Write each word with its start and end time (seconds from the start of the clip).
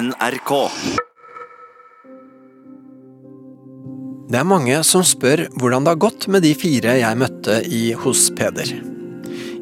NRK. 0.00 0.50
Det 4.30 4.38
er 4.38 4.46
mange 4.46 4.78
som 4.86 5.02
spør 5.04 5.42
hvordan 5.58 5.84
det 5.84 5.92
har 5.92 6.00
gått 6.00 6.26
med 6.32 6.44
de 6.46 6.52
fire 6.56 6.94
jeg 7.00 7.18
møtte 7.20 7.58
i 7.66 7.80
hos 7.98 8.28
Peder. 8.38 8.70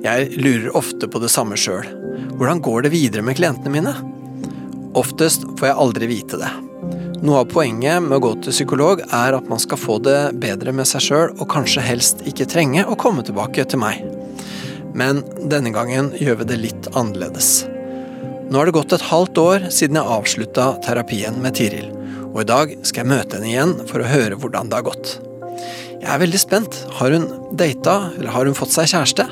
Jeg 0.04 0.28
lurer 0.38 0.76
ofte 0.78 1.08
på 1.10 1.22
det 1.22 1.30
samme 1.32 1.58
sjøl. 1.58 1.88
Hvordan 2.38 2.62
går 2.62 2.86
det 2.86 2.92
videre 2.94 3.24
med 3.26 3.38
klientene 3.40 3.72
mine? 3.74 3.94
Oftest 4.98 5.46
får 5.58 5.70
jeg 5.72 5.78
aldri 5.86 6.10
vite 6.12 6.38
det. 6.38 6.50
Noe 7.18 7.40
av 7.42 7.50
poenget 7.50 8.04
med 8.04 8.20
å 8.20 8.22
gå 8.28 8.34
til 8.44 8.54
psykolog 8.54 9.02
er 9.08 9.34
at 9.34 9.48
man 9.50 9.58
skal 9.58 9.80
få 9.80 9.96
det 10.04 10.20
bedre 10.38 10.74
med 10.76 10.86
seg 10.86 11.02
sjøl, 11.02 11.32
og 11.34 11.50
kanskje 11.50 11.82
helst 11.82 12.22
ikke 12.30 12.46
trenge 12.46 12.86
å 12.86 12.98
komme 13.00 13.26
tilbake 13.26 13.66
til 13.66 13.82
meg. 13.82 14.06
Men 14.94 15.24
denne 15.50 15.74
gangen 15.74 16.12
gjør 16.20 16.44
vi 16.44 16.48
det 16.52 16.62
litt 16.62 16.92
annerledes. 16.94 17.66
Nå 18.48 18.56
har 18.56 18.68
det 18.68 18.72
gått 18.72 18.94
et 18.96 19.08
halvt 19.10 19.38
år 19.42 19.64
siden 19.74 19.98
jeg 19.98 20.08
avslutta 20.08 20.70
terapien 20.86 21.36
med 21.44 21.58
Tiril, 21.58 21.90
og 22.30 22.38
i 22.40 22.46
dag 22.48 22.70
skal 22.80 23.02
jeg 23.02 23.10
møte 23.10 23.36
henne 23.36 23.50
igjen 23.50 23.74
for 23.90 24.00
å 24.00 24.08
høre 24.08 24.38
hvordan 24.40 24.70
det 24.70 24.78
har 24.78 24.86
gått. 24.86 25.10
Jeg 25.98 26.08
er 26.14 26.22
veldig 26.22 26.40
spent. 26.40 26.78
Har 26.96 27.12
hun 27.12 27.26
data, 27.60 27.98
eller 28.16 28.32
har 28.32 28.48
hun 28.48 28.56
fått 28.56 28.72
seg 28.72 28.88
kjæreste? 28.88 29.26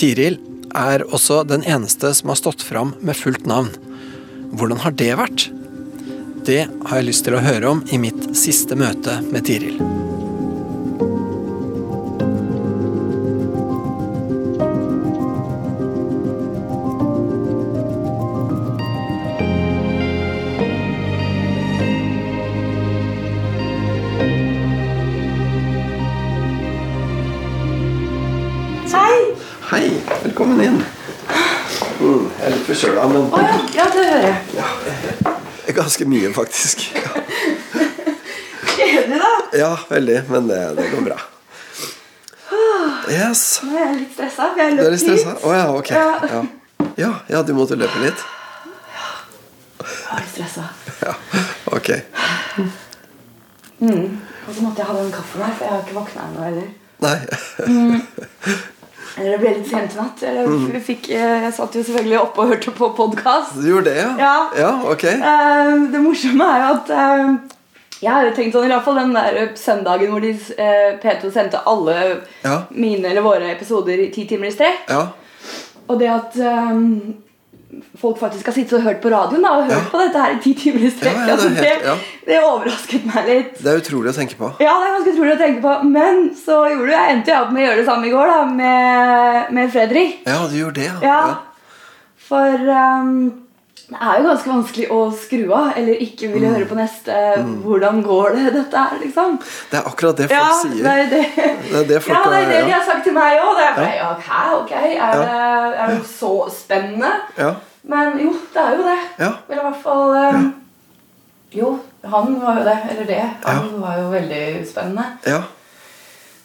Tiril 0.00 0.38
er 0.74 1.04
også 1.10 1.42
den 1.44 1.66
eneste 1.68 2.14
som 2.16 2.32
har 2.32 2.40
stått 2.40 2.64
fram 2.64 2.94
med 3.04 3.18
fullt 3.20 3.44
navn. 3.50 3.68
Hvordan 4.54 4.80
har 4.86 4.96
det 4.96 5.12
vært? 5.20 5.48
Det 6.48 6.62
har 6.64 7.00
jeg 7.02 7.10
lyst 7.10 7.28
til 7.28 7.36
å 7.36 7.44
høre 7.44 7.76
om 7.76 7.84
i 7.92 8.00
mitt 8.00 8.30
siste 8.38 8.78
møte 8.80 9.20
med 9.28 9.44
Tiril. 9.44 10.13
Ganske 35.94 36.08
mye, 36.08 36.32
faktisk. 36.32 36.78
Kjedelig, 38.76 39.18
da. 39.18 39.58
Ja, 39.58 39.78
veldig, 39.88 40.22
men 40.28 40.48
det, 40.48 40.74
det 40.74 40.88
går 40.90 41.00
bra. 41.00 41.18
Yes. 43.10 43.60
Nå 43.62 43.76
er 43.76 43.84
jeg 43.84 43.96
litt 44.00 44.14
stressa. 44.16 44.48
for 44.48 44.58
Jeg 44.58 44.66
er 44.66 44.74
litt 44.74 44.82
løp 44.88 44.98
stressa? 44.98 45.34
Å 45.38 45.52
ja, 45.54 45.66
ok. 45.70 45.90
Ja. 45.94 46.30
Ja. 46.32 46.40
Ja, 46.98 47.10
ja, 47.30 47.42
du 47.46 47.52
måtte 47.54 47.78
løpe 47.78 48.00
litt? 48.02 48.24
Jeg 49.84 50.10
var 50.10 50.18
litt 50.24 50.32
stressa. 50.34 50.66
Ja, 51.04 51.14
ok. 51.70 51.90
Og 53.84 54.50
så 54.50 54.60
måtte 54.64 54.82
jeg 54.82 54.88
ha 54.88 54.96
den 54.98 55.12
kaffen 55.14 55.44
her, 55.46 55.54
for 55.54 55.62
jeg 55.62 55.74
har 55.76 55.84
ikke 55.84 55.98
våkna 56.00 56.26
ennå 56.26 56.40
heller. 56.48 56.68
Nei. 57.04 57.18
Eller 59.16 59.30
det 59.30 59.40
ble 59.40 59.50
litt 59.54 59.68
sent. 59.70 60.22
Eller, 60.26 60.46
Mm. 60.48 60.80
fikk, 60.82 61.08
eh, 61.10 61.42
jeg 61.44 61.52
satt 61.54 61.74
jo 61.74 61.82
selvfølgelig 61.82 62.20
oppe 62.20 62.38
og 62.42 62.48
hørte 62.48 62.70
på 62.74 62.88
podkast. 62.96 63.54
Du 63.60 63.68
gjorde 63.68 63.84
det, 63.84 63.96
ja? 63.96 64.16
Ja. 64.18 64.50
Ja, 64.58 64.70
ok. 64.90 65.04
det 65.92 66.00
morsomme 66.02 66.44
er 66.44 66.58
jo 66.64 66.74
at 66.74 66.90
eh, 66.90 67.36
jeg 68.02 68.10
har 68.12 68.24
jo 68.26 68.32
tenkt 68.34 68.52
sånn, 68.56 68.64
i 68.66 68.72
hvert 68.72 68.84
fall 68.84 68.98
den 68.98 69.12
der 69.14 69.52
søndagen 69.54 70.10
hvor 70.10 70.20
de, 70.20 70.32
eh, 70.58 70.98
P2 71.02 71.30
sendte 71.32 71.60
alle 71.66 72.22
Ja. 72.44 72.62
mine 72.70 73.04
eller 73.06 73.22
våre 73.22 73.52
episoder 73.54 73.98
i 74.02 74.10
ti 74.10 74.26
timer 74.26 74.46
i 74.48 74.50
strekk. 74.56 74.88
Ja. 74.88 75.06
Og 75.88 75.98
det 76.00 76.08
at 76.10 76.34
folk 78.00 78.18
faktisk 78.20 78.46
har 78.50 78.54
sittet 78.56 78.76
og 78.78 78.82
hørt 78.86 79.00
på 79.02 79.10
radioen 79.12 79.42
da, 79.44 79.52
og 79.58 79.64
hørt 79.68 79.76
Ja. 79.76 79.90
på 79.92 80.00
dette 80.02 80.22
her 80.24 80.34
i 80.34 80.40
ti 80.44 80.54
timer 80.54 80.84
i 80.86 80.90
strekk, 80.90 81.14
Ja, 81.14 81.20
ja, 81.20 81.26
det 81.26 81.32
altså, 81.32 81.48
det, 81.60 81.94
det 82.26 82.40
overrasket 82.42 83.06
meg 83.10 83.28
litt. 83.28 83.54
Det 83.62 83.72
er 83.72 83.80
utrolig 83.82 84.10
å 84.12 84.16
tenke 84.18 84.36
på. 84.40 84.50
Ja, 84.64 84.74
det 84.80 84.88
er 84.88 84.94
ganske 84.98 85.14
utrolig 85.16 85.34
å 85.36 85.40
tenke 85.44 85.62
på. 85.62 85.76
Men 85.94 86.22
så 86.38 86.60
gjorde 86.72 86.92
jeg, 86.96 87.14
endte 87.16 87.34
jeg 87.34 87.40
opp 87.42 87.52
med 87.52 87.62
å 87.62 87.66
gjøre 87.68 87.80
det 87.82 87.86
samme 87.90 88.06
i 88.06 88.14
går 88.14 88.26
da, 88.34 88.40
med, 88.62 89.52
med 89.58 89.72
Fredrik. 89.74 90.20
Ja, 90.26 90.40
du 90.48 90.56
gjorde 90.58 90.80
det, 90.80 90.90
ja. 90.90 90.98
Ja. 91.02 91.34
For 92.24 92.68
um, 92.72 93.43
det 93.88 93.98
er 94.00 94.14
jo 94.18 94.24
ganske 94.28 94.48
vanskelig 94.50 94.84
å 94.90 94.98
skru 95.12 95.42
av 95.52 95.72
eller 95.76 96.00
ikke 96.00 96.28
ville 96.32 96.48
Mm. 96.48 96.54
høre 96.56 96.68
på 96.70 96.76
neste. 96.78 97.12
Hvordan 97.64 98.02
går 98.02 98.30
det, 98.36 98.44
dette 98.54 98.76
her, 98.76 98.98
liksom? 99.02 99.38
Det 99.70 99.78
er 99.78 99.88
akkurat 99.90 100.16
det 100.16 100.28
folk 100.30 100.40
Ja, 100.40 100.48
sier. 100.62 100.82
det 100.82 100.94
er 100.94 101.10
det. 101.10 101.24
Det 101.70 101.78
er 101.82 101.88
det 101.92 102.02
folk 102.02 102.16
ja, 102.16 102.30
det 102.30 102.38
er 102.40 102.48
det 102.48 102.58
ja. 102.60 102.64
de 102.66 102.72
har 102.72 102.84
sagt 102.88 103.04
til 103.04 103.12
meg 103.12 103.38
òg. 103.44 103.54
Det 103.58 103.66
er 103.68 103.74
bare, 103.76 103.94
Ja. 103.94 104.10
ja. 104.28 104.58
Ok, 104.58 104.72
er, 104.72 105.12
det, 105.20 105.78
er 105.80 105.86
det 105.94 106.06
så 106.06 106.32
spennende? 106.50 107.12
Ja. 107.38 107.50
Men 107.84 108.18
jo, 108.18 108.32
det 108.54 108.62
er 108.62 108.76
jo 108.78 108.82
det. 108.88 108.98
Ja. 109.18 109.32
Eller 109.48 109.62
i 109.62 109.66
hvert 109.68 109.82
fall 109.82 110.34
um, 110.34 110.54
Jo, 111.54 111.78
han 112.04 112.40
var 112.40 112.56
jo 112.58 112.64
det. 112.64 112.78
Eller 112.90 113.04
det. 113.06 113.22
Han 113.44 113.68
var 113.82 113.98
jo 114.00 114.08
veldig 114.10 114.66
spennende. 114.66 115.04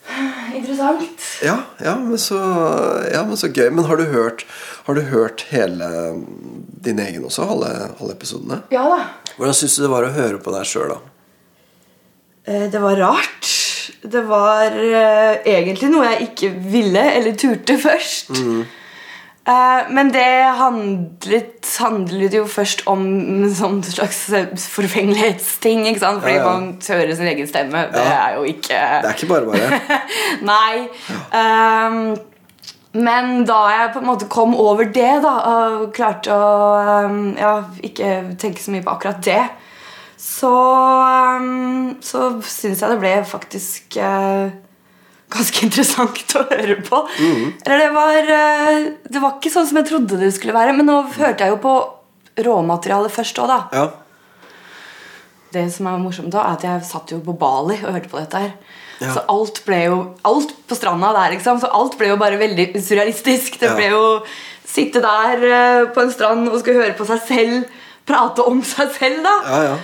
Interessant. 0.58 1.04
Ja, 1.46 1.58
ja, 1.84 1.94
men 2.02 2.18
så, 2.20 2.40
ja, 3.14 3.22
men 3.28 3.38
så 3.40 3.50
gøy. 3.54 3.70
Men 3.72 3.86
har 3.90 4.00
du 4.00 4.08
hørt, 4.12 4.46
har 4.88 4.98
du 4.98 5.02
hørt 5.12 5.46
hele 5.54 5.88
mm, 6.18 6.66
din 6.88 7.00
egen 7.04 7.26
også? 7.30 7.46
Alle, 7.56 7.70
alle 8.00 8.16
episodene? 8.18 8.62
Ja 8.74 8.86
da. 8.92 9.00
Hvordan 9.38 9.56
syns 9.56 9.78
du 9.78 9.84
det 9.86 9.92
var 9.94 10.08
å 10.08 10.14
høre 10.16 10.42
på 10.44 10.52
deg 10.56 10.68
sjøl, 10.68 10.96
da? 10.96 11.00
Eh, 12.50 12.66
Det 12.74 12.82
var 12.84 12.98
rart. 13.00 13.54
Det 14.00 14.22
var 14.30 14.76
eh, 14.80 15.40
egentlig 15.50 15.90
noe 15.92 16.08
jeg 16.14 16.30
ikke 16.32 16.50
ville 16.72 17.02
eller 17.20 17.36
turte 17.40 17.76
først. 17.82 18.32
Eh, 18.36 18.76
men 19.90 20.12
det 20.14 20.26
handlet, 20.60 21.66
handlet 21.80 22.34
jo 22.38 22.44
først 22.50 22.84
om 22.92 23.02
en 23.44 23.54
sånn 23.56 23.80
slags 23.88 24.20
eh, 24.38 24.50
forfengelighetsting. 24.62 25.86
ikke 25.90 26.04
sant? 26.04 26.22
Fordi 26.22 26.36
Ja, 26.36 26.44
ja. 26.44 26.50
man 26.50 26.68
hører 26.88 27.16
sin 27.18 27.28
egen 27.32 27.48
stemme. 27.50 27.86
Det 27.94 28.04
Ja. 28.04 28.18
er 28.28 28.36
jo 28.36 28.44
ikke 28.44 28.80
Det 29.02 29.10
er 29.10 29.16
ikke 29.16 29.32
bare 29.32 29.46
bare. 29.46 29.80
Nei. 30.52 30.90
Um, 31.34 32.18
men 32.94 33.44
da 33.46 33.58
jeg 33.70 33.92
på 33.94 34.00
en 34.02 34.08
måte 34.10 34.28
kom 34.30 34.56
over 34.58 34.84
det, 34.90 35.22
da, 35.24 35.34
og 35.54 35.94
klarte 35.94 36.34
å 36.34 37.06
um, 37.06 37.36
ikke 37.86 38.38
tenke 38.42 38.62
så 38.64 38.72
mye 38.74 38.82
på 38.86 38.96
akkurat 38.96 39.22
det, 39.26 39.44
så, 40.20 40.50
um, 41.40 41.98
så 42.02 42.42
syns 42.44 42.82
jeg 42.82 42.90
det 42.92 43.00
ble 43.00 43.14
faktisk 43.30 43.98
eh, 44.04 44.50
ganske 45.30 45.64
interessant 45.68 46.36
å 46.40 46.44
høre 46.50 46.80
på. 46.86 47.02
Eller 47.20 47.86
det 47.86 47.90
var, 47.96 48.18
eh, 48.36 48.92
det 49.10 49.22
var 49.22 49.38
ikke 49.38 49.54
sånn 49.54 49.68
som 49.70 49.80
jeg 49.82 49.90
trodde 49.92 50.20
det 50.22 50.34
skulle 50.36 50.58
være, 50.58 50.76
men 50.78 50.90
nå 50.90 51.00
hørte 51.16 51.46
jeg 51.46 51.56
jo 51.56 51.62
på 51.64 51.76
råmaterialet 52.46 53.14
først 53.14 53.42
òg, 53.44 53.52
da. 53.52 53.60
Ja. 53.74 53.88
Det 55.54 55.66
som 55.74 55.88
er 55.90 56.02
morsomt 56.02 56.32
da, 56.34 56.44
er 56.46 56.58
at 56.60 56.66
jeg 56.68 56.86
satt 56.86 57.12
jo 57.14 57.20
på 57.26 57.34
Bali 57.40 57.80
og 57.82 57.96
hørte 57.96 58.12
på 58.12 58.22
dette 58.22 58.44
her. 58.44 58.54
Ja. 59.00 59.14
Så 59.16 59.24
alt 59.32 59.62
ble 59.64 59.78
jo 59.86 60.00
Alt 60.28 60.52
på 60.68 60.76
stranda 60.76 61.14
der, 61.16 61.32
liksom. 61.38 61.60
Så 61.62 61.70
alt 61.72 61.96
ble 61.98 62.12
jo 62.12 62.18
bare 62.20 62.38
veldig 62.38 62.74
surrealistisk. 62.84 63.56
Det 63.62 63.70
ble 63.78 63.94
jo 63.94 64.02
sitte 64.68 65.02
der 65.02 65.46
eh, 65.48 65.86
på 65.96 66.04
en 66.04 66.12
strand 66.14 66.50
og 66.52 66.60
skulle 66.60 66.84
høre 66.84 66.98
på 66.98 67.08
seg 67.08 67.24
selv 67.26 67.80
prate 68.10 68.46
om 68.50 68.62
seg 68.66 68.92
selv, 68.98 69.24
da. 69.26 69.36
Ja, 69.46 69.62
ja. 69.70 69.78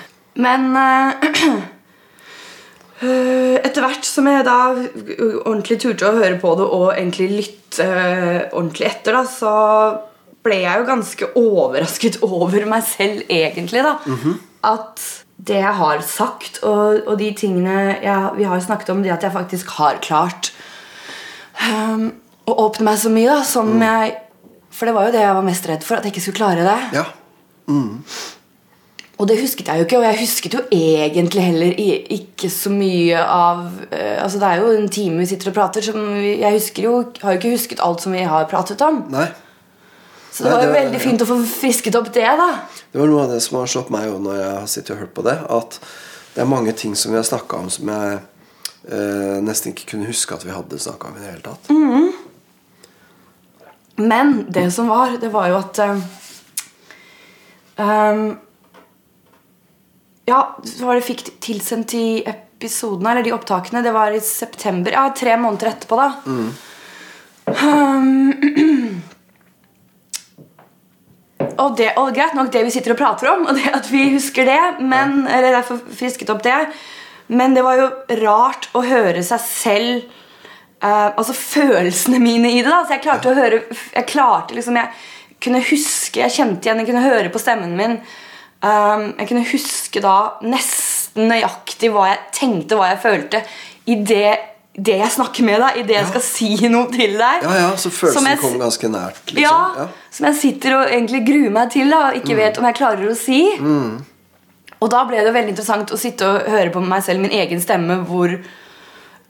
Men 0.45 0.67
eh, 0.78 1.55
etter 3.05 3.83
hvert 3.83 4.07
som 4.07 4.27
jeg 4.29 4.45
da 4.47 4.57
ordentlig 5.45 5.79
turte 5.83 6.07
å 6.07 6.17
høre 6.17 6.39
på 6.41 6.53
det 6.59 6.66
og 6.66 6.88
egentlig 6.93 7.29
lytte 7.33 7.85
eh, 7.85 8.41
ordentlig 8.51 8.89
etter, 8.89 9.17
da, 9.17 9.23
så 9.29 9.53
ble 10.45 10.61
jeg 10.61 10.81
jo 10.81 10.88
ganske 10.88 11.29
overrasket 11.41 12.19
over 12.27 12.67
meg 12.69 12.85
selv, 12.88 13.23
egentlig. 13.29 13.85
da 13.85 13.97
At 14.66 15.03
det 15.35 15.59
jeg 15.59 15.77
har 15.77 16.03
sagt, 16.07 16.61
og, 16.63 17.01
og 17.05 17.17
de 17.19 17.31
tingene 17.38 17.97
jeg, 17.99 18.29
vi 18.38 18.45
har 18.47 18.61
snakket 18.63 18.93
om, 18.93 19.01
det 19.03 19.13
at 19.13 19.25
jeg 19.27 19.35
faktisk 19.35 19.73
har 19.77 19.99
klart 20.01 20.53
um, 21.59 22.07
å 22.47 22.55
åpne 22.67 22.87
meg 22.87 23.01
så 23.01 23.11
mye, 23.11 23.27
da, 23.33 23.41
som 23.47 23.73
jeg 23.81 24.16
For 24.75 24.89
det 24.89 24.95
var 24.95 25.05
jo 25.07 25.13
det 25.16 25.22
jeg 25.23 25.35
var 25.37 25.45
mest 25.45 25.67
redd 25.69 25.85
for, 25.87 25.97
at 25.97 26.07
jeg 26.07 26.16
ikke 26.16 26.23
skulle 26.25 26.41
klare 26.41 26.66
det. 26.67 26.79
ja. 26.97 27.05
Og 29.16 29.28
det 29.29 29.38
husket 29.40 29.70
jeg 29.72 29.79
jo 29.79 29.85
ikke, 29.85 29.97
og 30.02 30.03
jeg 30.09 30.20
husket 30.20 30.53
jo 30.58 30.62
egentlig 30.76 31.44
heller 31.46 31.78
ikke 31.79 32.50
så 32.52 32.67
mye 32.73 33.16
av 33.22 33.62
eh, 33.96 34.17
Altså 34.23 34.41
Det 34.41 34.50
er 34.50 34.59
jo 34.59 34.73
en 34.76 34.90
time 34.91 35.22
vi 35.22 35.28
sitter 35.29 35.53
og 35.53 35.56
prater, 35.56 35.85
som 35.85 36.02
jeg 36.20 36.52
husker 36.58 36.84
jo, 36.84 36.97
har 37.22 37.32
jo 37.35 37.40
ikke 37.40 37.53
husket 37.56 37.79
alt 37.85 38.03
som 38.03 38.12
vi 38.12 38.26
har 38.28 38.50
pratet 38.52 38.82
om. 38.84 39.06
Nei. 39.14 39.29
Så 40.35 40.44
det 40.44 40.50
Nei, 40.52 40.58
var 40.58 40.66
jo 40.66 40.73
det- 40.73 40.82
veldig 40.82 41.00
fint 41.00 41.22
å 41.23 41.29
få 41.29 41.38
frisket 41.47 41.96
opp 41.96 42.12
det, 42.12 42.26
da. 42.28 42.50
Det 42.91 43.00
var 43.00 43.08
noe 43.08 43.23
av 43.23 43.32
det 43.32 43.41
som 43.46 43.58
har 43.62 43.72
slått 43.72 43.90
meg 43.96 44.09
jo 44.09 44.20
når 44.20 44.35
jeg 44.41 44.52
har 44.59 44.67
sittet 44.67 44.91
og 44.91 45.00
hørt 45.06 45.14
på 45.16 45.23
det. 45.23 45.38
At 45.50 45.79
det 46.35 46.41
er 46.44 46.52
mange 46.52 46.73
ting 46.76 46.96
som 47.00 47.12
vi 47.14 47.17
har 47.22 47.23
snakka 47.23 47.62
om 47.64 47.70
som 47.72 47.88
jeg 47.88 48.20
eh, 48.91 49.40
nesten 49.47 49.72
ikke 49.72 49.88
kunne 49.94 50.09
huske 50.12 50.35
at 50.35 50.44
vi 50.44 50.52
hadde 50.52 50.76
snakka 50.84 51.08
om 51.08 51.16
i 51.16 51.23
det 51.23 51.32
hele 51.32 51.46
tatt. 51.47 51.72
Men 53.96 54.46
det 54.52 54.73
som 54.76 54.90
var, 54.91 55.16
det 55.22 55.32
var 55.32 55.47
jo 55.47 55.56
at 55.62 55.79
eh, 55.79 56.02
ehm, 57.79 58.26
Ja, 60.25 60.57
så 60.63 60.85
var 60.85 60.97
det 60.97 61.05
fikk 61.05 61.27
tilsendt 61.43 61.93
de 61.93 62.23
episodene, 62.25 63.11
eller 63.11 63.25
de 63.27 63.33
opptakene. 63.35 63.83
Det 63.85 63.93
var 63.93 64.11
i 64.16 64.22
september. 64.23 64.95
Ja, 64.95 65.09
tre 65.13 65.37
måneder 65.37 65.73
etterpå, 65.73 65.99
da. 65.99 66.07
Um, 67.45 68.33
og, 71.61 71.75
det, 71.77 71.91
og 72.01 72.16
greit 72.16 72.33
nok 72.33 72.49
det 72.53 72.66
vi 72.66 72.73
sitter 72.73 72.95
og 72.95 72.99
prater 72.99 73.29
om, 73.35 73.45
og 73.45 73.59
det 73.59 73.69
at 73.69 73.89
vi 73.93 74.07
husker 74.16 74.49
det, 74.49 74.61
men, 74.81 75.27
eller 75.29 75.59
derfor 75.59 75.83
frisket 75.93 76.33
opp 76.33 76.41
det. 76.45 76.57
Men 77.28 77.53
det 77.53 77.66
var 77.66 77.79
jo 77.79 77.89
rart 78.25 78.69
å 78.78 78.83
høre 78.85 79.23
seg 79.25 79.41
selv 79.41 80.03
uh, 80.83 81.09
Altså 81.17 81.33
følelsene 81.33 82.19
mine 82.21 82.51
i 82.53 82.59
det. 82.59 82.69
da 82.69 82.83
Så 82.85 82.93
jeg 82.93 83.01
klarte 83.01 83.31
å 83.31 83.33
høre 83.33 83.63
Jeg 83.73 84.05
klarte 84.11 84.53
liksom 84.53 84.78
Jeg 84.78 84.91
kunne 85.41 85.63
huske 85.66 86.21
Jeg 86.21 86.35
kjente 86.35 86.69
igjen, 86.69 86.83
jeg 86.83 86.89
kunne 86.91 87.01
høre 87.01 87.31
på 87.33 87.41
stemmen 87.41 87.73
min. 87.79 87.97
Um, 88.66 89.12
jeg 89.20 89.28
kunne 89.29 89.46
huske 89.46 90.02
da 90.02 90.16
nesten 90.41 91.28
nøyaktig 91.29 91.91
hva 91.94 92.08
jeg 92.09 92.20
tenkte, 92.34 92.78
hva 92.79 92.88
jeg 92.94 93.02
følte, 93.03 93.41
i 93.91 93.97
det, 94.02 94.32
det 94.73 94.96
jeg 95.03 95.12
snakker 95.14 95.46
med 95.46 95.62
deg, 95.62 95.78
i 95.78 95.84
det 95.85 95.96
jeg 96.00 96.08
skal 96.09 96.23
si 96.26 96.50
noe 96.73 96.90
til 96.90 97.14
deg. 97.20 97.46
Ja, 97.46 97.53
ja, 97.59 97.67
så 97.78 97.91
følelsen 97.94 98.26
jeg- 98.32 98.40
kom 98.41 98.58
ganske 98.64 98.90
nært, 98.90 99.22
liksom. 99.29 99.44
Ja, 99.44 99.84
Ja. 99.84 99.88
Som 100.16 100.26
jeg 100.32 100.35
sitter 100.40 100.78
og 100.79 100.90
egentlig 100.90 101.22
gruer 101.28 101.52
meg 101.52 101.70
til 101.72 101.90
da, 101.91 102.08
og 102.09 102.16
ikke 102.16 102.35
vet 102.40 102.58
om 102.58 102.66
jeg 102.66 102.76
klarer 102.79 103.09
å 103.12 103.16
si. 103.20 103.40
Og 104.82 104.90
da 104.91 105.03
ble 105.08 105.17
det 105.23 105.34
veldig 105.35 105.53
interessant 105.53 105.91
å 105.91 105.97
sitte 106.00 106.26
og 106.28 106.50
høre 106.52 106.72
på 106.72 106.82
meg 106.84 107.03
selv, 107.03 107.20
min 107.22 107.32
egen 107.32 107.62
stemme, 107.62 108.02
hvor 108.08 108.34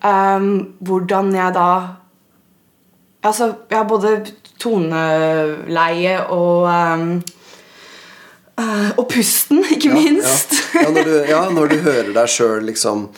um, 0.04 0.76
Hvordan 0.84 1.34
jeg 1.36 1.54
da 1.54 1.70
Altså, 3.26 3.56
jeg 3.70 3.78
har 3.78 3.88
både 3.90 4.26
toneleie 4.62 6.20
og 6.30 6.68
ehm, 6.70 7.16
eh, 7.18 7.32
Og 8.96 9.08
pusten, 9.12 9.64
ikke 9.68 9.92
minst. 9.92 10.54
Ja, 10.76 10.86
ja, 10.86 10.92
når, 10.96 11.04
du, 11.10 11.16
ja 11.32 11.42
når 11.52 11.74
du 11.74 11.76
hører 11.84 12.14
deg 12.16 12.30
sjøl 12.32 12.64
liksom 12.70 13.10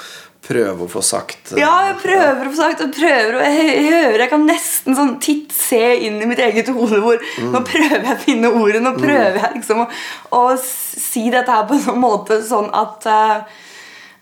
prøve 0.48 0.86
å 0.86 0.90
få 0.90 1.02
sagt 1.04 1.52
eh, 1.52 1.60
Ja, 1.60 1.74
jeg 1.90 1.98
prøver 2.02 2.48
å 2.48 2.52
få 2.54 2.58
sagt 2.62 2.82
og 2.86 2.94
prøver 2.96 3.36
å 3.36 3.42
jeg, 3.44 3.66
jeg 3.68 3.90
hører 3.92 4.22
Jeg 4.24 4.32
kan 4.32 4.46
nesten 4.48 4.96
sånn 4.96 5.12
titt 5.22 5.52
se 5.52 5.82
inn 6.08 6.22
i 6.24 6.30
mitt 6.30 6.40
eget 6.40 6.70
hode 6.74 7.02
hvor 7.04 7.20
Mm. 7.38 7.52
nå 7.54 7.62
prøver 7.68 8.00
jeg 8.00 8.16
å 8.16 8.22
finne 8.24 8.50
ordet. 8.56 8.82
Nå 8.82 8.94
prøver 8.98 9.38
jeg 9.42 9.60
liksom 9.60 9.84
å, 9.84 9.88
å 10.38 10.44
si 10.62 11.28
dette 11.34 11.52
her 11.54 11.68
på 11.70 11.76
en 11.78 11.84
sånn 11.86 12.00
måte 12.02 12.42
sånn 12.48 12.70
at 12.74 13.10
uh, 13.12 13.64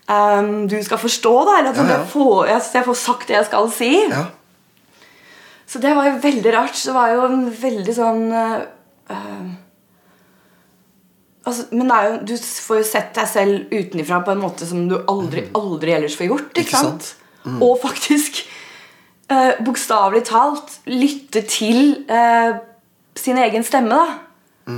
Um, 0.06 0.68
du 0.70 0.76
skal 0.86 1.00
forstå, 1.02 1.30
da. 1.48 1.54
Eller 1.58 1.72
at 1.72 1.78
Ja, 1.80 1.82
ja. 1.82 1.94
Jeg, 1.98 2.06
får, 2.12 2.34
jeg, 2.46 2.60
jeg 2.76 2.84
får 2.86 2.94
sagt 3.00 3.26
det 3.26 3.34
jeg 3.34 3.46
skal 3.48 3.64
si. 3.74 3.88
Ja. 4.06 4.20
Så 5.66 5.80
det 5.82 5.94
var 5.98 6.06
jo 6.06 6.12
veldig 6.22 6.52
rart. 6.54 6.78
Det 6.78 6.94
var 6.94 7.10
jo 7.10 7.24
en 7.26 7.40
veldig 7.50 7.94
sånn 7.96 8.20
eh, 8.30 8.60
eh, 9.10 9.48
altså, 11.46 11.66
Men 11.72 11.92
jo, 11.94 12.18
du 12.28 12.34
får 12.36 12.82
jo 12.82 12.86
sett 12.88 13.14
deg 13.16 13.30
selv 13.30 13.72
utenfra 13.72 14.20
på 14.26 14.34
en 14.34 14.42
måte 14.42 14.68
som 14.68 14.84
du 14.90 14.98
aldri, 14.98 15.46
aldri 15.56 15.96
ellers 15.96 16.18
får 16.18 16.30
gjort. 16.30 16.52
Ikke, 16.52 16.66
Ikke 16.66 16.82
sant? 16.82 17.10
sant? 17.12 17.62
Og 17.62 17.76
faktisk 17.78 18.42
eh, 19.30 19.52
bokstavelig 19.64 20.24
talt 20.26 20.78
lytte 20.90 21.44
til 21.46 22.02
eh, 22.10 22.58
sin 23.16 23.38
egen 23.38 23.64
stemme. 23.66 23.96
da 24.66 24.76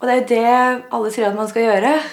Og 0.00 0.08
det 0.08 0.12
er 0.12 0.20
jo 0.20 0.28
det 0.34 0.84
alle 0.96 1.12
sier 1.14 1.30
at 1.30 1.38
man 1.38 1.50
skal 1.50 1.68
gjøre. 1.68 1.96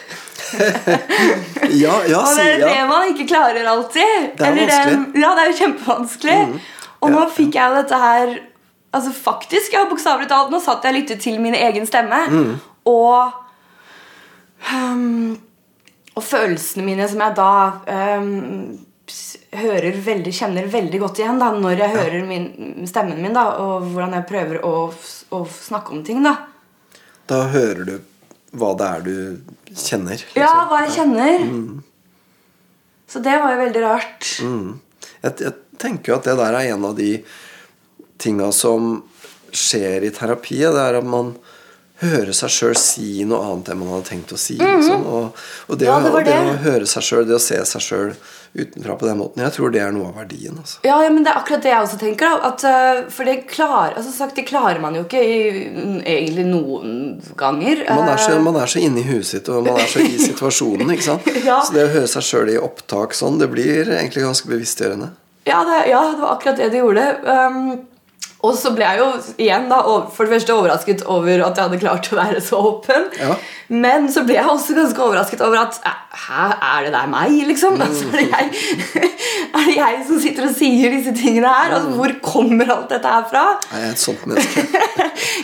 Ja, 1.67 1.95
ja, 2.07 2.21
Og 2.21 2.37
det 2.37 2.43
er 2.53 2.61
det 2.61 2.75
ja. 2.77 2.83
man 2.87 3.09
ikke 3.11 3.25
klarer 3.27 3.65
alltid. 3.67 4.29
Det 4.37 4.45
er 4.45 4.51
Eller 4.51 4.69
vanskelig. 4.69 4.99
Mm. 4.99 5.21
ja, 5.21 5.31
det 5.35 5.41
er 5.41 5.49
jo 5.49 5.57
kjempevanskelig. 5.57 6.37
Og 7.01 7.11
nå 7.11 7.23
fikk 7.35 7.57
jeg 7.57 7.71
jo 7.73 7.81
dette 7.81 7.99
her 7.99 8.37
Altså 8.95 9.11
faktisk, 9.11 9.73
ja, 9.75 9.81
bokstavelig 9.89 10.29
talt, 10.31 10.47
nå 10.49 10.61
satt 10.63 10.85
jeg 10.87 10.93
og 10.93 10.97
lyttet 11.01 11.19
til 11.21 11.41
min 11.43 11.53
egen 11.53 11.83
stemme. 11.85 12.21
Mm. 12.31 12.53
Og 12.87 13.33
um, 14.65 15.37
Og 16.17 16.23
følelsene 16.25 16.85
mine 16.85 17.07
som 17.09 17.21
jeg 17.23 17.37
da 17.37 17.51
um, 18.17 18.87
hører 19.57 19.95
veldig, 20.03 20.33
kjenner 20.35 20.67
veldig 20.71 20.99
godt 21.01 21.21
igjen 21.21 21.39
da, 21.39 21.51
når 21.55 21.83
jeg 21.83 21.95
hører 21.95 22.27
min, 22.27 22.47
stemmen 22.89 23.21
min, 23.23 23.35
da, 23.35 23.45
og 23.63 23.87
hvordan 23.93 24.17
jeg 24.17 24.27
prøver 24.29 24.61
å, 24.67 24.73
å 25.31 25.41
snakke 25.47 25.95
om 25.95 26.03
ting. 26.07 26.23
da 26.25 26.35
Da 27.29 27.45
hører 27.53 27.83
du 27.87 27.95
hva 28.57 28.73
det 28.79 28.87
er 28.87 29.05
du 29.05 29.15
kjenner. 29.75 30.17
Liksom. 30.17 30.39
Ja, 30.41 30.65
hva 30.69 30.81
jeg 30.85 30.95
kjenner. 30.97 31.43
Mm. 31.43 31.83
Så 33.07 33.21
det 33.23 33.35
var 33.39 33.53
jo 33.53 33.59
veldig 33.61 33.83
rart. 33.83 34.31
Jeg, 35.23 35.33
jeg 35.43 35.53
tenker 35.79 36.11
jo 36.11 36.17
at 36.17 36.27
det 36.27 36.37
der 36.39 36.57
er 36.57 36.71
en 36.73 36.87
av 36.89 36.97
de 36.97 37.11
tinga 38.19 38.49
som 38.55 38.97
skjer 39.55 40.07
i 40.07 40.11
terapi. 40.15 40.59
Det 40.63 40.83
er 40.83 40.99
at 40.99 41.07
man 41.07 41.35
hører 42.01 42.33
seg 42.35 42.53
sjøl 42.53 42.75
si 42.77 43.25
noe 43.25 43.41
annet 43.45 43.71
enn 43.73 43.79
man 43.81 43.95
hadde 43.95 44.09
tenkt 44.11 44.33
å 44.35 44.39
si. 44.39 44.57
Liksom. 44.59 45.05
Og, 45.09 45.45
og 45.67 45.79
det. 45.79 45.87
Ja, 45.89 45.99
det 46.03 46.11
det. 46.17 46.25
det. 46.29 46.41
å 46.51 46.57
høre 46.67 46.89
seg 46.89 47.05
sjøl, 47.07 47.23
det 47.29 47.37
å 47.39 47.41
se 47.41 47.57
seg 47.65 47.83
sjøl 47.83 48.11
utenfra 48.57 48.95
på 48.97 49.05
den 49.05 49.17
måten, 49.19 49.43
jeg 49.43 49.53
tror 49.53 49.73
det 49.73 49.81
er 49.83 49.91
noe 49.93 50.09
av 50.09 50.15
verdien. 50.17 50.55
Altså. 50.57 50.79
Ja, 50.85 50.97
ja, 51.03 51.11
men 51.13 51.25
det 51.25 51.29
er 51.33 51.41
akkurat 51.41 51.61
det 51.61 51.69
jeg 51.69 51.83
også 51.83 51.99
tenker. 52.01 52.37
At, 52.47 52.63
uh, 52.65 53.01
for 53.13 53.29
det, 53.29 53.35
klar, 53.51 53.93
altså, 53.93 54.13
sagt, 54.15 54.37
det 54.39 54.47
klarer 54.49 54.81
man 54.81 54.97
jo 54.97 55.03
ikke 55.05 55.21
i, 55.21 55.41
egentlig 56.01 56.47
noen 56.47 56.95
ganger. 57.37 57.83
Man 57.91 58.07
er, 58.07 58.21
så, 58.21 58.37
Eh, 58.37 58.41
man 58.43 58.57
er 58.61 58.71
så 58.71 58.81
inne 58.81 59.03
i 59.03 59.07
huet 59.07 59.27
sitt, 59.29 59.51
og 59.53 59.67
man 59.67 59.77
er 59.81 59.91
så 59.91 60.01
i 60.01 60.17
situasjonen. 60.29 60.89
Ikke 60.95 61.09
sant? 61.11 61.29
Ja. 61.43 61.59
Så 61.65 61.75
det 61.75 61.85
å 61.85 61.93
høre 61.99 62.09
seg 62.09 62.25
sjøl 62.25 62.53
i 62.55 62.57
opptak 62.61 63.13
sånn, 63.17 63.37
det 63.41 63.49
blir 63.53 63.89
egentlig 63.89 64.25
ganske 64.25 64.49
bevisstgjørende. 64.49 65.11
ja, 65.47 65.61
det, 65.67 65.83
ja, 65.91 66.01
det 66.11 66.19
var 66.23 66.33
akkurat 66.35 66.57
det 66.59 66.71
det 66.73 66.81
gjorde. 66.81 67.05
Um, 67.23 67.87
og 68.47 68.55
så 68.57 68.69
ble 68.75 68.85
jeg 68.87 68.97
jo 69.01 69.07
igjen 69.43 69.65
da, 69.69 69.77
for 70.13 70.21
det 70.25 70.33
første 70.37 70.55
overrasket 70.55 70.99
over 71.11 71.35
at 71.45 71.55
jeg 71.57 71.65
hadde 71.67 71.81
klart 71.81 72.09
å 72.11 72.19
være 72.19 72.39
så 72.43 72.55
åpen. 72.71 73.03
Ja. 73.19 73.31
Men 73.67 74.07
så 74.11 74.19
ble 74.23 74.35
jeg 74.37 74.47
også 74.47 74.73
ganske 74.77 75.01
overrasket 75.03 75.41
over 75.43 75.57
at 75.65 75.73
Hæ, 76.17 76.43
er 76.55 76.79
det 76.87 76.93
der 76.95 77.07
meg, 77.11 77.31
liksom? 77.49 77.73
Mm. 77.77 77.81
Altså, 77.85 78.03
er, 78.07 78.11
det 78.17 78.27
jeg, 78.31 78.45
er 79.59 79.63
det 79.67 79.75
jeg 79.75 79.93
som 80.07 80.17
sitter 80.23 80.43
og 80.47 80.53
sier 80.55 80.87
disse 80.95 81.13
tingene 81.17 81.49
her? 81.51 81.69
Altså, 81.77 81.89
hvor 81.99 82.11
kommer 82.25 82.67
alt 82.73 82.89
dette 82.95 83.09
her 83.11 83.23
fra? 83.29 83.43
Jeg 83.73 83.81
er 83.83 83.89
et 83.93 84.01
sånt 84.01 84.23
menneske. 84.29 84.59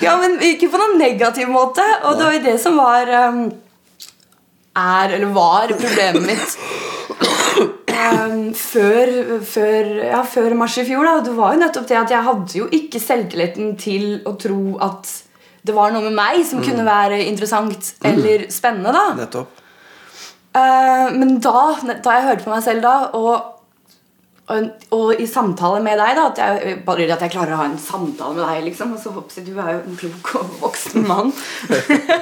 Ja, 0.03 0.17
men 0.19 0.31
ikke 0.43 0.69
på 0.71 0.77
noen 0.79 0.97
negativ 0.99 1.47
måte. 1.51 1.83
Og 2.07 2.11
det 2.17 2.25
var 2.25 2.33
jo 2.35 2.41
det 2.43 2.57
som 2.61 2.73
var 2.79 3.03
Er, 3.13 5.07
eller 5.13 5.29
var, 5.35 5.67
problemet 5.77 6.23
mitt 6.25 6.57
um, 7.93 8.53
før, 8.57 9.11
før, 9.45 9.91
ja, 10.09 10.21
før 10.27 10.55
mars 10.59 10.77
i 10.81 10.85
fjor. 10.87 11.07
Da. 11.07 11.23
Det 11.25 11.35
var 11.37 11.53
jo 11.53 11.61
nettopp 11.63 11.87
det 11.89 11.99
at 11.99 12.13
jeg 12.15 12.27
hadde 12.27 12.57
jo 12.57 12.69
ikke 12.73 13.01
selvtilliten 13.01 13.75
til 13.81 14.07
å 14.29 14.35
tro 14.39 14.77
at 14.83 15.11
det 15.63 15.75
var 15.75 15.93
noe 15.93 16.03
med 16.09 16.17
meg 16.17 16.41
som 16.47 16.63
kunne 16.63 16.83
være 16.83 17.21
interessant 17.29 17.93
eller 18.03 18.47
spennende. 18.51 18.91
da 18.91 19.05
Nettopp. 19.21 19.61
Eh, 20.53 21.07
men 21.17 21.37
da, 21.41 21.63
da 22.03 22.17
jeg 22.17 22.27
hørte 22.27 22.45
på 22.45 22.53
meg 22.53 22.63
selv 22.65 22.83
da, 22.85 22.95
og, 23.17 23.52
og, 24.51 24.65
og 24.91 25.21
i 25.23 25.25
samtale 25.29 25.79
med 25.79 25.95
deg 25.95 26.17
da, 26.17 26.23
at 26.27 26.39
jeg, 26.41 26.73
Bare 26.83 27.05
at 27.15 27.21
jeg 27.23 27.31
klarer 27.31 27.55
å 27.55 27.59
ha 27.61 27.67
en 27.69 27.77
samtale 27.79 28.35
med 28.35 28.43
deg, 28.43 28.65
liksom. 28.65 28.91
Og 28.95 28.99
så 28.99 29.13
hoppsi, 29.15 29.43
Du 29.45 29.53
er 29.55 29.77
jo 29.77 29.83
en 29.87 29.95
klok 30.01 30.31
og 30.41 30.57
voksen 30.65 31.05
mann. 31.07 31.31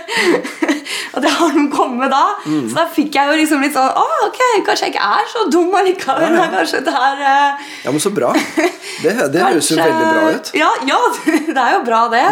og 1.16 1.18
det 1.26 1.32
har 1.40 1.56
noen 1.56 1.72
kommet 1.74 2.14
da. 2.14 2.22
Så 2.46 2.78
da 2.78 2.86
fikk 2.94 3.18
jeg 3.18 3.32
jo 3.32 3.40
liksom 3.42 3.66
litt 3.66 3.74
sånn 3.74 3.90
Å, 3.90 4.06
ok, 4.28 4.42
kanskje 4.68 4.92
jeg 4.92 4.94
ikke 4.94 5.10
er 5.18 5.32
så 5.34 5.48
dum 5.50 5.74
allikevel. 5.82 6.28
Ja, 6.30 6.46
ja. 6.46 6.52
Kanskje 6.60 6.84
det 6.86 6.94
er 7.10 7.26
uh... 7.26 7.66
Ja, 7.88 7.96
men 7.96 8.06
så 8.06 8.14
bra. 8.14 8.36
Det, 8.38 9.16
det 9.34 9.42
høres 9.48 9.72
jo 9.74 9.82
veldig 9.82 10.06
bra 10.06 10.30
ut. 10.38 10.54
Ja, 10.62 10.70
ja, 10.92 11.02
det 11.58 11.58
er 11.58 11.76
jo 11.80 11.84
bra, 11.90 12.06
det. 12.14 12.26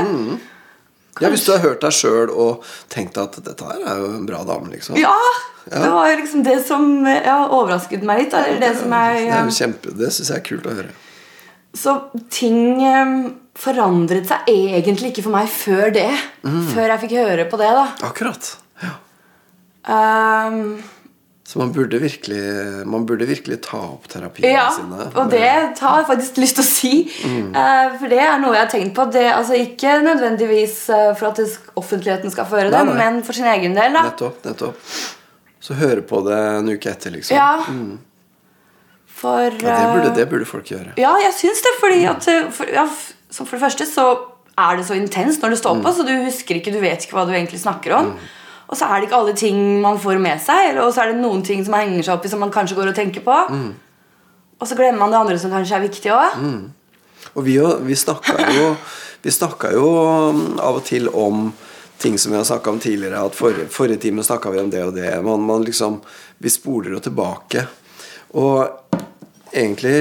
Ja, 1.20 1.30
Hvis 1.34 1.44
du 1.46 1.51
har 1.51 1.60
hørt 1.63 1.82
deg 1.84 1.92
sjøl 1.96 2.30
og 2.32 2.63
tenkt 2.94 3.18
at 3.20 3.36
dette 3.44 3.66
her 3.66 3.82
er 3.84 4.00
jo 4.04 4.12
en 4.20 4.28
bra 4.30 4.44
dame, 4.48 4.70
liksom. 4.72 4.96
Ja, 5.01 5.16
Det 5.70 5.89
var 5.92 6.13
liksom 6.16 6.44
det 6.46 6.56
som 6.66 6.86
ja, 7.06 7.42
overrasket 7.50 8.06
meg 8.08 8.24
litt. 8.24 8.34
Eller 8.38 8.62
det 8.62 8.72
som 8.80 8.94
jeg 8.96 9.25
det 9.25 9.36
er 9.36 9.50
jo 9.50 9.58
kjempe, 9.58 9.94
det 10.00 10.12
syns 10.16 10.32
jeg 10.32 10.39
er 10.39 10.46
kult 10.48 10.70
å 10.70 10.78
høre. 10.78 10.94
Så 11.78 11.94
ting 12.34 12.80
eh, 12.82 13.12
forandret 13.60 14.30
seg 14.30 14.48
egentlig 14.50 15.12
ikke 15.12 15.25
for 15.28 15.36
meg 15.36 15.51
før 15.51 15.92
det. 15.94 16.08
Før 16.46 16.94
jeg 16.96 17.04
fikk 17.04 17.18
høre 17.20 17.46
på 17.51 17.60
det. 17.62 17.70
da 17.78 17.86
Akkurat. 18.08 18.54
Ja. 18.82 18.96
Ehm, 19.89 20.63
Så 21.50 21.58
man 21.58 21.72
burde 21.74 21.98
virkelig 21.98 22.39
Man 22.86 23.08
burde 23.10 23.25
virkelig 23.25 23.56
ta 23.65 23.79
opp 23.96 24.03
terapiene 24.12 24.51
Ja, 24.53 24.68
sine. 24.75 25.08
og 25.18 25.32
det 25.32 25.48
har 25.79 25.96
jeg 26.03 26.06
faktisk 26.12 26.38
lyst 26.44 26.60
til 26.60 26.65
å 26.65 26.68
si. 26.68 26.91
Mm. 27.25 27.48
for 27.98 28.12
det 28.12 28.20
er 28.22 28.36
noe 28.44 28.53
jeg 28.53 28.62
har 28.68 28.70
tenkt 28.74 28.94
på. 29.00 29.06
Det, 29.15 29.24
altså 29.34 29.58
Ikke 29.58 29.96
nødvendigvis 30.06 30.75
eh, 30.94 31.08
for 31.18 31.32
at 31.32 31.41
offentligheten 31.82 32.29
skal 32.36 32.46
få 32.46 32.60
høre 32.62 32.70
det, 32.70 32.84
Nei, 32.86 32.94
nei. 32.94 33.00
men 33.01 33.24
for 33.25 33.34
sin 33.34 33.50
egen 33.50 33.74
del. 33.74 33.98
da 33.98 34.06
Nettopp. 34.12 34.44
nettopp 34.46 34.77
Så 35.60 35.74
høre 35.79 36.06
på 36.06 36.22
det 36.29 36.38
en 36.38 36.70
uke 36.70 36.94
etter, 36.94 37.18
liksom. 37.18 37.36
Ja. 37.36 37.63
For 39.20 39.50
Ja, 39.50 39.50
det, 39.58 39.94
burde, 39.94 40.10
eh, 40.12 40.15
det 40.22 40.29
burde 40.32 40.46
folk 40.48 40.70
gjøre. 40.72 40.94
Ja, 41.01 41.15
jeg 41.25 41.34
syns 41.41 41.63
det. 41.65 41.74
Fordi 41.82 42.03
at 42.13 42.27
eh, 42.32 42.46
for, 42.56 42.70
ja, 42.72 42.86
for 43.34 43.58
det 43.58 43.63
første 43.65 43.89
så 43.89 44.06
er 44.60 44.77
det 44.77 44.86
så 44.86 44.96
intenst 45.00 45.41
når 45.41 45.56
det 45.56 45.60
står 45.65 45.82
på, 45.84 45.91
så 45.96 46.06
du 46.06 46.13
husker 46.25 46.60
ikke, 46.60 46.72
du 46.75 46.79
vet 46.84 47.03
ikke 47.06 47.15
hva 47.18 47.25
du 47.27 47.34
egentlig 47.34 47.60
snakker 47.62 47.96
om. 47.96 48.13
Og 48.69 48.77
så 48.77 48.85
er 48.85 48.99
det 48.99 49.09
ikke 49.09 49.17
alle 49.17 49.33
ting 49.38 49.59
man 49.81 49.97
får 49.99 50.19
med 50.21 50.41
seg, 50.41 50.69
eller- 50.69 50.85
og 50.85 50.93
så 50.93 51.01
er 51.03 51.11
det 51.11 51.21
noen 51.21 51.41
ting 51.45 51.63
som 51.65 51.71
man 51.73 51.88
henger 51.88 52.03
seg 52.03 52.13
opp 52.13 52.25
i 52.25 52.29
som 52.29 52.39
man 52.39 52.51
kanskje 52.53 52.75
går 52.77 52.91
og 52.91 52.95
tenker 52.95 53.23
på. 53.25 53.38
Og 54.59 54.67
så 54.67 54.75
glemmer 54.75 54.99
man 54.99 55.11
det 55.11 55.19
andre 55.19 55.39
som 55.39 55.51
kanskje 55.51 55.75
er 55.75 55.88
viktig 55.88 56.11
òg. 56.13 56.69
Og 57.35 57.45
vi, 57.45 57.57
vi 57.88 57.95
snakka 57.95 58.38
jo 58.53 58.75
jo 59.73 59.88
um, 60.29 60.59
av 60.59 60.75
og 60.75 60.85
til 60.85 61.09
om 61.09 61.53
ting 61.99 62.17
som 62.17 62.31
vi 62.31 62.38
har 62.38 62.45
snakka 62.45 62.69
om 62.69 62.79
tidligere. 62.79 63.25
At 63.25 63.35
forrige, 63.35 63.67
forrige 63.67 63.99
time 63.99 64.23
snakka 64.23 64.51
vi 64.51 64.59
om 64.59 64.69
det 64.69 64.83
og 64.83 64.93
det. 64.95 65.23
Man, 65.23 65.41
man 65.41 65.63
liksom 65.63 66.01
Vi 66.39 66.49
spoler 66.49 66.91
jo 66.91 66.99
tilbake. 66.99 67.65
Og 68.33 68.67
egentlig 69.53 69.94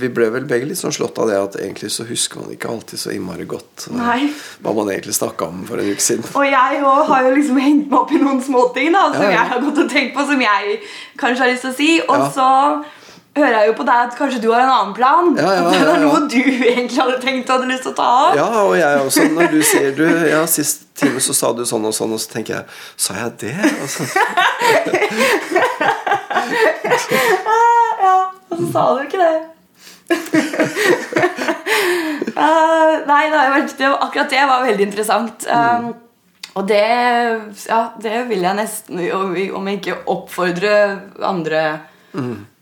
Vi 0.00 0.08
ble 0.12 0.26
vel 0.34 0.44
begge 0.48 0.66
litt 0.68 0.78
sånn 0.80 0.92
slått 0.92 1.16
av 1.22 1.28
det 1.30 1.36
at 1.40 1.56
egentlig 1.62 1.90
så 1.94 2.04
husker 2.08 2.40
man 2.42 2.50
ikke 2.52 2.68
alltid 2.68 2.98
så 3.00 3.10
innmari 3.14 3.46
godt 3.48 3.86
eh, 3.90 3.96
Nei. 3.96 4.26
hva 4.62 4.74
man 4.76 4.90
egentlig 4.92 5.14
snakka 5.16 5.46
om 5.48 5.62
for 5.68 5.80
en 5.80 5.88
uke 5.92 6.02
siden. 6.04 6.26
Og 6.36 6.44
jeg 6.50 6.82
òg 6.82 7.06
har 7.08 7.22
jo 7.28 7.32
liksom 7.38 7.58
hengt 7.62 7.88
meg 7.90 7.98
opp 8.00 8.12
i 8.12 8.20
noen 8.20 8.42
småting 8.44 8.92
da, 8.92 9.06
som 9.14 9.22
Ja, 9.22 9.30
ja. 9.30 9.38
jeg 9.40 9.48
har 9.54 9.64
gått 9.64 9.78
og 9.86 9.90
tenkt 9.90 10.14
på, 10.18 10.26
som 10.28 10.40
jeg 10.44 10.78
kanskje 11.16 11.42
har 11.46 11.50
lyst 11.54 11.64
til 11.66 11.72
å 11.72 11.76
si. 11.80 11.90
Og 12.06 12.16
Ja. 12.18 12.30
så 12.36 12.48
hører 13.36 13.52
jeg 13.60 13.66
jo 13.68 13.72
på 13.76 13.84
deg 13.84 13.98
at 14.06 14.14
kanskje 14.16 14.40
du 14.40 14.46
har 14.52 14.62
en 14.64 14.70
annen 14.72 14.94
plan. 14.96 15.26
Ja, 15.36 15.50
ja, 15.52 15.64
At 15.66 15.72
det 15.76 15.80
er 15.92 16.00
noe 16.00 16.20
du 16.24 16.38
egentlig 16.40 16.96
hadde 17.02 17.18
tenkt 17.20 17.50
og 17.50 17.58
hadde 17.60 17.68
lyst 17.72 17.82
til 17.84 17.92
å 17.92 17.96
ta 17.98 18.06
opp. 18.30 18.36
Ja, 18.38 18.46
og 18.64 18.76
jeg 18.78 19.00
også. 19.02 19.26
Når 19.36 19.50
du 19.52 19.58
sier 19.62 19.92
du, 19.96 20.06
ja, 20.30 20.40
Sist 20.48 20.86
time 20.96 21.20
så 21.20 21.34
sa 21.36 21.52
du 21.52 21.64
sånn 21.68 21.84
og 21.84 21.92
sånn, 21.92 22.12
og 22.16 22.20
så 22.22 22.30
tenker 22.32 22.54
jeg 22.54 22.64
Sa 22.96 23.12
jeg 23.18 23.32
det? 23.44 23.56
Altså, 23.80 24.08
Ja, 26.36 27.60
og 28.56 28.62
så 28.64 28.72
sa 28.72 28.84
du 28.96 29.04
ikke 29.04 29.20
det. 29.20 29.36
uh, 32.36 32.94
nei, 33.10 33.22
det 33.28 33.36
har 33.36 33.46
jo 33.46 33.54
vært, 33.56 33.76
det, 33.78 33.92
akkurat 34.08 34.32
det 34.32 34.48
var 34.48 34.66
veldig 34.66 34.86
interessant. 34.86 35.46
Um, 35.50 35.90
og 36.56 36.68
det, 36.70 36.84
ja, 37.68 37.80
det 38.00 38.22
vil 38.30 38.46
jeg 38.46 38.56
nesten, 38.56 39.02
om 39.12 39.68
jeg 39.68 39.80
ikke 39.82 39.98
oppfordre 40.08 40.72
andre 41.20 41.66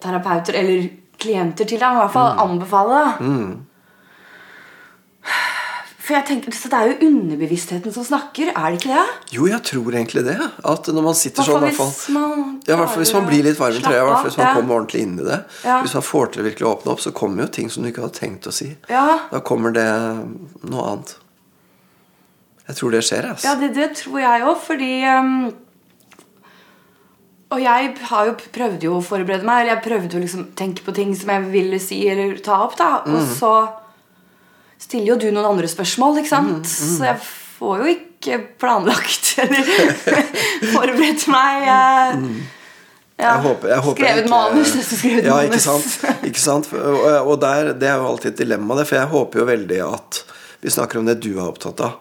terapeuter 0.03 0.59
eller 0.59 0.89
klienter 1.21 1.69
til, 1.69 1.79
da, 1.79 1.93
i 1.95 2.03
hvert 2.03 2.17
fall 2.17 2.43
anbefale. 2.43 3.05
da. 3.05 3.29
For 6.05 6.13
jeg 6.19 6.27
tenker, 6.29 6.53
så 6.53 6.69
Det 6.69 6.77
er 6.77 6.91
jo 6.91 7.07
underbevisstheten 7.09 7.93
som 7.95 8.05
snakker, 8.05 8.51
er 8.53 8.75
det 8.75 8.81
ikke 8.83 8.93
det? 8.93 9.05
jo, 9.33 9.47
jeg 9.49 9.63
tror 9.65 9.95
egentlig 9.97 10.25
det. 10.27 10.35
At 10.65 10.91
når 10.93 11.03
man 11.07 11.15
sitter 11.17 11.43
sånn, 11.47 11.63
i 11.65 11.71
hvert 11.71 11.79
fall 11.79 12.13
man, 12.13 12.43
Ja, 12.69 12.77
Hvis 12.85 13.15
man 13.17 13.25
blir 13.31 13.43
litt 13.47 13.57
varm 13.59 13.73
i 13.79 13.81
trøya, 13.81 14.03
hvert 14.05 14.27
hvis 14.27 14.37
man 14.37 14.47
Ja. 14.47 14.55
kommer 14.59 14.75
ordentlig 14.83 15.01
inn 15.07 15.19
i 15.19 15.25
det. 15.25 15.39
Ja. 15.65 15.81
Hvis 15.81 15.95
man 15.95 16.03
får 16.03 16.33
til 16.33 16.43
å 16.43 16.49
virkelig 16.51 16.69
åpne 16.75 16.93
opp, 16.93 17.01
så 17.01 17.11
kommer 17.13 17.43
jo 17.47 17.49
ting 17.49 17.71
som 17.71 17.83
du 17.83 17.89
ikke 17.91 18.03
hadde 18.05 18.19
tenkt 18.21 18.47
å 18.47 18.53
si. 18.53 18.77
Ja. 18.91 19.19
Da 19.33 19.41
kommer 19.41 19.73
det 19.73 19.89
noe 20.69 20.85
annet. 20.93 21.17
Jeg 22.69 22.77
tror 22.77 22.91
det 22.91 23.01
skjer. 23.05 23.31
Altså. 23.31 23.45
Ja, 23.49 23.55
det, 23.61 23.75
det 23.75 23.91
tror 23.97 24.21
jeg 24.21 24.43
òg, 24.43 24.59
fordi 24.61 24.93
um, 25.19 25.55
Og 27.55 27.61
jeg 27.63 27.95
har 28.11 28.27
jo 28.27 28.33
prøvde 28.53 28.83
jo 28.89 28.95
å 28.99 29.05
forberede 29.05 29.45
meg. 29.47 29.63
Eller 29.65 29.77
jeg 29.77 29.85
prøvde 29.85 30.19
å 30.19 30.23
liksom 30.25 30.47
tenke 30.59 30.83
på 30.85 30.95
ting 30.97 31.15
som 31.15 31.29
jeg 31.31 31.45
ville 31.53 31.79
si 31.79 32.01
eller 32.09 32.37
ta 32.43 32.57
opp. 32.65 32.77
da 32.77 33.03
Og 33.07 33.21
Mm. 33.21 33.35
så 33.39 33.51
stiller 34.85 35.15
jo 35.15 35.17
du 35.25 35.31
noen 35.33 35.49
andre 35.55 35.69
spørsmål, 35.71 36.21
ikke 36.23 36.31
Mm, 36.45 36.51
sant? 36.63 36.69
Så 36.99 37.07
jeg 37.09 37.19
får 37.59 37.83
jo 37.85 37.93
ikke 37.95 38.41
planlagt 38.61 39.33
eller 39.45 39.65
forberedt 40.75 41.27
meg. 41.33 41.63
eh, 41.63 41.71
ja, 41.71 42.13
Mm. 42.19 42.43
Jeg 43.15 43.43
håper, 43.45 43.69
jeg 43.71 43.79
håper 43.87 44.01
skrevet 44.03 44.29
manus. 44.33 44.71
nesten 44.75 44.99
skrevet 44.99 45.25
ja, 45.29 45.35
manus. 45.37 45.53
ikke 45.55 45.61
sant? 45.63 46.25
Ikke 46.27 46.41
sant? 46.43 46.67
Og 46.75 47.37
der, 47.41 47.69
det 47.79 47.87
er 47.89 48.01
jo 48.03 48.09
alltid 48.11 48.33
et 48.33 48.41
dilemma, 48.43 48.75
det, 48.81 48.89
for 48.91 48.99
jeg 48.99 49.11
håper 49.13 49.39
jo 49.39 49.45
veldig 49.53 49.79
at 49.87 50.19
vi 50.65 50.73
snakker 50.75 50.99
om 50.99 51.07
det 51.07 51.21
du 51.23 51.29
er 51.37 51.45
opptatt 51.47 51.81
av. 51.87 52.01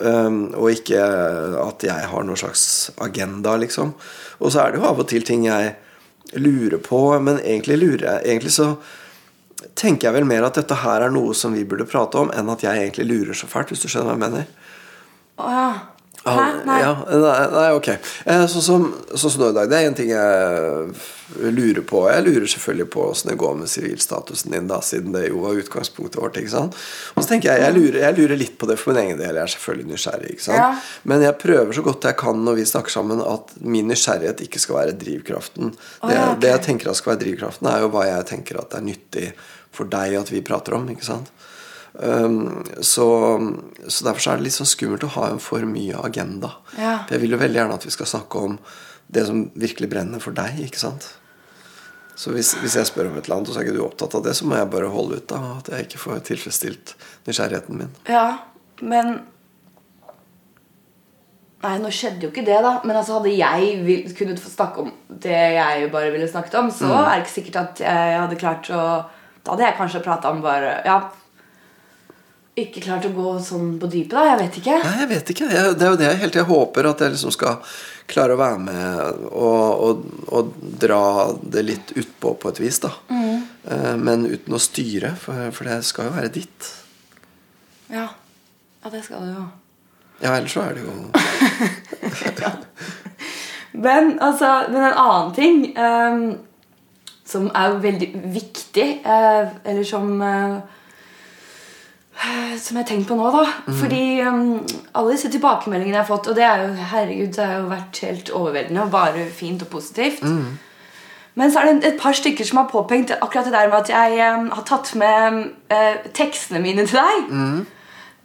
Um, 0.00 0.40
og 0.58 0.72
ikke 0.74 0.98
at 1.62 1.82
jeg 1.86 2.08
har 2.10 2.26
noen 2.26 2.38
slags 2.38 2.64
agenda, 3.02 3.54
liksom. 3.62 3.94
Og 4.42 4.50
så 4.52 4.64
er 4.64 4.72
det 4.74 4.80
jo 4.82 4.88
av 4.90 4.98
og 5.02 5.06
til 5.10 5.22
ting 5.26 5.46
jeg 5.46 5.70
lurer 6.34 6.82
på, 6.82 6.98
men 7.22 7.38
egentlig 7.42 7.78
lurer 7.80 8.04
jeg 8.08 8.26
Egentlig 8.34 8.52
så 8.54 8.68
tenker 9.78 10.08
jeg 10.08 10.16
vel 10.18 10.28
mer 10.28 10.46
at 10.46 10.58
dette 10.60 10.76
her 10.82 11.06
er 11.06 11.12
noe 11.14 11.34
som 11.36 11.54
vi 11.56 11.66
burde 11.68 11.88
prate 11.88 12.20
om, 12.20 12.32
enn 12.34 12.52
at 12.52 12.64
jeg 12.64 12.84
egentlig 12.84 13.08
lurer 13.08 13.36
så 13.36 13.48
fælt, 13.50 13.72
hvis 13.72 13.84
du 13.84 13.88
skjønner 13.90 14.12
hva 14.12 14.16
jeg 14.16 14.24
mener. 14.26 14.76
Å 15.40 15.54
ja. 15.54 15.68
Hæ? 16.24 16.36
Nei. 16.66 16.80
Ja, 16.82 16.92
nei, 17.08 17.38
nei, 17.54 17.68
ok. 17.72 17.88
Sånn 18.52 18.64
som, 18.64 18.82
sånn 19.14 19.32
som 19.32 19.40
nå 19.40 19.46
i 19.54 19.56
dag, 19.56 19.70
det 19.70 19.78
er 19.78 19.86
en 19.88 19.96
ting 19.96 20.10
jeg 20.12 20.90
lurer 21.56 21.84
på. 21.86 22.02
Jeg 22.10 22.24
lurer 22.26 22.46
selvfølgelig 22.50 22.86
på 22.92 23.04
åssen 23.08 23.30
det 23.30 23.36
går 23.40 23.54
med 23.62 23.70
sivilstatusen 23.72 24.52
din, 24.52 24.68
da, 24.68 24.82
siden 24.84 25.14
det 25.16 25.30
jo 25.30 25.40
var 25.44 25.56
utgangspunktet 25.62 26.20
vårt. 26.20 26.36
ikke 26.36 26.52
sant? 26.52 26.76
Og 27.14 27.22
så 27.22 27.32
tenker 27.32 27.52
jeg, 27.52 27.64
jeg 27.64 27.76
lurer, 27.78 27.98
jeg 28.04 28.18
lurer 28.18 28.40
litt 28.42 28.58
på 28.60 28.68
det 28.68 28.76
for 28.80 28.92
min 28.92 29.02
egen 29.04 29.20
del. 29.20 29.38
Jeg 29.38 29.46
er 29.46 29.54
selvfølgelig 29.54 29.92
nysgjerrig. 29.94 30.34
ikke 30.34 30.46
sant? 30.50 30.60
Ja. 30.60 30.70
Men 31.12 31.24
jeg 31.24 31.38
prøver 31.40 31.78
så 31.78 31.86
godt 31.88 32.10
jeg 32.10 32.20
kan 32.20 32.44
når 32.44 32.60
vi 32.60 32.68
snakker 32.68 32.96
sammen, 32.98 33.24
at 33.24 33.56
min 33.64 33.88
nysgjerrighet 33.88 34.44
ikke 34.44 34.60
skal 34.60 34.80
være 34.82 34.98
drivkraften. 35.00 35.72
Det, 35.72 36.12
ja, 36.12 36.26
okay. 36.26 36.40
det 36.44 36.52
jeg 36.52 36.66
tenker 36.68 36.92
at 36.92 37.00
skal 37.00 37.14
være 37.14 37.24
drivkraften, 37.24 37.70
er 37.70 37.86
jo 37.86 37.92
hva 37.94 38.04
jeg 38.10 38.28
tenker 38.34 38.60
at 38.60 38.76
er 38.76 38.84
nyttig 38.84 39.30
for 39.72 39.88
deg 39.88 40.20
at 40.20 40.34
vi 40.34 40.44
prater 40.44 40.76
om. 40.76 40.88
ikke 40.92 41.06
sant? 41.06 41.32
Um, 41.92 42.62
så, 42.80 43.06
så 43.86 44.06
derfor 44.06 44.22
så 44.22 44.32
er 44.32 44.40
det 44.40 44.46
litt 44.46 44.56
sånn 44.56 44.68
skummelt 44.70 45.06
å 45.08 45.14
ha 45.16 45.30
en 45.30 45.42
for 45.42 45.64
mye 45.66 45.98
agenda. 46.06 46.52
Ja. 46.76 47.00
For 47.06 47.16
jeg 47.16 47.24
vil 47.24 47.34
jo 47.36 47.40
veldig 47.42 47.60
gjerne 47.62 47.78
at 47.80 47.86
vi 47.88 47.94
skal 47.94 48.10
snakke 48.12 48.44
om 48.50 48.60
det 49.10 49.26
som 49.26 49.48
virkelig 49.58 49.90
brenner 49.90 50.22
for 50.22 50.36
deg. 50.36 50.60
ikke 50.66 50.80
sant? 50.80 51.08
Så 52.20 52.34
hvis, 52.34 52.52
hvis 52.60 52.76
jeg 52.76 52.88
spør 52.88 53.08
om 53.08 53.16
et 53.16 53.24
eller 53.24 53.40
annet, 53.40 53.50
og 53.50 53.56
så 53.56 53.62
er 53.62 53.66
ikke 53.66 53.78
du 53.78 53.84
opptatt 53.86 54.14
av 54.18 54.24
det, 54.26 54.36
så 54.36 54.46
må 54.46 54.58
jeg 54.58 54.70
bare 54.70 54.92
holde 54.92 55.18
ut 55.22 55.28
da, 55.30 55.40
at 55.56 55.70
jeg 55.72 55.88
ikke 55.88 56.02
får 56.02 56.24
tilfredsstilt 56.28 56.94
nysgjerrigheten 57.26 57.80
min. 57.80 57.94
Ja, 58.10 58.26
men 58.84 59.20
Nei, 61.60 61.74
nå 61.76 61.90
skjedde 61.92 62.24
jo 62.24 62.30
ikke 62.30 62.44
det, 62.46 62.56
da. 62.64 62.78
Men 62.88 62.96
altså, 62.96 63.18
hadde 63.18 63.34
jeg 63.36 64.14
kunnet 64.16 64.40
få 64.40 64.48
snakke 64.48 64.80
om 64.80 64.92
det 65.20 65.40
jeg 65.58 65.90
bare 65.92 66.12
ville 66.14 66.28
snakket 66.30 66.56
om, 66.56 66.70
så 66.72 66.88
er 67.02 67.10
det 67.10 67.24
ikke 67.26 67.34
sikkert 67.34 67.58
at 67.60 67.82
jeg 67.84 68.14
hadde 68.16 68.38
klart 68.40 68.70
å 68.72 68.84
Da 69.40 69.52
hadde 69.52 69.66
jeg 69.66 69.76
kanskje 69.76 70.00
prata 70.04 70.32
om 70.32 70.40
bare 70.44 70.78
Ja, 70.88 70.96
ikke 72.66 72.82
klart 72.84 73.06
å 73.08 73.12
gå 73.14 73.32
sånn 73.44 73.72
på 73.80 73.88
dypet, 73.90 74.16
da. 74.16 74.24
Jeg 74.32 74.40
vet 74.40 74.58
ikke. 74.60 74.76
Nei, 74.84 74.96
jeg 75.02 75.10
vet 75.14 75.32
ikke. 75.34 75.48
Jeg, 75.54 75.74
det 75.78 75.86
er 75.86 75.94
jo 75.94 76.00
det 76.00 76.08
jeg 76.08 76.20
helt 76.24 76.38
jeg 76.40 76.48
håper 76.50 76.90
at 76.90 77.04
jeg 77.04 77.14
liksom 77.14 77.34
skal 77.36 77.54
klare 78.10 78.34
å 78.34 78.40
være 78.40 78.60
med 78.64 79.24
og, 79.30 79.82
og, 79.86 80.04
og 80.34 80.52
dra 80.82 81.02
det 81.40 81.62
litt 81.62 81.92
utpå 81.94 82.34
på 82.42 82.50
et 82.50 82.60
vis, 82.62 82.80
da. 82.82 82.90
Mm. 83.12 83.38
Men 84.02 84.26
uten 84.26 84.56
å 84.56 84.62
styre, 84.62 85.14
for, 85.20 85.50
for 85.54 85.70
det 85.70 85.78
skal 85.86 86.08
jo 86.08 86.16
være 86.16 86.32
ditt. 86.34 86.70
Ja, 87.90 88.08
ja 88.82 88.92
det 88.92 89.04
skal 89.06 89.26
det 89.28 89.34
jo. 89.36 89.46
Ja, 90.20 90.34
ellers 90.36 90.52
så 90.52 90.60
er 90.66 90.76
det 90.76 90.82
jo 90.84 90.90
Men, 93.72 94.18
altså, 94.20 94.64
men 94.68 94.82
en 94.82 94.98
annen 94.98 95.30
ting 95.34 95.78
um, 95.78 96.38
som 97.24 97.46
er 97.54 97.78
veldig 97.80 98.10
viktig, 98.34 98.88
uh, 99.06 99.48
eller 99.64 99.84
som 99.86 100.22
eh, 100.26 100.56
som 102.60 102.76
jeg 102.76 102.82
har 102.82 102.88
tenkt 102.88 103.08
på 103.08 103.16
nå, 103.16 103.30
da. 103.32 103.44
Fordi 103.80 104.04
um, 104.26 104.40
alle 104.94 105.14
disse 105.14 105.30
tilbakemeldingene 105.32 105.96
jeg 105.96 106.02
har 106.02 106.08
fått, 106.10 106.28
og 106.28 106.36
det 106.36 106.44
er 106.44 106.64
jo, 106.66 106.72
herregud, 106.92 107.32
det 107.36 107.46
har 107.46 107.62
jo 107.62 107.70
vært 107.70 108.02
helt 108.04 108.32
overveldende 108.36 108.84
og 108.84 108.92
bare 108.92 109.24
fint 109.34 109.62
og 109.64 109.72
positivt. 109.72 110.24
Men 111.34 111.52
så 111.52 111.62
er 111.62 111.70
det 111.70 111.92
et 111.94 112.00
par 112.00 112.12
stykker 112.12 112.44
som 112.44 112.58
har 112.60 112.68
påpekt 112.68 113.14
akkurat 113.16 113.46
det 113.48 113.54
der 113.54 113.68
med 113.72 113.78
at 113.78 113.92
jeg 113.92 114.32
um, 114.36 114.48
har 114.52 114.64
tatt 114.68 114.94
med 114.98 115.44
eh, 115.72 116.10
tekstene 116.12 116.60
mine 116.60 116.86
til 116.86 116.98
deg. 116.98 117.30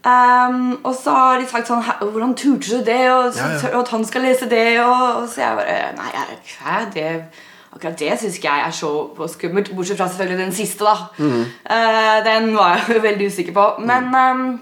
Ehm, 0.05 0.77
og 0.83 0.95
så 0.95 1.09
har 1.09 1.39
de 1.41 1.47
sagt 1.49 1.69
sånn 1.69 1.81
Hvordan 1.81 2.35
turte 2.37 2.77
du 2.77 2.83
det? 2.85 3.01
Og, 3.09 3.31
så, 3.33 3.41
Ja, 3.41 3.55
ja. 3.57 3.71
og 3.73 3.79
at 3.81 3.93
han 3.95 4.05
skal 4.05 4.25
lese 4.27 4.49
det. 4.49 4.67
Og, 4.83 5.05
og 5.21 5.29
så 5.29 5.41
jeg 5.41 5.59
bare 5.61 5.77
Nei, 5.97 6.11
jeg, 6.13 6.91
det, 6.93 7.07
akkurat 7.75 7.99
det 7.99 8.19
syns 8.19 8.39
jeg 8.43 8.63
er 8.67 8.71
så 8.71 8.91
skummelt. 9.27 9.75
Bortsett 9.75 9.97
fra 9.97 10.07
selvfølgelig 10.07 10.45
den 10.45 10.53
siste, 10.55 10.85
da. 10.85 10.95
Eh, 11.19 12.25
den 12.25 12.55
var 12.55 12.75
jeg 12.75 12.83
jo 12.95 13.01
veldig 13.01 13.27
usikker 13.27 13.53
på. 13.53 13.67
Men, 13.79 14.15
um, 14.15 14.59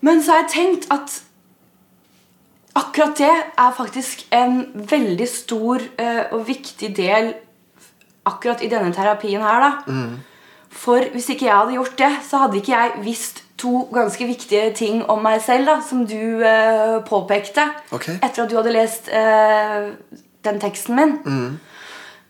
men 0.00 0.22
så 0.22 0.32
har 0.32 0.44
jeg 0.44 0.52
tenkt 0.54 0.90
at 0.90 1.22
akkurat 2.76 3.18
det 3.18 3.32
er 3.58 3.72
faktisk 3.76 4.26
en 4.32 4.66
veldig 4.74 5.28
stor 5.28 5.80
uh, 6.00 6.24
og 6.32 6.46
viktig 6.48 6.96
del 6.96 7.34
akkurat 8.26 8.62
i 8.62 8.68
denne 8.68 8.92
terapien 8.92 9.42
her. 9.42 9.60
da 9.60 9.96
For 10.70 11.00
hvis 11.12 11.28
ikke 11.28 11.46
jeg 11.46 11.56
hadde 11.56 11.72
gjort 11.72 11.98
det, 11.98 12.12
så 12.30 12.36
hadde 12.36 12.56
ikke 12.56 12.72
jeg 12.72 12.92
visst 13.04 13.42
to 13.58 13.88
ganske 13.92 14.26
viktige 14.26 14.72
ting 14.74 15.04
om 15.10 15.22
meg 15.22 15.40
selv, 15.42 15.66
da, 15.66 15.80
som 15.88 16.04
du 16.06 16.42
uh, 16.44 17.00
påpekte 17.08 17.64
okay. 17.90 18.18
etter 18.22 18.44
at 18.44 18.50
du 18.50 18.56
hadde 18.58 18.74
lest 18.74 19.08
eh, 19.08 19.88
den 20.46 20.60
teksten 20.62 20.96
min. 20.98 21.12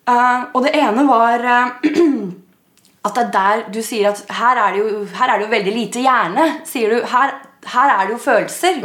Eh, 0.07 0.43
og 0.55 0.63
det 0.67 0.73
ene 0.79 1.03
var 1.09 1.43
uh, 1.43 2.27
at 3.07 3.15
det 3.17 3.23
er 3.25 3.31
der 3.35 3.63
du 3.75 3.81
sier 3.83 4.11
at 4.13 4.21
her 4.39 4.59
er 4.65 4.75
det 4.77 4.83
jo, 4.83 5.05
her 5.19 5.31
er 5.33 5.39
det 5.41 5.47
jo 5.49 5.55
veldig 5.55 5.73
lite 5.77 6.03
hjerne. 6.05 6.45
sier 6.67 6.93
du. 6.95 7.01
Her, 7.13 7.33
her 7.73 7.95
er 7.97 8.05
det 8.07 8.15
jo 8.15 8.21
følelser. 8.23 8.79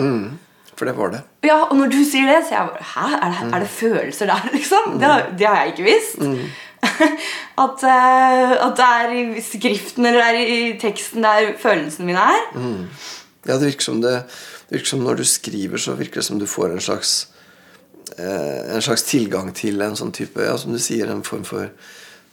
For 0.75 0.89
det 0.89 0.95
var 0.97 1.11
det. 1.13 1.21
Ja, 1.45 1.59
og 1.67 1.75
når 1.77 1.91
du 1.93 1.99
sier 2.05 2.25
det, 2.29 2.39
så 2.47 2.55
jeg 2.55 2.69
bare 2.71 2.85
Hæ? 2.93 3.15
Er 3.17 3.33
det, 3.35 3.53
er 3.53 3.59
det 3.65 3.69
følelser 3.69 4.25
der, 4.31 4.47
liksom? 4.57 4.95
Det, 4.97 5.07
har- 5.09 5.27
det 5.37 5.47
har 5.47 5.55
jeg 5.61 5.73
ikke 5.75 5.83
visst. 5.91 6.21
at, 7.65 7.83
uh, 7.85 8.53
at 8.65 8.77
det 8.77 8.87
er 8.87 9.11
i 9.13 9.41
skriften 9.45 10.05
eller 10.09 10.31
det 10.33 10.41
er 10.41 10.53
i 10.55 10.71
teksten 10.81 11.21
der 11.25 11.51
følelsene 11.61 12.05
mine 12.09 12.23
er. 12.33 12.47
Ja, 13.47 13.53
det 13.57 13.65
virker 13.71 13.85
som 13.91 14.01
det, 14.01 14.15
det 14.69 14.77
virker 14.79 14.89
som 14.95 14.99
når 15.05 15.21
du 15.21 15.23
skriver, 15.25 15.77
så 15.81 15.93
virker 15.97 16.21
det 16.21 16.25
som 16.25 16.39
du 16.41 16.45
får 16.49 16.73
en 16.73 16.81
slags 16.81 17.13
En 18.19 18.81
slags 18.81 19.03
tilgang 19.07 19.51
til 19.55 19.81
en 19.81 19.95
sånn 19.95 20.11
type 20.15 20.43
Ja, 20.43 20.57
som 20.59 20.73
du 20.75 20.79
sier, 20.81 21.09
en 21.11 21.23
form 21.23 21.43
for 21.47 21.69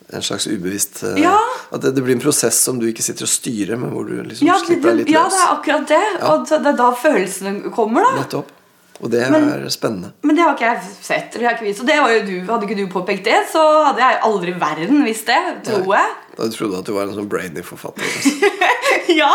en 0.08 0.24
slags 0.24 0.46
ubevisst 0.48 1.02
eh, 1.04 1.18
Ja. 1.22 1.36
At 1.70 1.82
det, 1.84 1.92
det 1.96 2.04
blir 2.04 2.16
en 2.16 2.22
prosess 2.22 2.58
som 2.64 2.78
du 2.80 2.86
ikke 2.88 3.04
sitter 3.04 3.26
og 3.28 3.32
styrer, 3.32 3.76
men 3.76 3.92
hvor 3.92 4.08
du 4.08 4.16
liksom 4.22 4.48
Ja, 4.48 4.56
slipper 4.64 4.94
deg 4.94 5.02
litt 5.02 5.12
ja, 5.12 5.26
det 5.28 5.42
er 5.42 5.50
akkurat 5.52 5.90
det. 5.90 6.04
Og 6.30 6.46
det 6.48 6.60
er 6.72 6.78
da 6.78 6.92
følelsene 6.96 7.72
kommer, 7.74 8.06
da. 8.08 8.22
Nettopp. 8.22 8.54
Og 8.98 9.10
det 9.12 9.20
er 9.22 9.66
spennende. 9.70 10.10
Men 10.26 10.34
det 10.34 10.42
har 10.42 10.56
ikke 10.56 10.70
jeg 10.72 10.94
sett. 11.06 11.34
eller 11.34 11.46
har 11.46 11.56
ikke 11.56 11.68
vist, 11.68 11.82
og 11.84 11.86
det 11.86 11.98
var 12.02 12.14
jo 12.16 12.22
du, 12.26 12.32
Hadde 12.48 12.66
ikke 12.66 12.78
du 12.80 12.88
påpekt 12.90 13.28
det, 13.28 13.36
så 13.52 13.62
hadde 13.86 14.02
jeg 14.02 14.18
aldri 14.26 14.54
i 14.54 14.60
verden 14.60 15.04
visst 15.06 15.30
det. 15.30 15.38
Tror 15.68 15.92
jeg. 15.94 16.16
Da 16.38 16.48
trodde 16.54 16.72
du 16.72 16.78
at 16.80 16.88
du 16.88 16.94
var 16.96 17.06
en 17.06 17.14
sånn 17.14 17.30
Brainy-forfatter. 17.30 18.02
Altså. 18.02 18.50
ja! 19.20 19.30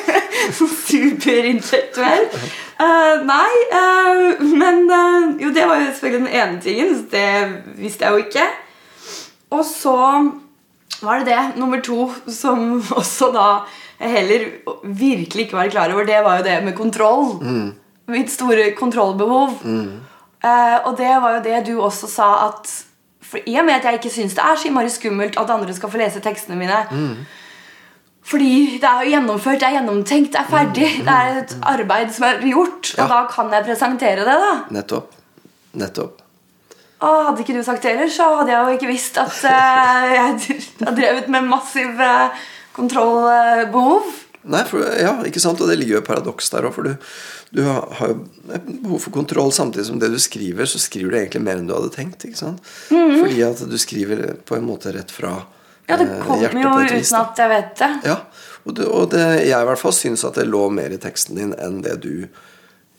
Superintellektuell. 0.60 2.28
Uh, 2.80 3.24
nei, 3.28 3.50
uh, 3.76 4.44
men 4.56 4.86
uh, 4.88 5.40
Jo, 5.40 5.50
det 5.52 5.66
var 5.68 5.80
jo 5.80 5.90
selvfølgelig 5.90 6.20
den 6.26 6.36
ene 6.42 6.60
tingen. 6.64 6.94
så 6.96 7.08
Det 7.12 7.80
visste 7.80 8.04
jeg 8.04 8.12
jo 8.12 8.24
ikke. 8.28 8.46
Og 9.56 9.64
så 9.66 9.96
var 11.00 11.20
det 11.20 11.32
det. 11.32 11.42
Nummer 11.60 11.80
to, 11.84 12.10
som 12.28 12.80
også 13.00 13.32
da 13.36 13.50
jeg 14.00 14.14
heller 14.16 14.44
virkelig 14.84 15.46
ikke 15.46 15.58
var 15.58 15.72
klar 15.72 15.92
over, 15.92 16.06
det 16.08 16.20
var 16.24 16.40
jo 16.40 16.46
det 16.46 16.58
med 16.64 16.76
kontroll. 16.76 17.34
Mm. 17.42 17.70
Mitt 18.10 18.32
store 18.32 18.70
kontrollbehov. 18.78 19.58
Eh, 20.40 20.78
og 20.88 20.96
det 20.98 21.10
var 21.22 21.36
jo 21.36 21.42
det 21.44 21.58
du 21.68 21.74
også 21.80 22.08
sa 22.10 22.30
at 22.48 22.70
for 23.30 23.42
I 23.46 23.58
og 23.60 23.66
med 23.68 23.78
at 23.78 23.86
jeg 23.86 24.00
ikke 24.00 24.10
syns 24.12 24.34
det 24.34 24.42
er 24.42 24.56
så 24.58 24.66
innmari 24.68 24.90
skummelt 24.90 25.36
at 25.38 25.52
andre 25.52 25.74
skal 25.76 25.92
få 25.92 26.00
lese 26.00 26.22
tekstene 26.24 26.58
mine 26.58 26.80
Fordi 28.30 28.78
det 28.80 28.88
er 28.88 29.04
jo 29.04 29.12
gjennomført, 29.14 29.60
det 29.60 29.68
er 29.68 29.76
gjennomtenkt, 29.78 30.32
det 30.34 30.40
er 30.40 30.48
ferdig. 30.50 30.88
Det 31.06 31.14
er 31.14 31.38
et 31.40 31.54
arbeid 31.66 32.12
som 32.14 32.26
er 32.28 32.42
gjort. 32.46 32.92
Ja. 32.96 33.04
Og 33.04 33.10
da 33.10 33.20
kan 33.30 33.52
jeg 33.54 33.66
presentere 33.66 34.26
det. 34.26 34.36
da 34.44 34.50
Nettopp. 34.70 35.14
Nettopp. 35.72 36.20
og 37.00 37.24
Hadde 37.26 37.42
ikke 37.42 37.56
du 37.56 37.62
sagt 37.66 37.82
det 37.82 37.94
ellers, 37.94 38.14
så 38.14 38.28
hadde 38.36 38.52
jeg 38.52 38.60
jo 38.60 38.76
ikke 38.78 38.90
visst 38.90 39.18
at 39.18 39.40
uh, 39.44 40.14
jeg 40.14 40.60
har 40.86 40.94
drevet 40.94 41.28
med 41.32 41.48
massiv 41.48 41.98
uh, 41.98 42.36
kontrollbehov. 42.76 44.12
Nei, 44.50 44.62
for, 44.68 44.84
ja, 45.00 45.16
ikke 45.26 45.42
sant? 45.42 45.60
Og 45.60 45.68
det 45.68 45.80
ligger 45.80 45.98
jo 45.98 46.02
et 46.04 46.08
paradoks 46.08 46.52
der 46.52 46.68
òg. 46.68 46.76
For 46.76 46.86
du, 46.86 46.94
du 47.50 47.62
har 47.66 48.08
jo 48.08 48.26
behov 48.82 48.98
for 48.98 49.10
kontroll 49.10 49.52
samtidig 49.52 49.86
som 49.86 49.98
det 49.98 50.08
du 50.08 50.18
skriver, 50.22 50.68
så 50.70 50.78
skriver 50.78 51.10
du 51.10 51.18
egentlig 51.18 51.42
mer 51.42 51.58
enn 51.58 51.66
du 51.66 51.74
hadde 51.74 51.90
tenkt. 51.94 52.26
sant? 52.38 52.62
Fordi 52.88 53.42
at 53.42 53.64
du 53.66 53.78
skriver 53.78 54.36
på 54.46 54.56
en 54.56 54.68
måte 54.68 54.92
rett 54.94 55.10
fra 55.10 55.40
Ja, 55.90 55.96
det 55.96 56.06
eh, 56.06 56.20
kommer 56.22 56.44
hjertet 56.44 56.62
jo 56.62 56.74
vis, 56.78 57.10
uten 57.10 57.18
at 57.18 57.42
jeg 57.42 57.50
vet 57.50 57.72
det. 57.80 57.90
Ja, 58.06 58.16
og, 58.62 58.74
det, 58.78 58.86
og 58.86 59.10
det, 59.10 59.24
jeg 59.48 59.56
i 59.56 59.66
hvert 59.66 59.82
fall 59.82 59.96
syns 59.96 60.22
at 60.28 60.38
det 60.38 60.46
lå 60.46 60.68
mer 60.70 60.94
i 60.94 61.00
teksten 61.02 61.40
din 61.40 61.56
enn 61.58 61.80
det 61.82 61.96
du 62.04 62.28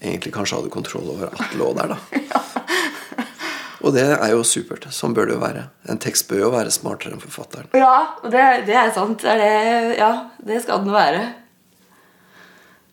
egentlig 0.01 0.33
kanskje 0.35 0.59
hadde 0.59 0.73
kontroll 0.73 1.13
over 1.15 1.31
at 1.31 1.55
lå 1.55 1.71
der. 1.77 1.95
da 1.95 2.01
Og 3.81 3.95
det 3.95 4.03
er 4.13 4.29
jo 4.35 4.43
supert. 4.45 4.83
Sånn 4.93 5.15
bør 5.17 5.29
det 5.29 5.37
jo 5.37 5.41
være. 5.41 5.63
En 5.89 5.97
tekst 6.01 6.27
bør 6.29 6.43
jo 6.43 6.49
være 6.53 6.73
smartere 6.73 7.15
enn 7.15 7.23
forfatteren. 7.23 7.71
Ja, 7.73 8.19
det, 8.27 8.43
det 8.67 8.75
er 8.77 8.91
sant. 8.93 9.23
Det 9.23 9.37
det, 9.39 9.95
ja, 9.97 10.11
det 10.45 10.59
skal 10.65 10.83
den 10.83 10.93
være. 10.93 11.23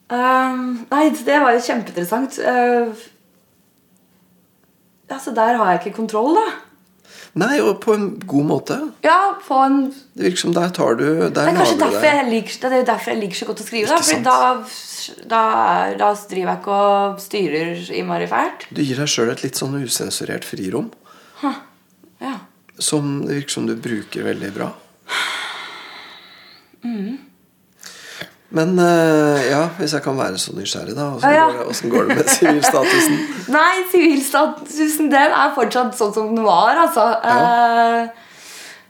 Ehm, 0.08 0.86
nei, 0.88 1.04
det 1.12 1.40
var 1.42 1.52
jo 1.52 1.64
kjempeinteressant. 1.66 2.38
Uh, 2.40 2.96
altså, 5.12 5.34
der 5.36 5.58
har 5.60 5.74
jeg 5.74 5.82
ikke 5.82 5.98
kontroll, 6.00 6.38
da. 6.38 6.46
Nei, 7.38 7.58
og 7.60 7.76
på 7.82 7.92
en 7.94 8.06
god 8.26 8.46
måte. 8.48 8.76
Ja, 9.04 9.34
på 9.44 9.58
en 9.62 9.76
Det 10.16 10.24
virker 10.24 10.40
som 10.40 10.54
der 10.56 10.72
tar 10.74 10.96
du 10.98 11.04
Der 11.04 11.30
Det 11.30 11.44
er 11.44 11.58
kanskje 11.58 11.78
derfor 11.78 12.06
jeg 12.08 12.30
liker, 12.30 12.56
det 12.62 12.78
er 12.78 12.86
derfor 12.88 13.12
jeg 13.12 13.20
liker 13.20 13.38
så 13.38 13.48
godt 13.50 13.62
å 13.62 13.66
skrive. 13.66 13.90
Da, 13.90 13.98
Fordi 14.00 14.22
da, 14.24 14.38
da, 15.34 15.42
da 16.00 16.08
driver 16.32 16.50
jeg 16.50 16.58
ikke 16.62 16.78
og 16.88 17.22
styrer 17.22 17.84
innmari 18.00 18.26
fælt. 18.30 18.66
Du 18.72 18.82
gir 18.82 18.98
deg 18.98 19.12
sjøl 19.12 19.32
et 19.34 19.44
litt 19.44 19.60
sånn 19.60 19.76
usensurert 19.78 20.48
frirom. 20.48 20.90
Ja. 22.18 22.34
Som 22.82 23.20
det 23.28 23.42
virker 23.42 23.58
som 23.58 23.68
du 23.68 23.76
bruker 23.76 24.26
veldig 24.26 24.52
bra. 24.56 24.72
Mm. 26.82 27.27
Men 28.56 28.78
eh, 28.80 29.42
ja, 29.50 29.64
hvis 29.76 29.92
jeg 29.92 30.00
kan 30.06 30.16
være 30.16 30.38
så 30.40 30.54
nysgjerrig, 30.56 30.94
da. 30.96 31.10
Åssen 31.18 31.34
Ja, 31.36 31.48
ja. 31.52 31.66
går, 31.68 31.90
går 31.92 32.06
det 32.08 32.16
med 32.16 32.30
sivilstatusen? 32.32 33.18
Nei, 33.58 33.74
sivilstatusen 33.92 35.10
den 35.12 35.34
er 35.36 35.52
fortsatt 35.56 35.92
sånn 35.98 36.14
som 36.16 36.30
den 36.32 36.46
var, 36.46 36.80
altså. 36.86 37.04
Eh, 37.28 38.24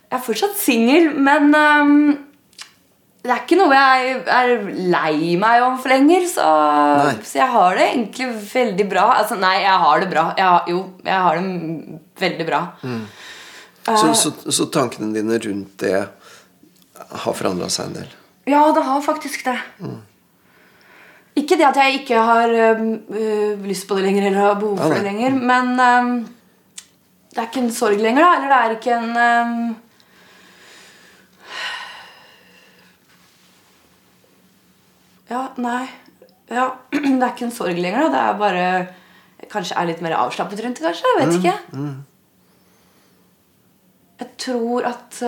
jeg 0.09 0.17
er 0.21 0.23
fortsatt 0.25 0.55
singel, 0.57 1.09
men 1.21 1.50
um, 1.53 1.97
det 3.27 3.33
er 3.35 3.43
ikke 3.43 3.59
noe 3.59 3.75
jeg 3.77 4.12
er 4.31 4.53
lei 4.95 5.35
meg 5.43 5.65
om 5.67 5.75
for 5.83 5.91
lenger. 5.93 6.23
Så, 6.31 6.47
så 7.27 7.41
jeg 7.43 7.50
har 7.57 7.75
det 7.77 7.88
egentlig 7.91 8.29
veldig 8.55 8.87
bra. 8.95 9.09
Altså, 9.19 9.37
nei, 9.43 9.57
jeg 9.67 9.75
har 9.85 10.05
det 10.05 10.09
bra. 10.15 10.25
Jeg, 10.38 10.47
har- 10.55 10.71
jo, 10.71 10.79
jeg 11.05 11.25
har 11.27 11.43
det 11.43 11.99
veldig 12.23 12.47
bra. 12.49 12.62
Så, 13.88 14.14
så, 14.23 14.33
så 14.55 14.68
tankene 14.73 15.11
dine 15.18 15.37
rundt 15.44 15.75
det 15.83 15.97
har 15.99 17.37
forandra 17.42 17.68
seg 17.73 17.90
en 17.90 17.99
del? 17.99 18.14
Ja, 18.49 18.63
det 18.75 18.85
har 18.85 19.01
faktisk 19.05 19.45
det. 19.45 19.59
Ikke 21.39 21.57
det 21.61 21.67
at 21.69 21.77
jeg 21.77 22.01
ikke 22.01 22.19
har 22.19 22.49
øh, 22.49 23.65
lyst 23.67 23.87
på 23.89 23.95
det 23.99 24.05
lenger 24.09 24.27
eller 24.27 24.41
har 24.41 24.55
behov 24.59 24.79
for 24.79 24.95
det 24.95 25.03
lenger, 25.05 25.31
men 25.31 25.81
øhm, 25.81 26.15
det 27.31 27.39
er 27.39 27.47
ikke 27.51 27.61
en 27.67 27.73
sorg 27.73 28.01
lenger, 28.03 28.25
da. 28.25 28.31
Eller 28.37 28.49
det 28.49 28.59
er 28.59 28.71
ikke 28.79 28.97
en 28.97 29.17
øhm, 29.17 29.77
Ja, 35.29 35.43
nei. 35.61 35.87
Ja, 36.51 36.69
det 36.93 37.23
er 37.23 37.33
ikke 37.35 37.45
en 37.51 37.53
sorg 37.55 37.77
lenger, 37.79 38.07
da. 38.07 38.13
Det 38.15 38.23
er 38.25 38.39
bare 38.39 38.87
Kanskje 39.49 39.77
er 39.81 39.87
litt 39.89 40.01
mer 40.05 40.17
avslappet 40.19 40.61
rundt 40.65 40.81
det, 40.81 40.85
kanskje. 40.85 41.09
Jeg 41.09 41.27
vet 41.27 41.37
ikke. 41.39 41.53
Jeg 44.19 44.29
tror 44.43 44.89
at 44.89 45.21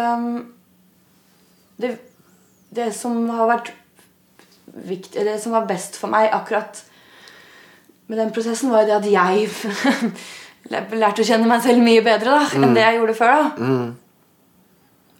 det, 1.80 1.92
det 2.74 2.90
som 2.94 3.22
har 3.34 3.48
vært 3.50 3.72
viktig, 4.86 5.24
det 5.26 5.38
som 5.42 5.54
var 5.56 5.68
best 5.70 5.98
for 5.98 6.12
meg 6.12 6.30
akkurat 6.34 6.84
med 8.10 8.18
den 8.18 8.30
prosessen, 8.34 8.70
var 8.70 8.84
jo 8.84 8.90
det 8.90 8.98
at 9.00 9.10
jeg 9.10 9.48
lærte 11.02 11.22
å 11.22 11.26
kjenne 11.26 11.48
meg 11.50 11.62
selv 11.64 11.82
mye 11.82 12.02
bedre 12.06 12.38
da, 12.38 12.46
enn 12.58 12.76
det 12.76 12.86
jeg 12.86 13.00
gjorde 13.00 13.18
før. 13.18 13.34
da. 13.42 13.74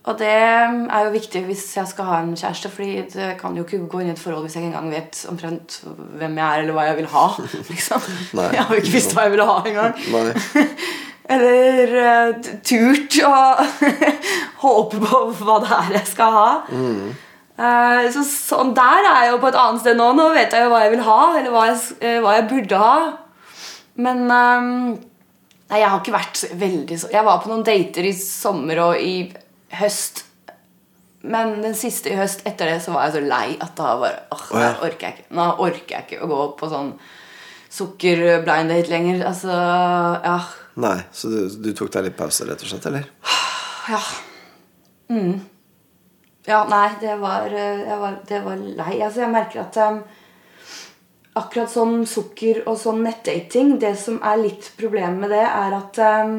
Og 0.09 0.17
det 0.19 0.31
er 0.33 1.05
jo 1.05 1.13
viktig 1.13 1.43
hvis 1.45 1.65
jeg 1.77 1.89
skal 1.91 2.07
ha 2.09 2.21
en 2.23 2.33
kjæreste, 2.37 2.71
Fordi 2.73 3.03
det 3.13 3.35
kan 3.41 3.57
jo 3.57 3.67
ikke 3.67 3.83
gå 3.91 4.01
inn 4.01 4.09
i 4.09 4.15
et 4.15 4.19
forhold 4.19 4.47
hvis 4.47 4.57
jeg 4.57 4.65
ikke 4.65 4.73
engang 4.73 4.95
vet 4.95 5.21
omtrent 5.29 5.77
hvem 6.19 6.39
jeg 6.41 6.47
er, 6.47 6.63
eller 6.63 6.77
hva 6.77 6.87
jeg 6.89 6.97
vil 6.97 7.11
ha. 7.13 7.27
liksom. 7.71 8.09
Jeg 8.41 8.65
har 8.65 8.75
jo 8.75 8.81
ikke 8.81 8.97
visst 8.97 9.15
hva 9.15 9.27
jeg 9.27 9.37
ville 9.37 9.49
ha 9.51 9.61
engang. 9.67 9.95
Eller 11.31 11.93
uh, 11.95 12.47
turt 12.67 13.15
å 13.23 13.35
håpe 14.65 14.99
på 14.99 15.19
hva 15.39 15.59
det 15.63 15.77
er 15.77 15.93
jeg 16.01 16.09
skal 16.11 16.33
ha. 16.35 16.49
Eh, 16.75 17.29
så 17.61 18.23
sånn 18.25 18.73
der 18.77 19.05
er 19.05 19.27
jeg 19.27 19.35
jo 19.35 19.40
på 19.42 19.51
et 19.51 19.59
annet 19.61 19.83
sted 19.83 19.99
nå. 19.99 20.09
Nå 20.16 20.31
vet 20.37 20.55
jeg 20.57 20.64
jo 20.64 20.73
hva 20.73 20.81
jeg 20.85 20.94
vil 20.94 21.05
ha, 21.05 21.20
eller 21.37 21.53
hva 21.53 21.66
jeg, 21.68 21.79
eh, 22.01 22.18
hva 22.25 22.35
jeg 22.38 22.49
burde 22.53 22.81
ha. 22.81 22.96
Men 24.01 24.27
eh, 24.31 24.73
Nei, 25.70 25.79
jeg 25.85 25.90
har 25.92 26.01
ikke 26.01 26.14
vært 26.16 26.40
veldig 26.59 26.96
så 26.99 27.12
Jeg 27.12 27.23
var 27.23 27.37
på 27.42 27.51
noen 27.53 27.62
dater 27.62 28.07
i 28.09 28.11
sommer 28.16 28.81
og 28.83 28.99
i 28.99 29.29
høst. 29.79 30.25
Men 31.23 31.61
den 31.62 31.77
siste 31.79 32.11
i 32.11 32.16
høst 32.18 32.42
etter 32.49 32.73
det 32.73 32.81
så 32.83 32.94
var 32.94 33.07
jeg 33.07 33.18
så 33.18 33.23
lei 33.29 33.46
at 33.61 33.77
da 33.79 33.92
bare 34.01 34.25
åh, 34.33 34.46
oh, 34.57 34.62
ja. 34.64 34.70
orker 34.87 35.07
jeg 35.07 35.18
ikke 35.18 35.37
Nå 35.37 35.46
orker 35.61 35.94
jeg 35.94 36.07
ikke 36.07 36.25
å 36.25 36.31
gå 36.31 36.40
på 36.59 36.70
sånn 36.73 36.94
sukker-blind 37.70 38.73
date 38.73 38.90
lenger. 38.90 39.23
Altså, 39.29 39.53
ja 40.27 40.40
Nei, 40.81 40.96
Så 41.12 41.31
du, 41.31 41.38
du 41.61 41.70
tok 41.77 41.92
deg 41.92 42.09
litt 42.09 42.18
pause, 42.18 42.46
rett 42.49 42.64
og 42.64 42.73
slett? 42.73 42.88
eller? 42.90 43.07
Ja. 43.90 44.01
Mm. 45.11 45.40
Ja, 46.48 46.64
nei, 46.68 46.88
det 47.00 47.16
var, 47.20 47.46
eh, 47.46 47.98
var, 48.00 48.16
det 48.29 48.40
var 48.44 48.57
lei. 48.57 49.00
Altså, 49.03 49.20
jeg 49.20 49.33
merker 49.33 49.61
at 49.66 49.76
um, 49.85 50.00
akkurat 51.40 51.70
sånn 51.70 52.07
sukker 52.09 52.62
og 52.64 52.79
sånn 52.81 53.05
nettdating 53.05 53.76
Det 53.81 53.92
som 54.00 54.16
er 54.26 54.40
litt 54.40 54.70
problemet 54.81 55.20
med 55.20 55.35
det, 55.35 55.44
er 55.44 55.76
at 55.76 56.00
um, 56.24 56.38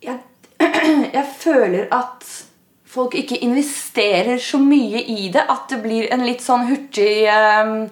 jeg, 0.00 0.16
jeg 1.18 1.26
føler 1.42 1.90
at 1.94 2.24
folk 2.90 3.14
ikke 3.14 3.38
investerer 3.44 4.40
så 4.42 4.58
mye 4.62 5.04
i 5.04 5.28
det. 5.30 5.44
At 5.44 5.68
det 5.70 5.82
blir 5.84 6.08
en 6.14 6.24
litt 6.26 6.42
sånn 6.42 6.66
hurtig 6.72 7.28
um, 7.28 7.84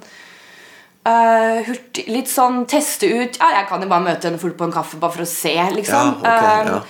uh, 1.04 1.60
hurtig, 1.68 2.08
litt 2.08 2.32
sånn 2.32 2.64
teste 2.70 3.12
ut 3.12 3.38
Ja, 3.38 3.52
jeg 3.60 3.68
kan 3.70 3.84
jo 3.84 3.92
bare 3.92 4.08
møte 4.08 4.30
henne 4.30 4.40
fort 4.40 4.56
på 4.58 4.66
en 4.66 4.74
kaffe 4.74 4.98
bare 5.00 5.20
for 5.20 5.28
å 5.28 5.30
se, 5.30 5.54
liksom. 5.76 6.18
Ja, 6.24 6.32
ok, 6.32 6.72
ja. 6.72 6.84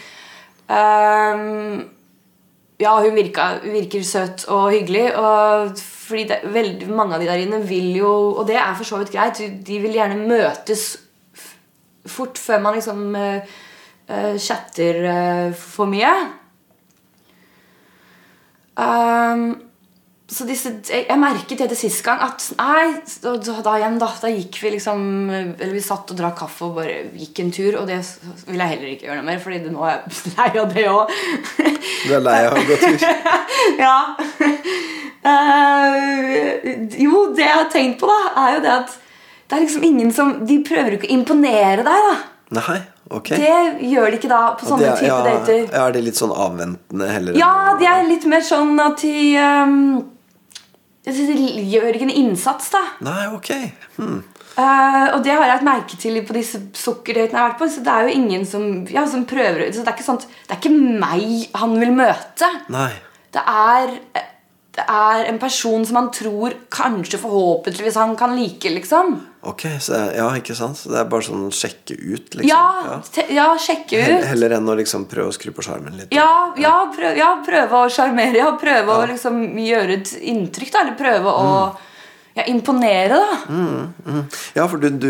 Um, 0.69 1.98
ja, 2.79 2.95
hun 3.03 3.17
virka, 3.17 3.59
virker 3.65 4.03
søt 4.07 4.47
og 4.49 4.71
hyggelig. 4.73 5.11
Og 5.19 5.79
fordi 5.79 6.25
det, 6.31 6.41
veldig 6.55 6.91
mange 6.95 7.17
av 7.17 7.23
de 7.23 7.29
der 7.29 7.43
inne 7.43 7.61
vil 7.69 7.91
jo 7.99 8.13
Og 8.39 8.47
det 8.49 8.57
er 8.57 8.75
for 8.77 8.89
så 8.89 9.01
vidt 9.03 9.13
greit. 9.13 9.41
De 9.67 9.81
vil 9.83 9.97
gjerne 9.99 10.21
møtes 10.29 10.91
fort 12.09 12.39
før 12.41 12.63
man 12.65 12.79
liksom 12.79 13.15
uh, 13.15 13.41
uh, 14.09 14.39
chatter 14.41 15.03
uh, 15.05 15.55
for 15.55 15.91
mye. 15.91 16.13
Um, 18.79 19.68
så 20.29 20.45
disse, 20.45 20.69
jeg, 20.85 21.07
jeg 21.09 21.17
merket 21.23 21.63
etter 21.65 21.79
sist 21.79 22.03
gang 22.05 22.21
at 22.21 22.45
Nei, 22.59 22.99
da, 23.23 23.31
da- 23.65 23.77
igjen, 23.79 23.95
da. 24.01 24.11
Da 24.21 24.29
gikk 24.29 24.59
vi 24.61 24.75
liksom 24.75 25.01
Eller 25.33 25.73
vi 25.73 25.81
satt 25.81 26.11
og 26.13 26.19
drakk 26.19 26.37
kaffe 26.43 26.67
og 26.67 26.75
bare 26.77 26.99
gikk 27.17 27.41
en 27.41 27.53
tur. 27.57 27.79
Og 27.81 27.87
det 27.89 27.97
vil 28.45 28.61
jeg 28.61 28.73
heller 28.75 28.91
ikke 28.93 29.09
gjøre 29.09 29.17
noe 29.23 29.29
mer, 29.31 29.41
Fordi 29.41 29.61
det, 29.65 29.73
nå 29.73 29.87
er 29.89 29.95
jeg 29.97 30.35
lei 30.37 30.49
av 30.61 30.75
det 30.75 30.85
òg. 30.93 31.15
Du 32.05 32.13
er 32.19 32.25
lei 32.27 32.39
av 32.45 32.59
å 32.61 32.67
gå 32.69 32.77
tur? 32.83 33.07
ja. 33.85 33.97
Uh, 35.25 36.93
jo, 37.01 37.23
det 37.37 37.45
jeg 37.47 37.55
har 37.57 37.71
tenkt 37.73 37.99
på, 38.01 38.09
da, 38.09 38.19
er 38.45 38.59
jo 38.59 38.61
det 38.65 38.75
at 38.83 38.93
det 39.49 39.57
er 39.57 39.63
liksom 39.65 39.85
ingen 39.89 40.11
som 40.13 40.35
De 40.47 40.59
prøver 40.65 40.99
ikke 40.99 41.09
å 41.09 41.15
imponere 41.17 41.85
deg, 41.87 42.05
da. 42.11 42.15
Nei, 42.59 42.77
ok. 43.17 43.31
Det 43.33 43.57
gjør 43.89 44.13
de 44.13 44.19
ikke 44.21 44.31
da 44.31 44.43
på 44.61 44.69
sånne 44.69 44.93
typer 44.93 44.93
er- 44.93 45.01
type 45.01 45.09
ja, 45.09 45.19
dater. 45.25 45.65
Er 45.87 45.97
de 45.97 46.03
litt 46.05 46.21
sånn 46.21 46.33
avventende 46.33 47.09
heller? 47.13 47.37
Ja, 47.41 47.51
de 47.81 47.89
er 47.89 48.07
litt 48.09 48.25
mer 48.29 48.45
sånn 48.45 48.77
at 48.85 49.01
de 49.05 49.17
um, 49.41 49.75
gjør 51.09 51.95
ikke 51.95 52.09
en 52.09 52.19
innsats, 52.23 52.71
da. 52.75 52.83
Nei, 53.07 53.23
ok. 53.35 53.53
Hmm. 53.97 54.21
Uh, 54.59 55.15
og 55.15 55.21
det 55.23 55.37
har 55.37 55.45
jeg 55.47 55.61
et 55.61 55.67
merke 55.69 55.97
til 56.03 56.17
på 56.27 56.35
disse 56.35 56.59
sukkerdatene 56.75 57.37
jeg 57.37 57.39
har 57.39 57.53
vært 57.53 57.61
på. 57.61 57.69
Så 57.71 57.85
det 57.87 57.93
er 57.95 58.09
jo 58.09 58.17
ingen 58.19 58.47
som, 58.49 58.65
ja, 58.91 59.05
som 59.11 59.27
prøver 59.29 59.69
så 59.71 59.85
det 59.85 59.93
er, 59.93 59.95
ikke 59.95 60.09
sånt, 60.09 60.27
det 60.49 60.57
er 60.57 60.61
ikke 60.63 60.75
meg 60.75 61.61
han 61.61 61.77
vil 61.79 61.95
møte. 61.95 62.51
Nei. 62.75 62.91
Det 63.35 63.45
er, 63.45 63.95
det 64.79 64.85
er 64.87 65.25
en 65.27 65.41
person 65.43 65.83
som 65.87 65.97
han 65.99 66.09
tror 66.15 66.55
kanskje 66.71 67.19
forhåpentligvis 67.19 67.99
han 67.99 68.15
kan 68.19 68.37
like, 68.39 68.71
liksom. 68.71 69.17
Ok, 69.49 69.65
så 69.83 69.99
ja, 70.15 70.29
ikke 70.39 70.55
sant? 70.55 70.79
Så 70.79 70.93
det 70.93 71.01
er 71.01 71.09
bare 71.11 71.27
sånn 71.27 71.49
sjekke 71.55 71.97
ut, 71.99 72.37
liksom? 72.39 72.47
Ja, 72.47 73.01
ja 73.35 73.49
sjekke 73.59 73.99
ut. 74.05 74.27
Heller 74.31 74.55
enn 74.59 74.71
å 74.71 74.77
liksom 74.79 75.09
prøve 75.11 75.33
å 75.33 75.35
skru 75.35 75.51
på 75.57 75.65
skjermen 75.67 75.99
litt? 75.99 76.15
Ja, 76.15 76.55
ja, 76.61 76.77
prøv, 76.95 77.19
ja 77.19 77.33
prøve 77.47 77.83
å 77.83 77.91
sjarmere. 77.91 78.39
Ja, 78.39 78.53
prøve 78.61 79.01
å 79.01 79.09
liksom 79.11 79.43
gjøre 79.65 79.99
et 79.99 80.15
inntrykk, 80.21 80.73
da. 80.75 80.85
Eller 80.85 80.99
prøve 80.99 81.35
å 81.35 81.53
ja, 82.39 82.45
imponere, 82.47 83.17
da. 83.19 83.37
Mm. 83.51 84.23
Ja, 84.55 84.67
for 84.71 84.79
du, 84.79 84.89
du 84.95 85.09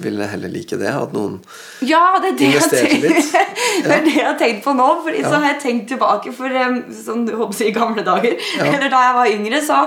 ville 0.00 0.28
heller 0.30 0.48
like 0.52 0.78
det? 0.80 0.88
At 0.88 1.12
noen 1.12 1.36
Ja, 1.84 2.16
det 2.22 2.32
er 2.32 2.38
det 2.38 2.48
Investerte 2.48 3.00
litt? 3.02 3.18
litt. 3.18 3.34
det 3.84 3.92
er 3.98 4.04
det 4.06 4.14
jeg 4.14 4.24
har 4.24 4.38
tenkt 4.40 4.64
på 4.64 4.72
nå. 4.76 4.86
Fordi 5.04 5.20
så 5.24 5.34
har 5.36 5.48
jeg 5.50 5.60
tenkt 5.66 5.90
tilbake 5.92 6.32
for 6.36 6.56
sånn, 7.02 7.26
jeg 7.28 7.40
håper 7.40 7.68
i 7.68 7.74
gamle 7.76 8.06
dager. 8.06 8.38
Eller 8.64 8.88
da 8.92 9.02
jeg 9.08 9.18
var 9.18 9.34
yngre, 9.34 9.62
så 9.66 9.82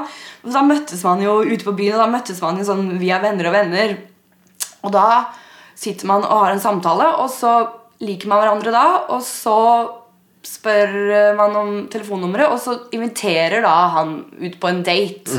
da 0.45 0.63
møttes 0.65 1.01
man 1.07 1.25
jo 1.25 1.39
ute 1.41 1.65
på 1.65 1.75
byen. 1.79 1.97
Og 1.97 2.03
da 2.05 2.09
møttes 2.13 2.43
man 2.45 2.61
jo 2.61 2.67
sånn 2.69 2.85
via 3.01 3.21
venner 3.23 3.49
og 3.49 3.57
venner. 3.57 3.95
Og 4.85 4.93
da 4.95 5.07
sitter 5.79 6.11
man 6.11 6.27
og 6.27 6.45
har 6.45 6.53
en 6.53 6.61
samtale, 6.61 7.07
og 7.23 7.31
så 7.33 7.55
liker 8.03 8.29
man 8.29 8.43
hverandre 8.43 8.75
da. 8.75 8.85
Og 9.15 9.25
så 9.25 9.57
spør 10.45 10.93
man 11.35 11.57
om 11.59 11.75
telefonnummeret, 11.91 12.53
og 12.53 12.61
så 12.61 12.77
inviterer 12.95 13.65
da 13.65 13.75
han 13.97 14.19
ut 14.39 14.55
på 14.61 14.69
en 14.69 14.85
date. 14.85 15.35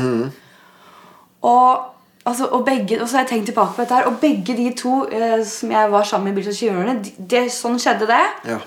Og, 1.41 1.79
altså, 2.25 2.45
og, 2.51 2.65
begge, 2.65 3.01
og 3.01 3.07
så 3.09 3.17
har 3.17 3.23
jeg 3.25 3.29
tenkt 3.33 3.45
tilbake 3.49 3.73
på 3.75 3.81
dette 3.81 3.95
her 3.97 4.05
Og 4.11 4.19
begge 4.21 4.53
de 4.57 4.67
to 4.77 5.07
eh, 5.09 5.43
som 5.47 5.71
jeg 5.71 5.91
var 5.91 6.03
sammen 6.03 6.33
med 6.35 6.43
i 6.43 6.47
og 6.49 6.55
Tjuverne, 6.55 6.97
de- 7.17 7.47
sånn 7.49 7.79
skjedde 7.81 8.07
det. 8.11 8.21
Ja. 8.51 8.59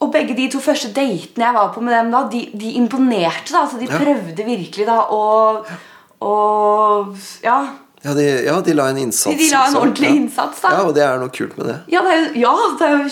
Og 0.00 0.08
begge 0.12 0.34
de 0.36 0.46
to 0.52 0.60
første 0.64 0.88
datene 0.96 1.44
jeg 1.44 1.54
var 1.56 1.72
på 1.74 1.80
med 1.84 1.92
dem 1.96 2.10
da, 2.12 2.22
de, 2.32 2.46
de 2.56 2.72
imponerte. 2.80 3.52
da, 3.52 3.64
altså 3.66 3.78
De 3.80 3.88
Ja. 3.88 3.98
prøvde 4.00 4.44
virkelig 4.44 4.86
da 4.86 5.00
å 5.10 5.64
å- 6.20 7.16
Ja. 7.42 7.60
Ja, 8.02 8.14
de, 8.14 8.22
ja, 8.46 8.60
de 8.60 8.72
la 8.72 8.86
en 8.88 8.96
innsats. 8.96 9.36
De 9.36 9.50
la 9.50 9.66
en 9.68 9.74
ordentlig 9.76 10.08
ja. 10.08 10.14
innsats, 10.14 10.60
da. 10.62 10.68
Ja, 10.72 10.84
og 10.88 10.94
det 10.94 11.02
er 11.04 11.18
noe 11.18 11.28
kult 11.28 11.58
med 11.58 11.66
det. 11.66 11.74
Ja, 11.92 12.00
det 12.00 12.12
er 12.14 12.40
jo, 12.40 12.54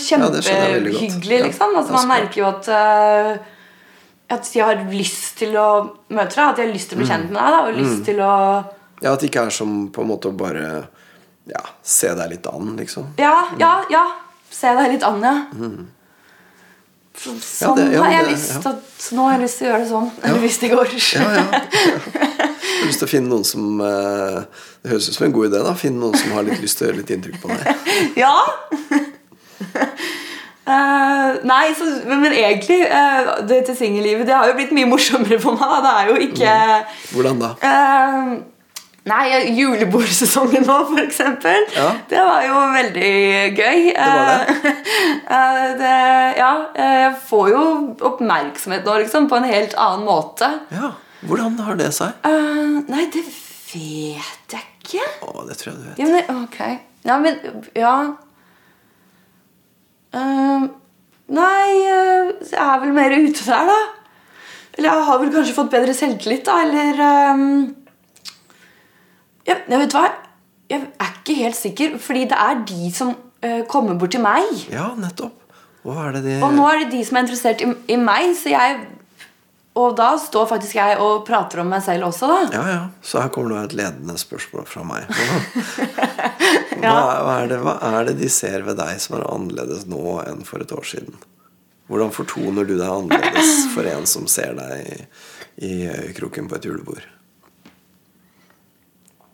kjempehyggelig, 0.01 1.43
liksom. 1.45 1.77
Altså, 1.77 1.93
man 1.93 2.09
merker 2.09 2.41
jo 2.41 2.47
at 2.47 2.69
eh, 2.69 3.37
At 4.31 4.45
de 4.53 4.61
har 4.61 4.77
lyst 4.93 5.38
til 5.41 5.55
å 5.57 5.69
møte 6.11 6.35
deg. 6.37 6.45
At 6.51 6.57
de 6.57 6.62
har 6.67 6.73
lyst 6.75 6.91
til 6.91 6.99
å 6.99 7.01
bli 7.01 7.07
Mm. 7.09 7.12
kjent 7.14 7.31
med 7.31 7.38
deg. 7.41 7.53
Da, 7.55 7.61
og 7.67 7.75
lyst 7.79 8.05
til 8.05 8.19
å 8.21 8.33
Ja, 9.01 9.12
At 9.12 9.21
det 9.21 9.31
ikke 9.31 9.47
er 9.47 9.51
som 9.51 9.88
på 9.95 10.03
en 10.03 10.09
måte 10.09 10.29
å 10.29 10.37
bare 10.37 10.88
ja, 11.47 11.61
se 11.83 12.09
deg 12.14 12.31
litt 12.31 12.47
an, 12.47 12.77
liksom. 12.77 13.07
Ja, 13.17 13.49
ja, 13.59 13.85
ja. 13.91 14.03
Se 14.51 14.67
deg 14.75 14.91
litt 14.93 15.03
an, 15.07 15.23
ja. 15.23 15.47
Så, 17.19 17.31
sånn 17.41 17.75
det- 17.77 17.93
ja, 17.95 18.03
har 18.03 18.11
jeg 18.12 18.25
det- 18.27 18.33
lyst 18.35 18.53
ja. 18.53 18.61
til 18.61 19.17
Nå 19.17 19.23
har 19.25 19.33
jeg 19.38 19.43
lyst 19.43 19.59
til 19.59 19.67
å 19.67 19.71
gjøre 19.71 19.83
det 19.83 19.91
sånn. 19.91 20.11
Eller 20.23 20.38
hvis 20.41 20.59
det 20.61 20.71
går. 20.71 20.87
Ja, 21.14 21.23
ja. 21.23 21.43
ja. 21.43 21.61
Jeg 22.69 22.83
har 22.83 22.87
lyst 22.87 22.99
til 22.99 23.09
å 23.09 23.11
finne 23.11 23.29
noen 23.29 23.45
som 23.45 23.81
eh, 23.81 24.45
Det 24.83 24.91
høres 24.93 25.09
ut 25.09 25.14
som 25.14 25.27
en 25.27 25.33
god 25.33 25.47
idé. 25.51 25.64
da 25.64 25.75
Finne 25.75 25.99
noen 26.01 26.17
som 26.17 26.31
har 26.33 26.43
litt 26.43 26.61
lyst 26.61 26.79
til 26.79 26.87
å 26.87 26.91
gjøre 26.93 27.01
litt 27.01 27.11
inntrykk 27.17 27.41
på 27.41 27.49
deg. 27.49 27.62
Ja! 28.23 28.35
Eh, 30.68 31.38
nei, 31.48 31.64
så, 31.78 31.87
men, 32.04 32.20
men 32.26 32.35
egentlig 32.37 32.83
uh, 32.90 33.31
Det 33.48 33.62
til 33.70 33.76
singellivet 33.78 34.26
Det 34.28 34.35
har 34.37 34.50
jo 34.50 34.57
blitt 34.59 34.74
mye 34.76 34.88
morsommere 34.90 35.38
for 35.40 35.57
meg. 35.57 35.70
da. 35.70 35.78
Det 35.87 35.94
er 35.94 36.11
jo 36.11 36.16
ikke 36.28 36.54
Hvordan 37.14 37.38
da? 37.40 37.50
Uh, 37.64 38.33
Nei, 39.09 39.22
julebordsesongen 39.57 40.66
nå, 40.68 40.74
for 40.90 41.00
eksempel. 41.00 41.62
Ja. 41.72 41.87
Det 42.11 42.18
var 42.20 42.42
jo 42.44 42.59
veldig 42.74 43.12
gøy. 43.57 43.87
var 43.96 44.42
det. 44.50 44.74
Det, 45.78 45.92
ja, 46.37 46.50
jeg 46.76 47.14
får 47.31 47.48
jo 47.54 47.62
oppmerksomhet 48.11 48.85
nå, 48.85 48.98
liksom, 49.07 49.31
på 49.31 49.38
en 49.40 49.46
helt 49.48 49.72
annen 49.81 50.04
måte. 50.04 50.50
Ja, 50.74 50.90
Hvordan 51.24 51.57
har 51.64 51.81
det 51.81 51.88
seg? 51.96 52.20
Nei, 52.92 53.07
det 53.14 53.24
vet 53.24 54.52
jeg 54.59 54.66
ikke. 54.85 55.09
Å, 55.24 55.46
det 55.48 55.57
tror 55.62 55.72
jeg 55.72 55.81
du 55.81 55.88
vet. 55.88 55.98
Ja, 56.04 56.12
men, 56.12 56.20
det- 56.20 56.38
ok. 56.44 56.61
Ja, 57.09 57.18
men 57.24 57.68
Ja. 57.81 57.96
Eh, 60.14 60.66
nei, 61.37 61.71
eh, 61.85 62.31
jeg 62.49 62.64
er 62.64 62.81
vel 62.83 62.94
mer 62.97 63.14
ute 63.18 63.44
der, 63.44 63.73
da. 63.73 63.79
Eller 64.79 64.92
jeg 64.92 65.07
har 65.09 65.18
vel 65.21 65.33
kanskje 65.35 65.57
fått 65.57 65.73
bedre 65.73 65.94
selvtillit, 65.97 66.47
da. 66.47 66.61
Eller 66.64 67.03
um, 67.35 67.75
jeg, 69.49 69.57
jeg 69.68 69.81
vet 69.83 69.97
hva 69.97 70.07
Jeg 70.68 70.85
er 71.01 71.12
ikke 71.16 71.35
helt 71.38 71.57
sikker, 71.57 71.99
fordi 71.99 72.27
det 72.29 72.38
er 72.38 72.62
de 72.68 72.90
som 72.92 73.14
uh, 73.16 73.62
kommer 73.68 73.97
bort 73.99 74.12
til 74.12 74.21
meg. 74.21 74.44
Ja, 74.71 74.90
nettopp. 74.97 75.35
Er 75.88 76.12
det 76.12 76.25
de 76.27 76.35
Og 76.44 76.53
nå 76.53 76.66
er 76.68 76.83
det 76.83 76.90
de 76.92 77.05
som 77.07 77.16
er 77.16 77.25
interessert 77.25 77.62
i, 77.64 77.68
i 77.88 77.97
meg, 77.97 78.35
så 78.37 78.53
jeg 78.53 78.75
Og 79.79 79.95
da 79.99 80.09
står 80.19 80.49
faktisk 80.51 80.79
jeg 80.79 80.99
og 81.03 81.23
prater 81.27 81.62
om 81.62 81.69
meg 81.71 81.85
selv 81.85 82.09
også, 82.09 82.29
da. 82.31 82.38
Ja, 82.57 82.62
ja. 82.73 82.81
Så 83.05 83.23
her 83.23 83.31
kommer 83.35 83.53
nå 83.53 83.61
et 83.62 83.77
ledende 83.79 84.17
spørsmål 84.19 84.67
fra 84.67 84.85
meg. 84.87 85.07
Hva, 86.79 86.95
hva, 87.27 87.33
er 87.43 87.49
det, 87.51 87.57
hva 87.59 87.73
er 87.99 88.05
det 88.07 88.12
de 88.21 88.29
ser 88.31 88.62
ved 88.62 88.77
deg 88.79 89.01
som 89.03 89.17
er 89.19 89.25
annerledes 89.27 89.88
nå 89.91 90.21
enn 90.23 90.45
for 90.47 90.62
et 90.62 90.71
år 90.71 90.85
siden? 90.87 91.17
Hvordan 91.91 92.12
fortoner 92.14 92.69
du 92.69 92.77
deg 92.77 92.87
annerledes 92.87 93.64
for 93.75 93.88
en 93.91 94.07
som 94.07 94.29
ser 94.31 94.55
deg 94.55 94.85
i, 94.85 94.99
i 95.67 95.73
øyekroken 95.91 96.47
på 96.47 96.59
et 96.59 96.69
julebord? 96.69 97.03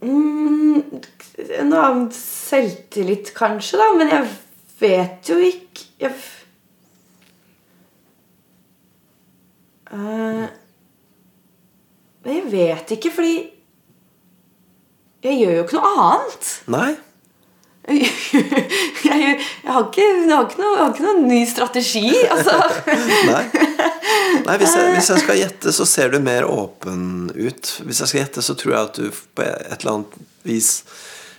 Mm, 0.05 0.81
en 1.59 1.75
annen 1.75 2.09
selvtillit, 2.17 3.35
kanskje, 3.37 3.81
da. 3.83 3.91
Men 3.99 4.13
jeg 4.15 4.33
vet 4.81 5.31
jo 5.31 5.39
ikke 5.41 5.85
Jeg 6.01 6.17
Eh, 9.93 10.45
Men 12.25 12.39
jeg 12.39 12.47
vet 12.53 12.95
ikke, 12.97 13.11
fordi 13.13 13.35
Jeg 15.25 15.41
gjør 15.41 15.59
jo 15.59 15.65
ikke 15.65 15.77
noe 15.81 15.91
annet. 16.05 16.53
Nei? 16.73 16.93
Jeg, 17.85 18.09
jeg, 19.05 19.19
jeg, 19.21 19.69
har, 19.69 19.83
ikke, 19.91 20.01
jeg, 20.01 20.29
har, 20.31 20.47
ikke 20.47 20.61
noe, 20.63 20.77
har 20.79 20.93
ikke 20.95 21.05
noen 21.05 21.27
ny 21.29 21.43
strategi. 21.45 22.07
Altså. 22.33 22.55
Nei, 23.29 23.43
Nei 24.47 24.55
hvis, 24.63 24.73
hvis 24.95 25.11
jeg 25.13 25.21
skal 25.21 25.37
gjette, 25.43 25.75
så 25.77 25.85
ser 25.89 26.15
du 26.15 26.17
mer 26.25 26.47
åpen 26.49 27.29
ut. 27.37 27.75
Hvis 27.85 28.01
jeg 28.01 28.09
skal 28.09 28.23
gjette, 28.23 28.45
så 28.47 28.57
tror 28.57 28.73
jeg 28.73 28.89
at 28.89 29.01
du 29.03 29.11
på 29.37 29.45
et 29.45 29.77
eller 29.77 29.93
annet 29.99 30.17
vis 30.49 30.71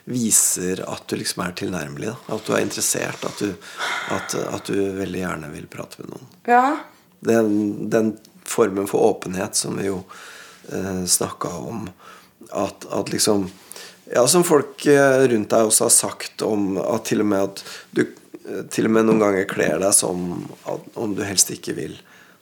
viser 0.05 0.84
at 0.86 1.08
du 1.10 1.17
liksom 1.17 1.41
er 1.47 1.58
tilnærmelig. 1.58 2.13
Da. 2.13 2.38
At 2.38 2.45
du 2.45 2.53
er 2.53 2.62
interessert. 2.62 3.25
At 3.25 3.41
du, 3.41 3.49
at, 4.13 4.38
at 4.45 4.69
du 4.69 4.77
veldig 5.01 5.23
gjerne 5.23 5.49
vil 5.55 5.65
prate 5.71 6.03
med 6.03 6.13
noen. 6.13 6.29
Ja. 6.45 6.63
Den, 7.25 7.49
den 7.89 8.13
formen 8.49 8.88
for 8.89 9.12
åpenhet 9.12 9.58
som 9.58 9.77
vi 9.79 9.89
jo 9.89 10.01
eh, 10.71 11.03
snakka 11.05 11.51
om 11.69 11.88
at, 12.51 12.88
at 12.91 13.13
liksom 13.13 13.49
Ja, 14.13 14.27
som 14.29 14.43
folk 14.45 14.86
eh, 14.86 15.23
rundt 15.31 15.49
deg 15.49 15.65
også 15.65 15.88
har 15.88 15.93
sagt 15.93 16.43
om 16.45 16.75
at 16.77 17.08
til 17.10 17.23
og 17.23 17.29
med 17.31 17.47
at 17.47 17.63
du 17.97 18.03
eh, 18.05 18.65
til 18.69 18.86
og 18.86 18.93
med 18.93 19.08
noen 19.08 19.23
ganger 19.23 19.47
kler 19.49 19.79
deg 19.81 19.95
som 19.97 20.43
at, 20.69 20.84
om 20.93 21.15
du 21.17 21.23
helst 21.25 21.49
ikke 21.49 21.73
vil 21.73 21.95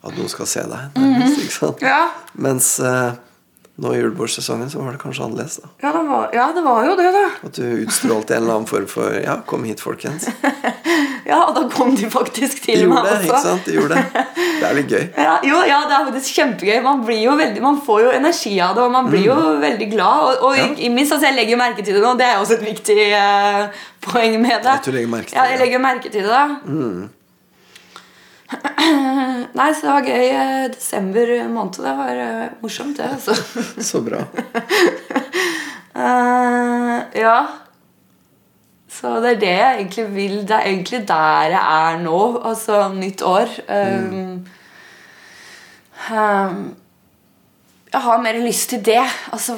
at 0.04 0.18
noen 0.18 0.28
skal 0.32 0.50
se 0.52 0.66
deg. 0.68 0.98
nærmest, 1.00 1.54
sant? 1.56 1.86
Ja. 1.86 2.10
Mens 2.36 2.74
eh, 2.84 3.14
nå 3.82 3.90
i 3.96 3.98
julebordsesongen 3.98 4.70
så 4.70 4.84
var 4.84 4.92
det 4.94 5.00
kanskje 5.02 5.24
annerledes. 5.26 5.56
da 5.64 5.70
Ja, 5.82 5.92
det 5.96 6.02
var, 6.10 6.28
ja, 6.34 6.44
det 6.54 6.62
var 6.66 6.84
jo 6.86 6.96
det, 7.00 7.08
da. 7.16 7.24
At 7.48 7.56
du 7.58 7.64
utstrålte 7.88 8.36
en 8.36 8.44
eller 8.44 8.60
annen 8.60 8.68
form 8.70 8.86
for 8.92 9.16
Ja, 9.18 9.40
kom 9.50 9.64
hit, 9.66 9.82
folkens. 9.82 10.28
Ja, 11.26 11.38
og 11.48 11.56
da 11.56 11.62
kom 11.72 11.94
de 11.96 12.10
faktisk 12.12 12.60
De 12.60 12.74
til 12.74 12.82
gjorde 12.84 13.00
meg 13.00 13.06
det, 13.08 13.14
også. 13.14 13.24
ikke 13.30 13.40
sant? 13.42 13.66
De 13.66 13.74
gjorde 13.78 13.96
det. 13.96 14.24
Det 14.60 14.68
er 14.68 14.76
litt 14.78 14.92
gøy. 14.92 15.06
Ja, 15.26 15.34
jo, 15.48 15.62
ja, 15.66 15.78
det 15.90 15.96
er 15.98 16.06
faktisk 16.10 16.36
kjempegøy. 16.42 16.82
Man, 16.84 17.02
blir 17.08 17.22
jo 17.24 17.34
veldig, 17.40 17.64
man 17.64 17.80
får 17.88 18.02
jo 18.04 18.12
energi 18.20 18.54
av 18.62 18.76
det, 18.78 18.84
og 18.84 18.92
man 18.94 19.10
blir 19.10 19.26
jo 19.30 19.38
veldig 19.64 19.88
glad. 19.96 20.28
Og, 20.28 20.44
og 20.52 20.58
Ja. 20.60 20.68
ikke 20.68 20.92
minst, 20.94 21.16
altså, 21.16 21.32
jeg 21.32 21.40
legger 21.40 21.58
merke 21.64 21.82
til 21.88 21.96
det 21.98 22.04
nå. 22.04 22.14
Det 22.20 22.28
er 22.28 22.44
også 22.44 22.60
et 22.60 22.68
viktig 22.68 23.00
uh, 23.16 23.82
poeng 24.06 24.38
med 24.44 24.68
det. 24.68 24.76
At 24.78 24.86
du 24.86 24.92
legger 24.94 25.10
merke 25.16 25.32
til 25.32 25.40
det. 25.40 25.42
ja, 25.42 25.50
jeg 25.56 25.64
legger 25.64 25.84
merke 25.88 26.14
til 26.14 26.30
det. 26.30 26.46
Nei, 29.58 29.68
så 29.74 29.86
det 29.86 29.92
var 29.92 30.08
gøy. 30.08 30.28
eh, 30.30 30.68
Desember 30.74 31.34
måned. 31.50 31.80
Det 31.80 31.96
var 31.98 32.22
eh, 32.24 32.56
morsomt, 32.62 32.98
det. 32.98 33.10
altså. 33.18 33.36
Så 33.90 34.02
bra. 34.06 34.24
uh, 35.96 36.98
ja. 37.26 37.38
Så 38.94 39.16
det 39.24 39.36
er 39.36 39.40
det 39.42 39.54
jeg 39.54 39.80
egentlig 39.80 40.06
vil. 40.16 40.38
Det 40.48 40.58
er 40.58 40.70
egentlig 40.70 41.02
der 41.08 41.56
jeg 41.56 41.64
er 41.64 42.04
nå. 42.04 42.20
Altså 42.44 42.86
nytt 42.94 43.22
år. 43.26 43.50
Um, 43.70 44.46
um, 46.14 46.62
jeg 47.94 48.02
har 48.02 48.22
mer 48.22 48.40
lyst 48.42 48.70
til 48.70 48.86
det. 48.86 49.02
Altså 49.32 49.58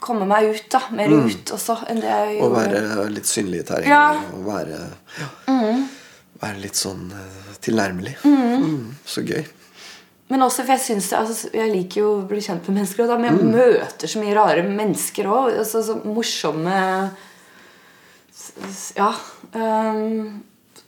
komme 0.00 0.26
meg 0.28 0.50
ut, 0.54 0.66
da. 0.72 0.80
Mer 0.94 1.12
ut 1.12 1.52
også 1.54 1.80
enn 1.90 2.00
det 2.02 2.10
jeg 2.10 2.38
gjorde. 2.38 2.48
Å 2.48 2.56
være 2.56 3.10
litt 3.14 3.30
synlig 3.30 3.62
i 3.62 3.68
terrenget. 3.68 3.92
Ja. 3.92 4.34
Og 4.36 4.46
være, 4.46 4.82
ja, 5.18 5.30
være 6.40 6.62
litt 6.62 6.78
sånn 6.78 7.06
eh, 7.14 7.52
tilnærmelig. 7.64 8.16
Mm, 8.24 8.96
så 9.06 9.24
gøy. 9.26 9.44
Men 10.26 10.42
også 10.42 10.64
for 10.64 10.74
jeg 10.74 10.82
synes 10.82 11.12
altså, 11.14 11.50
jeg 11.54 11.70
liker 11.70 12.00
jo 12.00 12.08
å 12.16 12.26
bli 12.26 12.40
kjent 12.42 12.66
med 12.66 12.80
mennesker. 12.80 13.12
Men 13.14 13.28
jeg 13.30 13.52
møter 13.54 14.10
så 14.10 14.22
mye 14.22 14.34
rare 14.34 14.66
mennesker 14.66 15.30
òg. 15.30 15.54
Altså, 15.62 15.84
så 15.86 16.00
morsomme 16.02 16.76
Ja. 18.96 19.12
Um, 19.54 20.42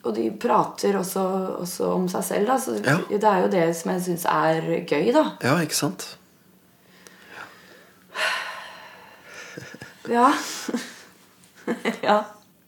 og 0.06 0.14
de 0.16 0.28
prater 0.40 0.96
også, 0.98 1.22
også 1.62 1.90
om 1.94 2.06
seg 2.10 2.24
selv. 2.26 2.50
Da. 2.50 2.58
Så 2.58 2.78
Ja. 2.84 2.98
Det 3.08 3.24
er 3.24 3.44
jo 3.44 3.52
det 3.52 3.66
som 3.76 3.92
jeg 3.92 4.02
syns 4.06 4.24
er 4.30 4.68
gøy, 4.88 5.12
da. 5.14 5.24
Ja, 5.44 5.58
ikke 5.62 5.78
sant? 5.78 6.08
Ja. 10.08 10.32
ja. 12.08 12.22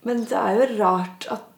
Men 0.05 0.25
det 0.29 0.37
er 0.37 0.59
jo 0.59 0.67
rart 0.81 1.27
at 1.33 1.50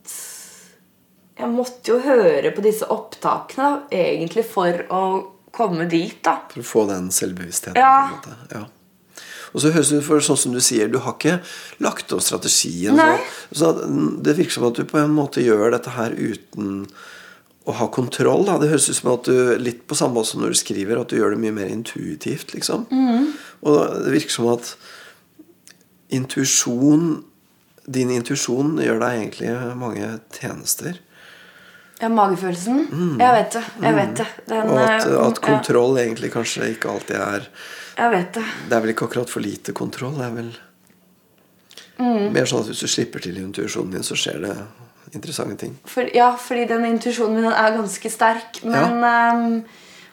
Jeg 1.39 1.49
måtte 1.49 1.95
jo 1.95 1.99
høre 2.05 2.53
på 2.55 2.65
disse 2.65 2.87
opptakene 2.93 3.87
egentlig 3.93 4.45
for 4.51 4.85
å 4.93 5.03
komme 5.53 5.87
dit, 5.91 6.19
da. 6.25 6.39
For 6.53 6.63
å 6.63 6.67
få 6.67 6.85
den 6.91 7.11
selvbevisstheten. 7.15 7.81
Ja. 7.81 8.13
Ja. 8.53 8.67
Og 9.53 9.61
så 9.61 9.73
høres 9.73 9.91
det 9.93 10.01
ut 10.01 10.07
for 10.07 10.25
sånn 10.25 10.39
som 10.41 10.55
du 10.55 10.61
sier, 10.65 10.89
du 10.89 10.99
har 11.05 11.17
ikke 11.17 11.39
lagt 11.85 12.13
opp 12.15 12.23
strategien. 12.25 12.97
Nei. 12.97 13.19
Så, 13.51 13.59
så 13.61 13.73
det 14.25 14.37
virker 14.39 14.57
som 14.57 14.69
at 14.71 14.79
du 14.79 14.87
på 14.89 15.01
en 15.01 15.13
måte 15.13 15.45
gjør 15.45 15.75
dette 15.75 15.93
her 15.93 16.15
uten 16.17 16.87
å 17.69 17.75
ha 17.79 17.89
kontroll. 17.95 18.47
Da. 18.49 18.57
Det 18.59 18.71
høres 18.73 18.89
ut 18.89 18.99
som 18.99 19.13
at 19.13 19.29
du 19.29 19.53
litt 19.61 19.85
på 19.89 19.99
samme 19.99 20.17
måte 20.17 20.33
som 20.33 20.43
når 20.43 20.55
du 20.55 20.61
skriver, 20.63 20.99
at 20.99 21.13
du 21.13 21.19
gjør 21.21 21.37
det 21.37 21.43
mye 21.45 21.57
mer 21.61 21.71
intuitivt. 21.71 22.55
liksom. 22.57 22.89
Og 23.69 23.77
det 24.07 24.15
virker 24.17 24.35
som 24.35 24.49
at 24.55 24.75
intuisjon 26.13 27.23
Din 27.83 28.13
intuisjon 28.15 28.77
gjør 28.79 29.01
deg 29.03 29.17
egentlig 29.19 29.53
mange 29.75 30.09
tjenester. 30.37 31.01
Ja, 32.03 32.09
magefølelsen. 32.11 32.81
Jeg 33.21 33.35
vet 33.37 33.55
det. 33.55 33.63
Jeg 33.85 33.95
vet 33.95 34.17
det. 34.19 34.27
Den, 34.51 34.69
Og 34.73 34.81
at, 34.83 35.07
eh, 35.07 35.19
at 35.29 35.41
kontroll 35.45 36.01
egentlig 36.03 36.33
kanskje 36.35 36.73
ikke 36.75 36.91
alltid 36.91 37.17
er 37.17 37.47
Jeg 37.97 38.11
vet 38.11 38.33
det. 38.35 38.45
Det 38.69 38.77
er 38.77 38.81
vel 38.83 38.91
ikke 38.95 39.07
akkurat 39.07 39.31
for 39.31 39.45
lite 39.45 39.73
kontroll. 39.77 40.17
Det 40.19 40.27
er 40.27 40.37
vel 40.41 40.53
Mm. 42.03 42.33
mer 42.33 42.47
sånn 42.49 42.63
at 42.65 42.71
hvis 42.73 42.81
du 42.81 42.89
slipper 42.89 43.21
til 43.23 43.37
intuisjonen 43.39 43.93
din, 43.93 44.03
så 44.03 44.17
skjer 44.19 44.41
det 44.43 44.57
interessante 45.15 45.59
ting. 45.61 45.77
For, 45.87 46.09
ja, 46.17 46.33
fordi 46.41 46.65
den 46.67 46.87
intuisjonen 46.89 47.37
min 47.37 47.53
er 47.53 47.77
ganske 47.77 48.11
sterk. 48.11 48.63
Men 48.65 49.05
ehm, 49.05 49.65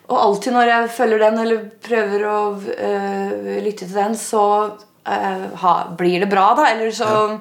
Og 0.09 0.17
alltid 0.17 0.53
når 0.53 0.65
jeg 0.65 0.89
følger 0.89 1.19
den, 1.19 1.35
eller 1.37 1.65
prøver 1.85 2.23
å 2.25 2.37
uh, 2.57 3.61
lytte 3.61 3.85
til 3.85 3.93
den, 3.93 4.15
så 4.17 4.73
uh, 5.05 5.55
ha, 5.61 5.73
blir 5.97 6.19
det 6.23 6.29
bra, 6.31 6.55
da. 6.57 6.65
Eller 6.71 6.89
så 6.91 7.39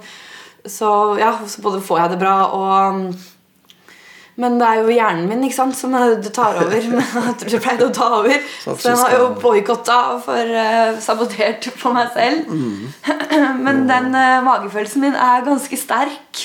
Så 0.68 1.18
ja, 1.18 1.38
så 1.46 1.62
både 1.62 1.80
får 1.80 1.98
jeg 1.98 2.10
det 2.10 2.18
bra 2.20 2.34
og 2.52 3.14
men 4.38 4.54
det 4.60 4.66
er 4.68 4.84
jo 4.84 4.92
hjernen 4.94 5.24
min 5.26 5.40
ikke 5.48 5.56
sant, 5.56 5.74
som 5.74 5.94
det 6.22 6.30
tar 6.36 6.60
over. 6.62 6.84
Men 6.92 7.40
jeg 7.42 7.58
pleide 7.58 7.88
å 7.88 7.94
ta 7.94 8.06
over. 8.20 8.44
Så 8.62 8.76
den 8.84 9.00
har 9.00 9.14
jo 9.16 9.24
boikotta 9.42 9.96
for 10.22 10.52
uh, 10.54 10.98
sabotert 11.02 11.66
på 11.80 11.90
meg 11.94 12.12
selv. 12.14 12.46
Mm. 12.46 12.84
Men 13.66 13.82
den 13.90 14.12
uh, 14.14 14.38
magefølelsen 14.46 15.02
min 15.02 15.18
er 15.18 15.42
ganske 15.46 15.78
sterk. 15.80 16.44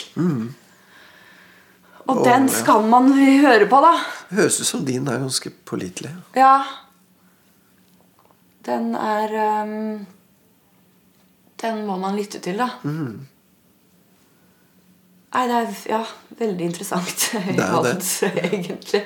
Og 2.04 2.18
oh, 2.18 2.24
den 2.26 2.50
skal 2.52 2.82
ja. 2.82 2.90
man 2.96 3.12
høre 3.14 3.68
på, 3.70 3.84
da. 3.86 3.94
Det 4.32 4.40
høres 4.42 4.58
ut 4.64 4.70
som 4.72 4.88
din 4.90 5.06
er 5.08 5.22
ganske 5.22 5.54
pålitelig. 5.70 6.16
Ja. 6.36 6.56
Den 8.66 8.96
er 8.98 9.38
um, 9.62 10.02
Den 11.62 11.86
må 11.86 12.00
man 12.02 12.18
lytte 12.18 12.42
til, 12.42 12.58
da. 12.58 12.72
Mm. 12.82 13.28
Nei, 15.34 15.48
det 15.50 15.56
er 15.58 15.78
ja, 15.90 16.02
veldig 16.38 16.66
interessant 16.68 17.24
Det 17.58 17.64
er 17.64 17.72
jo 17.74 17.82
det. 17.88 17.96
egentlig. 18.46 19.02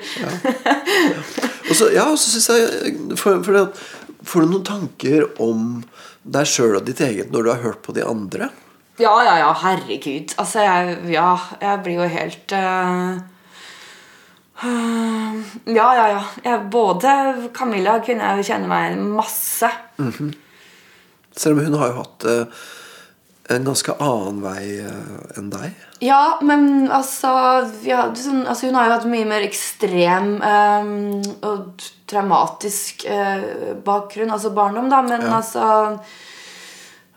Og 1.68 1.74
så, 1.76 1.88
ja, 1.94 2.04
og 2.04 2.18
så 2.20 2.34
synes 2.34 2.48
jeg 2.52 3.16
for, 3.16 3.40
for 3.46 3.56
det, 3.56 3.64
Får 4.28 4.44
du 4.44 4.50
noen 4.50 4.66
tanker 4.66 5.28
om 5.40 5.82
deg 6.28 6.48
sjøl 6.50 6.76
og 6.76 6.84
ditt 6.88 7.00
eget 7.04 7.30
når 7.32 7.44
du 7.44 7.50
har 7.52 7.62
hørt 7.62 7.80
på 7.86 7.94
de 7.96 8.04
andre? 8.04 8.50
Ja, 8.98 9.12
ja, 9.22 9.36
ja, 9.38 9.52
herregud. 9.62 10.34
Altså, 10.42 10.64
jeg, 10.66 10.96
ja, 11.14 11.30
jeg 11.62 11.82
blir 11.84 12.00
jo 12.00 12.08
helt 12.10 12.54
uh, 12.58 13.20
Ja, 15.70 15.86
ja, 15.94 16.06
ja. 16.16 16.24
Jeg, 16.44 16.64
både 16.74 17.14
Camilla 17.54 18.00
kunne 18.04 18.26
jeg 18.26 18.42
jo 18.42 18.48
kjenne 18.50 18.68
meg 18.68 18.98
masse. 18.98 19.70
Selv 21.38 21.54
om 21.54 21.62
hun 21.62 21.78
har 21.78 21.92
jo 21.92 22.00
hatt 22.02 22.26
eh, 22.26 22.66
en 23.48 23.64
ganske 23.64 23.94
annen 24.04 24.40
vei 24.44 24.62
eh, 24.84 25.38
enn 25.40 25.48
deg. 25.52 25.84
Ja, 26.04 26.38
men 26.44 26.90
altså, 26.92 27.30
ja, 27.86 28.04
sånn, 28.14 28.42
altså 28.46 28.68
Hun 28.68 28.76
har 28.76 28.88
jo 28.88 28.96
hatt 28.98 29.06
mye 29.08 29.28
mer 29.28 29.46
ekstrem 29.46 30.34
um, 30.38 30.90
og 31.48 31.86
traumatisk 32.08 33.06
uh, 33.08 33.72
bakgrunn, 33.84 34.32
altså 34.34 34.52
barndom, 34.56 34.90
da. 34.92 35.00
Men 35.06 35.24
Ja. 35.24 35.38
altså 35.40 35.64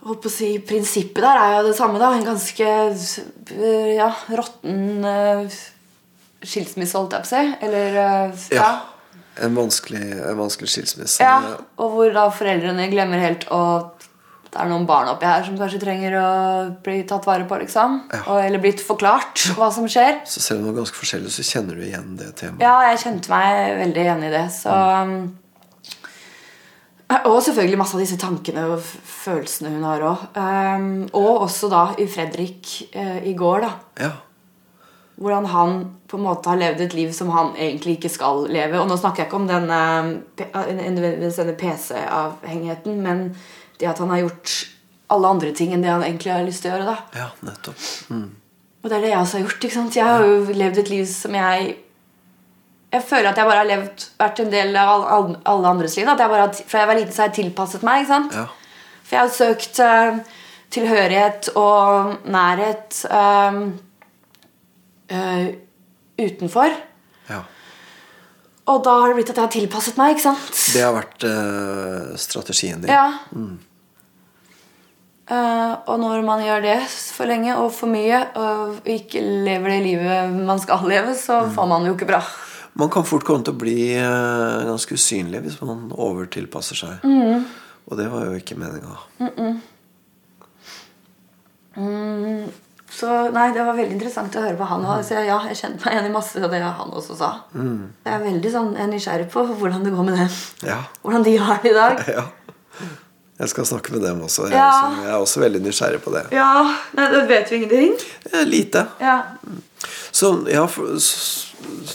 holdt 0.02 0.24
på 0.24 0.32
å 0.32 0.34
si, 0.34 0.54
Prinsippet 0.66 1.22
der 1.22 1.38
er 1.38 1.58
jo 1.60 1.68
det 1.68 1.76
samme. 1.78 2.00
da 2.02 2.14
En 2.16 2.26
ganske 2.26 2.72
uh, 2.96 3.92
ja, 3.92 4.10
råtten 4.32 5.06
uh, 5.06 5.60
skilsmisse, 6.42 6.98
holdt 6.98 7.20
jeg 7.20 7.28
på 7.28 7.30
å 7.30 7.34
si. 7.36 7.44
Eller 7.68 8.00
uh, 8.32 8.48
ja. 8.56 8.72
En 9.42 9.56
vanskelig, 9.56 10.04
en 10.28 10.40
vanskelig 10.40 10.72
skilsmisse. 10.74 11.24
Ja, 11.24 11.58
og 11.80 11.94
hvor 11.96 12.10
da 12.16 12.26
foreldrene 12.36 12.90
glemmer 12.92 13.22
helt 13.24 13.46
at 13.52 14.01
det 14.52 14.60
er 14.60 14.68
noen 14.68 14.84
barn 14.84 15.08
oppi 15.08 15.28
her 15.28 15.46
som 15.48 15.56
kanskje 15.56 15.80
trenger 15.80 16.16
å 16.20 16.30
bli 16.84 17.02
tatt 17.08 17.28
vare 17.28 17.46
på. 17.48 17.56
liksom 17.62 18.02
Ja. 18.12 18.24
og, 18.26 18.40
Eller 18.44 18.60
blitt 18.60 18.82
forklart 18.84 19.46
hva 19.56 19.72
som 19.72 19.88
skjer. 19.88 20.26
Så 20.28 20.44
selv 20.44 20.60
om 20.60 20.66
det 20.66 20.74
er 20.74 20.82
ganske 20.82 21.00
forskjellig, 21.00 21.32
så 21.32 21.46
kjenner 21.48 21.76
du 21.80 21.86
igjen 21.86 22.18
det 22.20 22.34
temaet. 22.36 22.60
Ja, 22.60 22.82
jeg 22.92 23.00
kjente 23.00 23.32
meg 23.32 23.78
veldig 23.80 24.04
igjen 24.04 24.26
i 24.28 24.34
det. 24.34 24.48
Så 24.52 24.72
mm. 24.72 25.22
Og 27.28 27.42
selvfølgelig 27.44 27.80
masse 27.80 27.96
av 27.98 28.04
disse 28.04 28.18
tankene 28.20 28.66
og 28.72 28.84
følelsene 28.84 29.72
hun 29.74 29.84
har 29.84 30.04
òg. 30.08 30.28
Um, 30.36 30.92
og 31.18 31.48
også 31.48 31.68
da 31.72 31.86
i 32.00 32.08
Fredrik 32.08 32.70
uh, 32.96 33.20
i 33.28 33.34
går, 33.36 33.66
da. 33.66 33.72
Ja. 34.00 34.12
Hvordan 35.22 35.50
han 35.52 35.74
på 36.10 36.18
en 36.18 36.26
måte 36.26 36.50
har 36.50 36.60
levd 36.60 36.86
et 36.86 36.96
liv 36.98 37.12
som 37.16 37.30
han 37.36 37.52
egentlig 37.56 37.98
ikke 37.98 38.12
skal 38.12 38.46
leve. 38.52 38.80
Og 38.80 38.88
nå 38.90 38.98
snakker 39.00 39.24
jeg 39.24 39.30
ikke 39.30 39.42
om 39.42 39.50
denne, 39.50 39.82
denne 40.40 41.58
PC-avhengigheten, 41.60 43.04
men 43.04 43.28
det 43.82 43.90
at 43.92 44.00
han 44.04 44.10
har 44.14 44.22
gjort 44.24 44.54
alle 45.12 45.28
andre 45.36 45.52
ting 45.58 45.74
enn 45.76 45.82
det 45.84 45.90
han 45.92 46.04
egentlig 46.06 46.32
har 46.32 46.46
lyst 46.48 46.64
til 46.64 46.72
å 46.72 46.78
gjøre. 46.78 46.94
da. 46.94 47.20
ja, 47.20 47.30
nettopp. 47.50 47.82
Mm. 48.14 48.28
Og 48.82 48.90
det 48.90 48.96
er 48.98 49.02
det 49.04 49.10
jeg 49.12 49.20
også 49.22 49.38
har 49.38 49.44
gjort. 49.46 49.64
ikke 49.68 49.76
sant? 49.76 49.96
Jeg 50.00 50.08
har 50.08 50.24
jo 50.26 50.54
levd 50.58 50.78
et 50.82 50.90
liv 50.90 51.06
som 51.10 51.36
jeg 51.38 51.74
Jeg 52.92 53.04
føler 53.08 53.30
at 53.30 53.38
jeg 53.40 53.48
bare 53.48 53.60
har 53.62 53.68
levd, 53.70 54.02
vært 54.20 54.40
en 54.44 54.50
del 54.52 54.74
av 54.76 54.90
all- 54.90 55.06
all- 55.16 55.38
alle 55.48 55.68
andres 55.70 55.94
liv. 55.96 56.08
At 56.12 56.20
jeg 56.20 56.28
bare, 56.32 56.48
fra 56.68 56.80
jeg 56.82 56.88
var 56.90 56.98
liten, 57.00 57.14
så 57.16 57.22
har 57.22 57.30
jeg 57.30 57.38
tilpasset 57.46 57.84
meg. 57.88 58.02
ikke 58.02 58.12
sant? 58.12 58.34
Ja. 58.36 58.46
For 59.06 59.16
jeg 59.16 59.22
har 59.22 59.32
søkt 59.38 59.80
uh, 59.80 60.20
tilhørighet 60.76 61.50
og 61.56 62.18
nærhet 62.28 63.00
uh, 63.12 63.62
uh, 65.12 65.48
utenfor. 66.20 66.76
ja. 67.30 67.42
Og 68.72 68.84
da 68.86 68.92
har 69.02 69.08
det 69.10 69.16
blitt 69.18 69.30
at 69.32 69.40
jeg 69.40 69.44
har 69.48 69.56
tilpasset 69.56 69.98
meg. 69.98 70.12
ikke 70.16 70.24
sant? 70.28 70.52
Det 70.76 70.84
har 70.86 70.94
vært 70.96 71.24
strategien 72.22 72.80
din. 72.84 72.92
Ja. 72.92 73.08
Eh, 75.32 75.74
og 75.88 76.00
når 76.02 76.24
man 76.28 76.44
gjør 76.44 76.64
det 76.66 76.78
for 77.16 77.30
lenge 77.30 77.56
og 77.56 77.70
for 77.76 77.92
mye, 77.92 78.20
og 78.36 78.88
ikke 78.90 79.22
lever 79.46 79.78
det 79.78 79.82
livet 79.86 80.34
man 80.36 80.60
skal 80.60 80.84
leve, 80.90 81.16
så 81.16 81.46
får 81.56 81.70
man 81.72 81.86
det 81.86 81.94
jo 81.94 81.98
ikke 82.00 82.10
bra. 82.10 82.22
Man 82.80 82.92
kan 82.92 83.08
fort 83.08 83.26
komme 83.28 83.44
til 83.44 83.56
å 83.56 83.60
bli 83.60 83.80
uh, 84.00 84.64
ganske 84.64 84.96
usynlig 84.96 85.42
hvis 85.44 85.58
man 85.64 85.90
overtilpasser 85.92 86.80
seg. 86.80 87.04
Mm. 87.04 87.44
Og 87.88 88.00
det 88.00 88.08
var 88.12 88.30
jo 88.30 88.40
ikke 88.40 88.56
meninga. 88.60 88.96
Så 92.92 93.10
nei, 93.32 93.50
det 93.56 93.64
var 93.64 93.76
veldig 93.76 93.96
interessant 93.96 94.36
å 94.36 94.44
høre 94.44 94.60
på 94.60 94.68
han. 94.68 94.88
Og, 94.88 95.04
så 95.08 95.20
ja, 95.24 95.40
jeg 95.50 95.60
kjente 95.60 95.84
meg 95.84 95.96
igjen 95.96 96.10
i 96.10 96.16
masse 96.16 96.44
av 96.44 96.52
det 96.52 96.64
han 96.64 96.96
også 96.96 97.16
sa. 97.20 97.32
Jeg 97.56 98.16
er 98.16 98.24
veldig 98.24 98.52
sånn, 98.56 98.74
jeg 98.76 98.88
er 98.88 98.92
nysgjerrig 98.92 99.30
på 99.32 99.46
hvordan 99.52 99.88
det 99.88 99.96
går 99.96 100.08
med 100.08 100.20
dem. 100.20 100.36
Ja. 100.68 100.82
Hvordan 101.04 101.28
de 101.28 101.38
har 101.40 101.64
det 101.64 101.72
i 101.72 101.78
dag. 101.80 102.04
ja. 102.18 102.26
Jeg 103.42 103.50
skal 103.50 103.66
snakke 103.66 103.94
med 103.96 104.04
dem 104.06 104.20
også. 104.22 104.46
Jeg, 104.52 104.54
Ja. 104.54 104.68
er 104.70 104.72
også. 104.72 105.02
jeg 105.02 105.12
er 105.12 105.22
også 105.26 105.40
veldig 105.42 105.62
nysgjerrig 105.66 106.02
på 106.04 106.12
det. 106.14 106.24
Ja, 106.36 106.50
nei, 106.98 107.08
det 107.12 107.22
vet 107.32 107.50
vi 107.52 107.56
ingenting. 107.58 107.96
Lite. 108.46 108.84
Ja. 109.02 109.16
Så, 110.14 110.30
ja, 110.52 110.68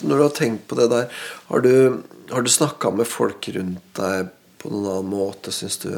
når 0.02 0.16
du 0.16 0.22
har 0.24 0.34
tenkt 0.34 0.66
på 0.66 0.74
det 0.80 0.88
der, 0.90 1.06
har 1.52 1.60
du, 1.62 2.02
har 2.32 2.42
du 2.42 2.50
snakka 2.50 2.90
med 2.96 3.06
folk 3.06 3.46
rundt 3.54 3.94
deg 4.00 4.32
på 4.58 4.72
noen 4.72 4.88
annen 4.90 5.10
måte, 5.12 5.52
syns 5.54 5.78
du? 5.84 5.92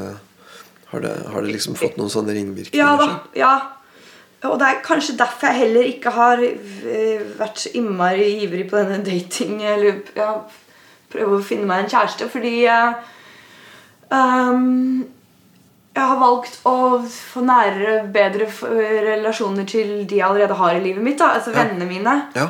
Har 0.93 1.01
det, 1.05 1.15
har 1.33 1.41
det 1.45 1.53
liksom 1.53 1.75
fått 1.77 1.97
noen 2.01 2.13
sånne 2.13 2.33
ringvirkninger? 2.37 2.85
Ja 2.85 2.97
da. 3.01 3.09
ja. 3.37 3.55
Og 4.49 4.59
det 4.61 4.69
er 4.69 4.83
kanskje 4.87 5.17
derfor 5.19 5.49
jeg 5.51 5.59
heller 5.65 5.83
ikke 5.89 6.11
har 6.15 6.39
eh, 6.45 7.25
vært 7.41 7.59
så 7.65 7.73
innmari 7.75 8.29
ivrig 8.45 8.69
på 8.71 8.77
denne 8.79 9.01
dating 9.03 9.57
Eller 9.67 9.99
ja, 10.15 10.29
prøve 11.11 11.41
å 11.41 11.43
finne 11.43 11.67
meg 11.67 11.83
en 11.85 11.91
kjæreste, 11.91 12.29
fordi 12.31 12.53
ehm, 14.11 15.09
jeg 15.99 16.09
har 16.13 16.21
valgt 16.23 16.57
å 16.69 16.75
få 17.09 17.43
nærere, 17.45 17.99
bedre 18.15 18.47
relasjoner 19.09 19.67
til 19.69 19.93
de 20.09 20.17
jeg 20.21 20.27
allerede 20.29 20.57
har 20.59 20.75
i 20.79 20.81
livet 20.85 21.03
mitt. 21.05 21.19
da 21.19 21.33
Altså 21.37 21.53
Ja. 21.53 21.63
vennene 21.65 21.89
mine. 21.89 22.17
Ja. 22.35 22.49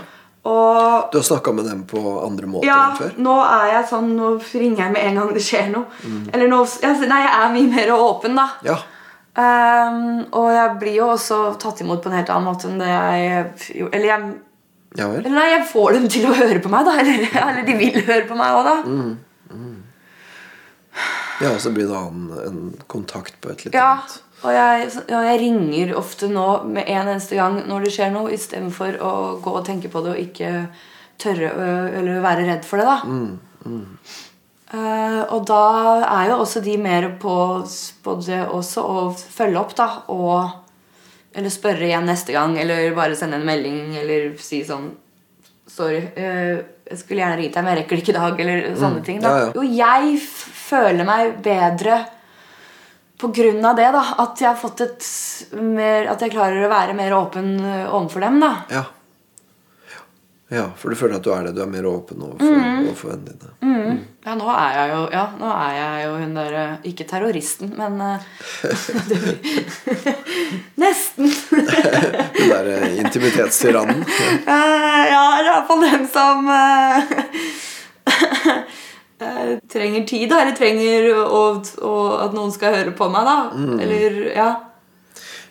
Og 0.49 1.11
Du 1.13 1.19
har 1.19 1.25
snakka 1.27 1.53
med 1.53 1.65
dem 1.67 1.83
på 1.85 1.99
andre 2.25 2.47
måter 2.47 2.67
ja, 2.69 2.77
enn 2.91 2.97
før? 2.97 3.11
nå 3.19 3.35
er 3.45 3.73
jeg 3.73 3.89
sånn 3.91 4.13
Nå 4.17 4.29
ringer 4.55 4.85
jeg 4.85 4.93
med 4.95 5.03
en 5.05 5.15
gang 5.19 5.33
det 5.35 5.43
skjer 5.45 5.67
noe. 5.73 5.85
Mm. 6.05 6.29
Eller 6.33 6.49
nå 6.49 6.61
Nei, 7.09 7.21
jeg 7.27 7.35
er 7.41 7.53
mye 7.53 7.73
mer 7.75 7.93
åpen, 7.97 8.37
da. 8.39 8.47
Ja. 8.65 8.77
Um, 9.39 10.25
og 10.33 10.49
jeg 10.51 10.79
blir 10.81 10.95
jo 10.99 11.09
også 11.15 11.37
tatt 11.63 11.81
imot 11.85 12.01
på 12.03 12.11
en 12.11 12.17
helt 12.19 12.31
annen 12.35 12.49
måte 12.49 12.67
enn 12.67 12.79
det 12.81 12.89
jeg 12.89 13.87
Eller 13.93 14.07
jeg 14.09 14.33
Ja 14.99 15.07
eller 15.13 15.31
nei, 15.31 15.45
jeg 15.53 15.67
får 15.69 15.93
dem 15.93 16.09
til 16.09 16.25
å 16.27 16.35
høre 16.35 16.59
på 16.65 16.71
meg, 16.73 16.87
da. 16.89 16.97
Eller, 17.03 17.29
eller 17.51 17.67
de 17.67 17.75
vil 17.79 18.01
høre 18.09 18.25
på 18.27 18.35
meg 18.39 18.57
òg, 18.57 18.65
da. 18.65 18.77
Mm. 18.89 19.19
Ja, 21.41 21.53
og 21.55 21.61
så 21.63 21.71
blir 21.75 21.87
det 21.87 21.97
annen 21.99 22.41
en 22.47 22.61
kontakt 22.91 23.37
på 23.41 23.53
et 23.53 23.69
Ja, 23.73 23.93
annet 23.99 24.23
og 24.39 24.55
jeg, 24.55 24.91
og 25.11 25.25
jeg 25.27 25.39
ringer 25.41 25.97
ofte 25.99 26.29
nå 26.31 26.47
med 26.71 26.85
en 26.87 27.09
eneste 27.11 27.35
gang 27.35 27.57
når 27.67 27.87
det 27.87 27.95
skjer 27.97 28.13
noe, 28.15 28.31
istedenfor 28.35 29.01
å 29.03 29.13
gå 29.43 29.55
og 29.59 29.65
tenke 29.67 29.91
på 29.91 30.03
det 30.05 30.13
og 30.15 30.21
ikke 30.23 30.53
tørre 31.19 31.51
eller 31.99 32.21
være 32.23 32.47
redd 32.47 32.67
for 32.67 32.79
det. 32.79 32.87
da 32.87 33.03
Eh, 34.69 35.23
Og 35.33 35.47
da 35.49 35.63
er 36.05 36.29
jo 36.31 36.41
også 36.43 36.61
de 36.65 36.77
mer 36.81 37.09
på, 37.21 37.35
på 38.05 38.15
det 38.27 38.41
også 38.45 38.85
å 38.85 39.05
følge 39.17 39.61
opp, 39.61 39.75
da. 39.79 39.89
Og 40.13 40.51
eller 41.39 41.53
spørre 41.53 41.87
igjen 41.87 42.09
neste 42.09 42.35
gang, 42.35 42.57
eller 42.59 42.95
bare 42.97 43.17
sende 43.17 43.39
en 43.39 43.47
melding, 43.47 43.95
eller 44.01 44.33
si 44.43 44.63
sånn 44.67 44.91
Sorry, 45.69 45.99
eh, 46.17 46.61
jeg 46.89 46.99
skulle 46.99 47.21
gjerne 47.21 47.37
ringt 47.43 47.55
deg, 47.55 47.65
men 47.65 47.75
jeg 47.75 47.83
rekker 47.83 47.97
det 47.99 48.03
ikke 48.05 48.15
i 48.15 48.19
dag. 48.19 48.41
Eller 48.41 48.69
sånne 48.81 49.03
ting. 49.05 49.19
da 49.21 49.29
ja, 49.35 49.41
ja. 49.45 49.51
Jo, 49.55 49.63
jeg 49.63 50.21
føler 50.25 51.05
meg 51.09 51.35
bedre 51.45 51.99
på 53.19 53.29
grunn 53.35 53.65
av 53.67 53.77
det. 53.77 53.89
da 53.93 54.03
At 54.25 54.41
jeg 54.41 54.49
har 54.49 54.57
fått 54.61 54.81
et 54.87 55.09
mer 55.59 56.07
At 56.13 56.21
jeg 56.23 56.31
klarer 56.33 56.65
å 56.65 56.71
være 56.71 56.95
mer 56.95 57.13
åpen 57.19 57.57
ø, 57.61 57.75
overfor 57.99 58.21
dem. 58.25 58.41
da 58.41 58.53
Ja. 58.71 58.85
Ja, 60.51 60.71
for 60.81 60.89
du 60.89 60.97
føler 60.97 61.17
at 61.19 61.25
du 61.27 61.31
er 61.35 61.43
det. 61.45 61.51
Du 61.57 61.61
er 61.61 61.67
mer 61.69 61.85
åpen 61.91 62.23
overfor, 62.25 62.55
Mm. 62.57 62.87
overfor 62.89 63.09
vennene 63.11 63.35
dine. 63.37 63.53
Ja, 64.25 64.33
nå 64.35 64.47
er 64.49 64.73
jeg 64.79 64.89
jo 64.95 65.01
Ja, 65.13 65.27
nå 65.41 65.49
er 65.53 65.73
jeg 65.77 66.05
jo 66.07 66.13
hun 66.19 66.35
der 66.37 66.77
Ikke 66.89 67.05
terroristen, 67.09 67.69
men 67.77 68.01
ø, 68.07 68.17
Nesten. 70.83 71.27
Den 72.39 72.49
der 72.51 72.65
eh, 72.77 72.99
intimitetstyrannen. 73.03 74.05
ja, 74.47 74.59
ja, 75.13 75.23
eller 75.39 75.51
i 75.51 75.53
hvert 75.55 75.67
fall 75.69 75.83
den 75.85 76.09
som 76.13 76.49
eh, 76.49 77.03
eh, 79.21 79.59
trenger 79.73 80.07
tid, 80.07 80.31
da. 80.31 80.41
Eller 80.43 80.57
trenger 80.57 81.09
å, 81.25 81.43
å, 81.83 81.95
at 82.25 82.33
noen 82.37 82.53
skal 82.55 82.75
høre 82.79 82.93
på 82.99 83.09
meg, 83.13 83.25
da. 83.29 83.37
Mm. 83.55 83.81
Eller 83.85 84.11
Ja. 84.37 84.51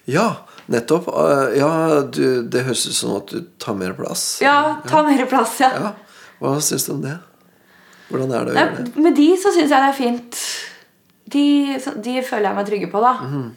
Ja, 0.07 0.27
nettopp. 0.73 1.07
Eh, 1.07 1.57
Ja, 1.59 1.71
du, 2.03 2.43
det 2.43 2.65
høres 2.67 2.85
ut 2.89 2.97
som 2.97 3.15
at 3.17 3.31
du 3.31 3.41
tar 3.61 3.75
mer 3.79 3.93
plass. 3.97 4.39
ja 4.43 4.81
ta 4.87 5.03
mer 5.07 5.25
plass, 5.29 5.59
ja. 5.63 5.71
Ja. 5.73 5.93
Hva 6.41 6.57
syns 6.61 6.85
du 6.85 6.93
om 6.93 7.01
det? 7.01 7.17
Hvordan 8.09 8.31
er 8.31 8.45
det 8.45 8.51
å 8.53 8.57
gjøre 8.57 8.83
det? 8.83 9.03
Med 9.03 9.15
de 9.17 9.29
så 9.41 9.51
syns 9.55 9.71
jeg 9.73 9.83
det 9.83 9.87
er 9.91 9.97
fint. 9.97 10.41
De, 11.27 11.45
de 12.05 12.13
føler 12.23 12.49
jeg 12.49 12.55
meg 12.55 12.67
trygge 12.69 12.89
på, 12.91 13.01
da. 13.03 13.13
Mm. 13.27 13.47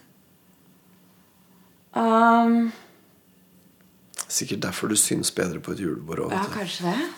um, 2.00 2.72
Sikkert 4.30 4.62
derfor 4.62 4.90
du 4.90 4.96
syns 4.98 5.30
bedre 5.34 5.60
på 5.62 5.74
et 5.74 5.82
julebord 5.82 6.32
ja, 6.32 6.42
kanskje 6.54 6.90
det. 6.90 7.08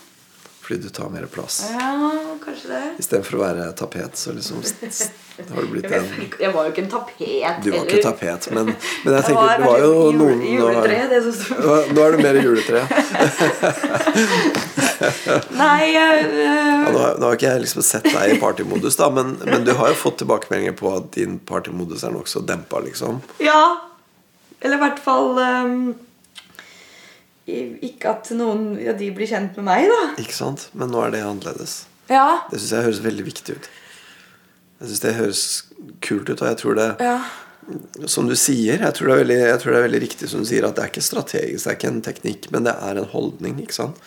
Fordi 0.62 0.78
du 0.84 0.88
tar 0.94 1.08
mer 1.10 1.24
plass. 1.26 1.56
Ja, 1.74 1.88
kanskje 2.44 2.68
det. 2.70 2.82
Istedenfor 3.02 3.34
å 3.34 3.40
være 3.42 3.64
tapet, 3.74 4.14
så 4.16 4.30
liksom 4.36 4.60
har 5.54 5.62
du 5.64 5.68
blitt 5.72 5.88
en 5.90 6.06
Jeg 6.38 6.52
var 6.54 6.68
jo 6.68 6.70
ikke 6.70 6.84
en 6.84 6.90
tapet. 6.92 7.64
Du 7.64 7.70
var 7.74 7.82
ikke 7.88 8.02
tapet, 8.04 8.46
men, 8.54 8.70
men 9.02 9.16
jeg 9.16 9.24
tenker 9.26 9.58
det 9.58 9.66
var 9.66 9.82
jo 9.82 10.12
noen 10.20 10.44
juletre, 10.46 11.00
det 11.10 11.18
som 11.26 11.34
sto. 11.40 11.54
nå 11.96 12.04
er 12.06 12.14
du 12.14 12.22
mer 12.22 12.38
juletre. 12.44 12.84
Nei 15.58 15.88
øh, 15.96 16.30
Ja, 16.42 16.90
nå, 16.92 16.98
har- 16.98 17.18
nå 17.18 17.26
har 17.26 17.36
ikke 17.36 17.50
jeg 17.50 17.64
liksom 17.64 17.82
sett 17.86 18.06
deg 18.06 18.36
i 18.36 18.38
partymodus, 18.42 18.96
da, 19.00 19.10
men, 19.10 19.34
men 19.46 19.64
du 19.66 19.72
har 19.78 19.90
jo 19.92 19.98
fått 19.98 20.20
tilbakemeldinger 20.22 20.76
på 20.78 20.92
at 20.96 21.10
din 21.16 21.38
partymodus 21.48 22.04
er 22.06 22.14
nokså 22.14 22.42
dempa, 22.46 22.80
liksom. 22.86 23.18
Ja. 23.42 23.62
Eller 24.60 24.78
i 24.78 24.82
hvert 24.84 25.02
fall 25.02 25.38
i- 25.42 25.94
Ikke 27.46 28.10
at 28.12 28.28
noen 28.38 28.76
ja, 28.78 28.92
de 28.94 29.08
blir 29.14 29.26
kjent 29.26 29.56
med 29.58 29.66
meg, 29.66 29.88
da. 29.90 30.02
Ikke 30.22 30.36
sant? 30.36 30.68
Men 30.78 30.92
nå 30.94 31.00
er 31.02 31.10
det 31.16 31.22
annerledes. 31.26 31.84
Ja. 32.10 32.42
Det 32.50 32.60
syns 32.60 32.74
jeg 32.76 32.86
høres 32.86 33.00
veldig 33.02 33.24
viktig 33.26 33.56
ut. 33.58 33.70
Jeg 34.82 34.88
syns 34.90 35.02
det 35.02 35.14
høres 35.18 35.42
kult 36.04 36.30
ut, 36.30 36.38
og 36.42 36.48
jeg 36.52 36.60
tror 36.62 36.78
det 36.78 36.90
ja. 37.02 37.16
Som 38.10 38.26
du 38.26 38.34
sier, 38.34 38.80
jeg 38.82 38.94
tror, 38.98 39.06
det 39.06 39.14
er 39.14 39.20
veldig, 39.22 39.36
jeg 39.38 39.58
tror 39.62 39.70
det 39.72 39.78
er 39.78 39.84
veldig 39.86 40.00
riktig 40.02 40.28
som 40.28 40.40
du 40.42 40.48
sier, 40.48 40.64
at 40.66 40.74
det 40.74 40.82
er 40.82 40.90
ikke 40.90 41.04
strategisk, 41.06 41.62
det 41.62 41.70
er 41.70 41.76
ikke 41.76 41.90
en 41.92 42.00
teknikk, 42.02 42.48
men 42.50 42.64
det 42.66 42.72
er 42.74 42.98
en 42.98 43.06
holdning. 43.12 43.60
ikke 43.62 43.76
sant? 43.76 44.00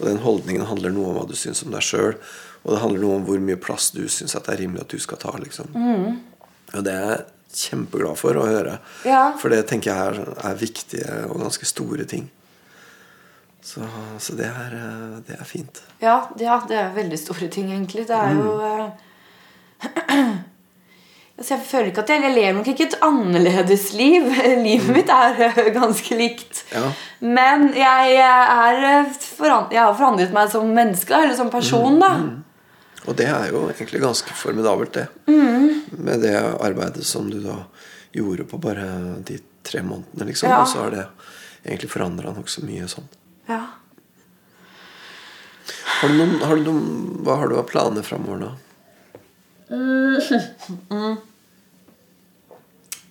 Og 0.00 0.06
den 0.08 0.22
holdningen 0.24 0.64
handler 0.70 0.94
noe 0.94 1.10
om 1.10 1.18
hva 1.20 1.26
du 1.28 1.34
syns 1.36 1.60
om 1.66 1.74
deg 1.74 1.84
sjøl, 1.84 2.16
og 2.64 2.72
det 2.72 2.80
handler 2.80 3.04
noe 3.04 3.18
om 3.20 3.26
hvor 3.28 3.42
mye 3.44 3.60
plass 3.60 3.90
du 3.92 4.00
syns 4.08 4.32
det 4.32 4.48
er 4.48 4.62
rimelig 4.62 4.80
at 4.86 4.94
du 4.96 4.98
skal 5.04 5.20
ta. 5.20 5.34
liksom. 5.44 5.68
Og 5.76 6.86
det 6.88 6.94
er 6.96 7.04
jeg 7.12 7.66
kjempeglad 7.66 8.16
for 8.16 8.40
å 8.40 8.46
høre, 8.48 8.78
Ja. 9.04 9.36
for 9.36 9.52
det 9.52 9.66
tenker 9.68 9.92
jeg 9.92 10.14
er, 10.16 10.32
er 10.48 10.54
viktige 10.56 11.18
og 11.28 11.42
ganske 11.44 11.68
store 11.68 12.08
ting. 12.08 12.30
Så, 13.62 13.86
så 14.18 14.34
det, 14.34 14.48
er, 14.50 14.72
eh, 14.74 15.18
det 15.26 15.36
er 15.38 15.46
fint. 15.46 15.82
Ja, 16.02 16.16
ja, 16.40 16.58
det 16.68 16.78
er 16.80 16.94
veldig 16.96 17.18
store 17.20 17.46
ting, 17.48 17.70
egentlig. 17.70 18.08
Det 18.08 18.16
er 18.18 18.34
jo 18.34 18.56
øh, 18.58 18.88
altså, 21.38 21.54
Jeg 21.54 21.62
føler 21.68 21.92
ikke 21.92 22.02
at 22.02 22.10
jeg, 22.10 22.24
jeg 22.26 22.34
lever 22.34 22.56
nok 22.58 22.70
ikke 22.72 22.88
et 22.88 22.96
annerledes 23.06 23.92
liv. 23.94 24.26
Livet 24.66 24.90
mitt 24.96 25.14
er 25.14 25.38
øh, 25.46 25.70
ganske 25.76 26.18
likt. 26.18 26.64
Ja. 26.74 26.90
Men 27.20 27.68
jeg, 27.78 28.18
er, 28.18 28.82
øh, 28.82 29.14
jeg 29.70 29.80
har 29.80 29.94
forandret 29.94 30.34
meg 30.34 30.50
som 30.50 30.66
menneske, 30.66 31.14
eller 31.14 31.38
som 31.38 31.54
person. 31.54 32.02
da 32.02 32.12
Og 33.06 33.18
det 33.18 33.30
er 33.30 33.46
jo 33.54 33.68
egentlig 33.70 34.02
ganske 34.02 34.34
formidabelt, 34.42 34.94
det. 34.94 35.06
Med 35.92 36.22
det 36.22 36.34
arbeidet 36.58 37.06
som 37.06 37.30
du 37.30 37.38
da 37.46 37.62
gjorde 38.12 38.44
på 38.44 38.58
bare 38.58 39.22
de 39.22 39.38
tre 39.62 39.86
månedene, 39.86 40.26
liksom. 40.26 40.50
Ja. 40.50 40.60
Og 40.62 40.68
så 40.68 40.82
har 40.82 40.90
det 40.90 41.06
egentlig 41.62 41.94
forandra 41.94 42.34
nokså 42.34 42.66
mye 42.66 42.90
sånn. 42.90 43.06
Ja. 43.48 43.60
Har 46.02 46.08
du 46.10 46.14
noen, 46.18 46.36
har 46.42 46.56
du 46.58 46.62
noen, 46.66 46.84
hva 47.26 47.36
har 47.40 47.48
du 47.50 47.56
av 47.60 47.66
planer 47.70 48.02
framover 48.06 48.40
nå? 48.42 48.50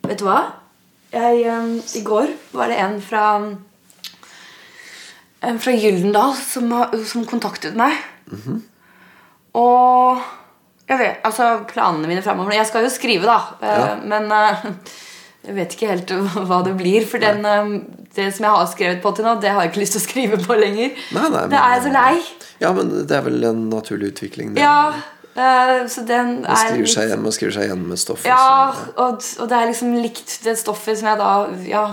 Vet 0.08 0.20
du 0.20 0.26
hva? 0.28 0.40
Jeg, 1.12 1.44
um, 1.52 1.74
I 1.98 2.02
går 2.08 2.32
var 2.56 2.72
det 2.72 2.78
en 2.80 2.98
fra 3.04 3.24
En 5.42 5.58
fra 5.60 5.74
Gyldendal 5.74 6.36
som, 6.38 6.70
som 7.10 7.26
kontaktet 7.28 7.76
meg. 7.80 7.96
Og 9.58 10.22
jeg 10.88 11.00
vet, 11.00 11.18
altså 11.28 11.48
Planene 11.70 12.08
mine 12.08 12.22
framover 12.24 12.54
Jeg 12.56 12.68
skal 12.70 12.86
jo 12.86 12.92
skrive, 12.94 13.26
da. 13.28 13.40
eh, 13.64 13.80
Ja. 13.82 13.96
Men 14.06 14.32
eh, 14.32 14.66
jeg 15.42 15.56
vet 15.58 15.74
ikke 15.74 15.90
helt 15.90 16.12
hva 16.50 16.60
det 16.68 16.76
blir. 16.78 17.06
For 17.10 17.22
den, 17.24 17.46
eh, 17.46 17.72
det 18.16 18.28
som 18.36 18.46
jeg 18.46 18.58
har 18.58 18.68
skrevet 18.70 19.02
på 19.02 19.14
til 19.18 19.26
nå, 19.26 19.38
det 19.42 19.50
har 19.54 19.64
jeg 19.66 19.72
ikke 19.72 19.82
lyst 19.84 19.98
til 19.98 20.02
å 20.04 20.08
skrive 20.10 20.42
på 20.44 20.58
lenger. 20.60 20.94
Nei, 21.18 21.30
nei, 21.34 21.48
det 21.50 21.58
er 21.62 21.74
jeg 21.76 21.84
så 21.88 21.94
lei. 21.96 22.14
Ja, 22.62 22.74
men 22.78 22.94
det 23.10 23.18
er 23.18 23.26
vel 23.26 23.44
en 23.50 23.64
naturlig 23.72 24.12
utvikling. 24.14 24.54
Det. 24.54 24.62
Ja, 24.62 24.94
eh, 25.34 25.76
så 25.90 26.06
den 26.06 26.42
Man 26.44 26.52
er 26.54 26.74
skriver 26.76 26.94
seg 26.94 27.10
igjen, 27.10 27.24
man 27.26 27.38
skriver 27.38 27.56
seg 27.58 27.70
igjen 27.70 27.88
med 27.90 28.02
stoffet. 28.02 28.30
Ja, 28.30 28.74
og, 28.96 29.24
og 29.42 29.50
det 29.50 29.58
er 29.58 29.72
liksom 29.72 29.96
likt 29.98 30.36
det 30.46 30.58
stoffet 30.62 31.00
som 31.02 31.10
jeg 31.10 31.22
da 31.24 31.32
Ja, 31.72 31.86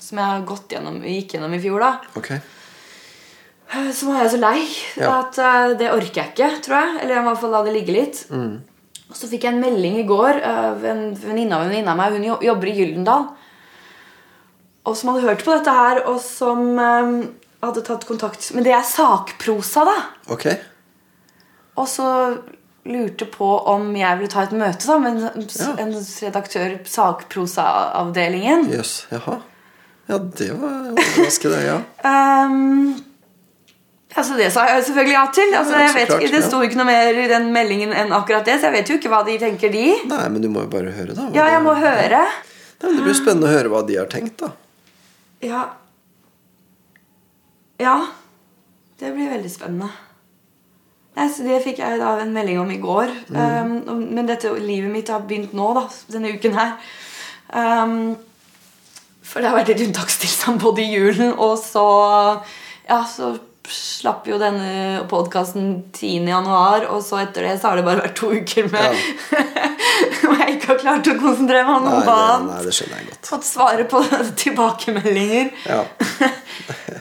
som 0.00 0.20
jeg 0.22 0.24
har 0.32 0.46
gått 0.48 0.72
gjennom, 0.72 1.02
gikk 1.04 1.34
gjennom 1.36 1.54
i 1.58 1.60
fjor, 1.60 1.82
da. 1.84 1.92
Ok. 2.16 2.32
Så 3.92 4.08
var 4.08 4.22
jeg 4.22 4.32
så 4.32 4.38
lei 4.40 4.60
Ja. 4.96 5.10
at 5.18 5.36
uh, 5.36 5.76
det 5.76 5.90
orker 5.92 6.22
jeg 6.22 6.32
ikke, 6.32 6.48
tror 6.64 6.78
jeg. 6.78 7.02
Eller 7.02 7.18
jeg 7.18 7.24
må 7.24 7.28
i 7.28 7.32
hvert 7.34 7.42
fall 7.42 7.52
la 7.52 7.62
det 7.66 7.74
ligge 7.74 7.92
litt. 7.92 8.22
Mm. 8.32 8.54
Så 9.14 9.28
fikk 9.30 9.46
jeg 9.46 9.54
en 9.54 9.62
melding 9.62 9.96
i 10.02 10.06
går 10.08 10.42
av 10.44 10.84
en 10.84 11.02
venninne 11.16 11.56
av 11.56 11.64
en 11.64 11.70
venninne 11.72 11.92
av 11.94 11.96
meg. 12.00 12.12
Hun 12.18 12.44
jobber 12.44 12.68
i 12.68 12.74
Gyldendal. 12.76 13.28
Og 14.88 14.96
som 14.96 15.10
hadde 15.12 15.24
hørt 15.26 15.44
på 15.44 15.52
dette 15.56 15.72
her, 15.72 16.02
og 16.08 16.20
som 16.24 16.62
eh, 16.80 17.10
hadde 17.64 17.82
tatt 17.84 18.04
kontakt 18.08 18.50
Men 18.54 18.64
det 18.64 18.72
er 18.76 18.84
sakprosa, 18.86 19.84
da. 19.88 19.96
Ok. 20.32 20.46
Og 21.78 21.88
så 21.88 22.06
lurte 22.88 23.26
på 23.28 23.48
om 23.68 23.90
jeg 23.96 24.16
ville 24.20 24.32
ta 24.32 24.44
et 24.46 24.54
møte 24.56 24.86
da 24.88 24.96
med 25.02 25.18
en, 25.28 25.44
Ja. 25.52 25.74
en 25.82 25.92
redaktør 25.98 26.78
på 26.84 26.88
sakprosaavdelingen. 26.92 28.68
Jøss. 28.72 28.94
Jaha. 29.12 29.40
Ja, 30.08 30.16
det 30.18 30.48
var 30.56 30.86
overraskende, 30.94 31.58
ja. 31.66 31.78
Um, 32.46 32.94
altså 34.18 34.36
Det 34.38 34.50
sa 34.54 34.66
jeg 34.68 34.84
selvfølgelig 34.88 35.16
ja 35.16 35.24
til. 35.34 35.54
Altså, 35.60 35.80
Ja, 35.80 35.92
vet 35.96 36.12
klart, 36.12 36.28
Det 36.34 36.42
sto 36.44 36.60
ikke 36.66 36.80
noe 36.80 36.88
mer 36.90 37.20
i 37.24 37.26
den 37.30 37.50
meldingen 37.54 37.94
enn 37.96 38.14
akkurat 38.16 38.46
det, 38.46 38.58
så 38.60 38.68
jeg 38.68 38.76
vet 38.78 38.92
jo 38.92 38.98
ikke 39.00 39.12
hva 39.12 39.22
de 39.26 39.38
tenker, 39.40 39.72
de. 39.72 39.86
Nei, 40.10 40.24
men 40.34 40.44
du 40.44 40.50
må 40.52 40.66
jo 40.66 40.72
bare 40.72 40.94
høre, 40.94 41.16
da. 41.16 41.28
Ja, 41.36 41.48
jeg 41.54 41.62
må 41.64 41.74
høre. 41.78 42.22
Nei, 42.78 42.90
men 42.90 42.98
det 42.98 43.04
blir 43.06 43.14
jo 43.14 43.20
spennende 43.22 43.48
å 43.48 43.54
høre 43.54 43.72
hva 43.72 43.82
de 43.86 43.98
har 43.98 44.10
tenkt, 44.12 44.44
da. 44.44 44.52
Ja. 45.46 45.64
Ja. 47.82 47.96
Det 48.98 49.14
blir 49.14 49.30
veldig 49.30 49.50
spennende. 49.50 49.90
Nei, 51.18 51.26
så 51.34 51.42
Det 51.46 51.58
fikk 51.64 51.80
jeg 51.82 51.98
da 51.98 52.14
en 52.22 52.32
melding 52.34 52.60
om 52.62 52.70
i 52.70 52.78
går. 52.82 53.10
Um, 53.34 53.74
men 54.14 54.26
dette 54.28 54.52
livet 54.62 54.90
mitt 54.90 55.10
har 55.10 55.24
begynt 55.26 55.54
nå, 55.56 55.72
da, 55.74 55.86
denne 56.12 56.34
uken 56.34 56.54
her. 56.58 56.74
Um, 57.50 58.16
for 59.26 59.42
det 59.42 59.50
har 59.50 59.58
vært 59.58 59.72
litt 59.72 59.84
unntakstilstand 59.88 60.62
både 60.62 60.84
i 60.84 60.92
julen, 60.94 61.34
og 61.36 61.58
så 61.62 61.84
Ja, 62.88 63.02
så 63.04 63.34
slapp 63.72 64.26
jo 64.30 64.38
denne 64.40 65.02
podkasten 65.10 65.68
10. 65.92 66.26
januar, 66.30 66.86
og 66.92 67.02
så 67.04 67.20
etter 67.22 67.44
det 67.46 67.54
så 67.60 67.70
har 67.72 67.76
det 67.80 67.84
bare 67.86 68.02
vært 68.06 68.16
to 68.18 68.30
uker 68.32 68.68
med 68.72 68.98
hvor 70.22 70.36
jeg 70.42 70.56
ikke 70.56 70.70
har 70.72 70.80
klart 70.82 71.10
å 71.12 71.16
konsentrere 71.20 71.64
meg 71.68 71.76
om 71.76 71.86
noe 71.88 72.02
annet. 72.14 72.48
nei, 72.52 72.60
det 72.66 72.74
skjønner 72.76 73.00
jeg 73.02 73.08
godt. 73.10 73.30
Fått 73.32 73.48
svare 73.48 73.86
på 73.90 74.02
tilbakemeldinger. 74.44 75.50
Ja. 75.68 75.82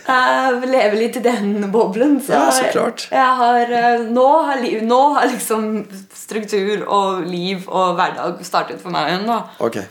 Jeg 0.08 0.68
lever 0.70 0.94
litt 0.96 1.18
i 1.20 1.22
den 1.26 1.66
boblen. 1.74 2.14
Så, 2.24 2.32
Ja, 2.32 2.46
så 2.56 2.70
klart. 2.72 3.08
Jeg 3.12 3.32
har, 3.42 3.72
eh, 3.76 4.06
nå, 4.16 4.28
har 4.48 4.62
liv, 4.62 4.78
nå 4.88 5.00
har 5.18 5.28
liksom 5.28 5.82
struktur 6.16 6.86
og 6.86 7.26
liv 7.28 7.66
og 7.68 7.98
hverdag 7.98 8.40
startet 8.48 8.80
for 8.80 8.94
meg 8.96 9.10
igjen. 9.12 9.28
da. 9.28 9.42
Ok. 9.60 9.82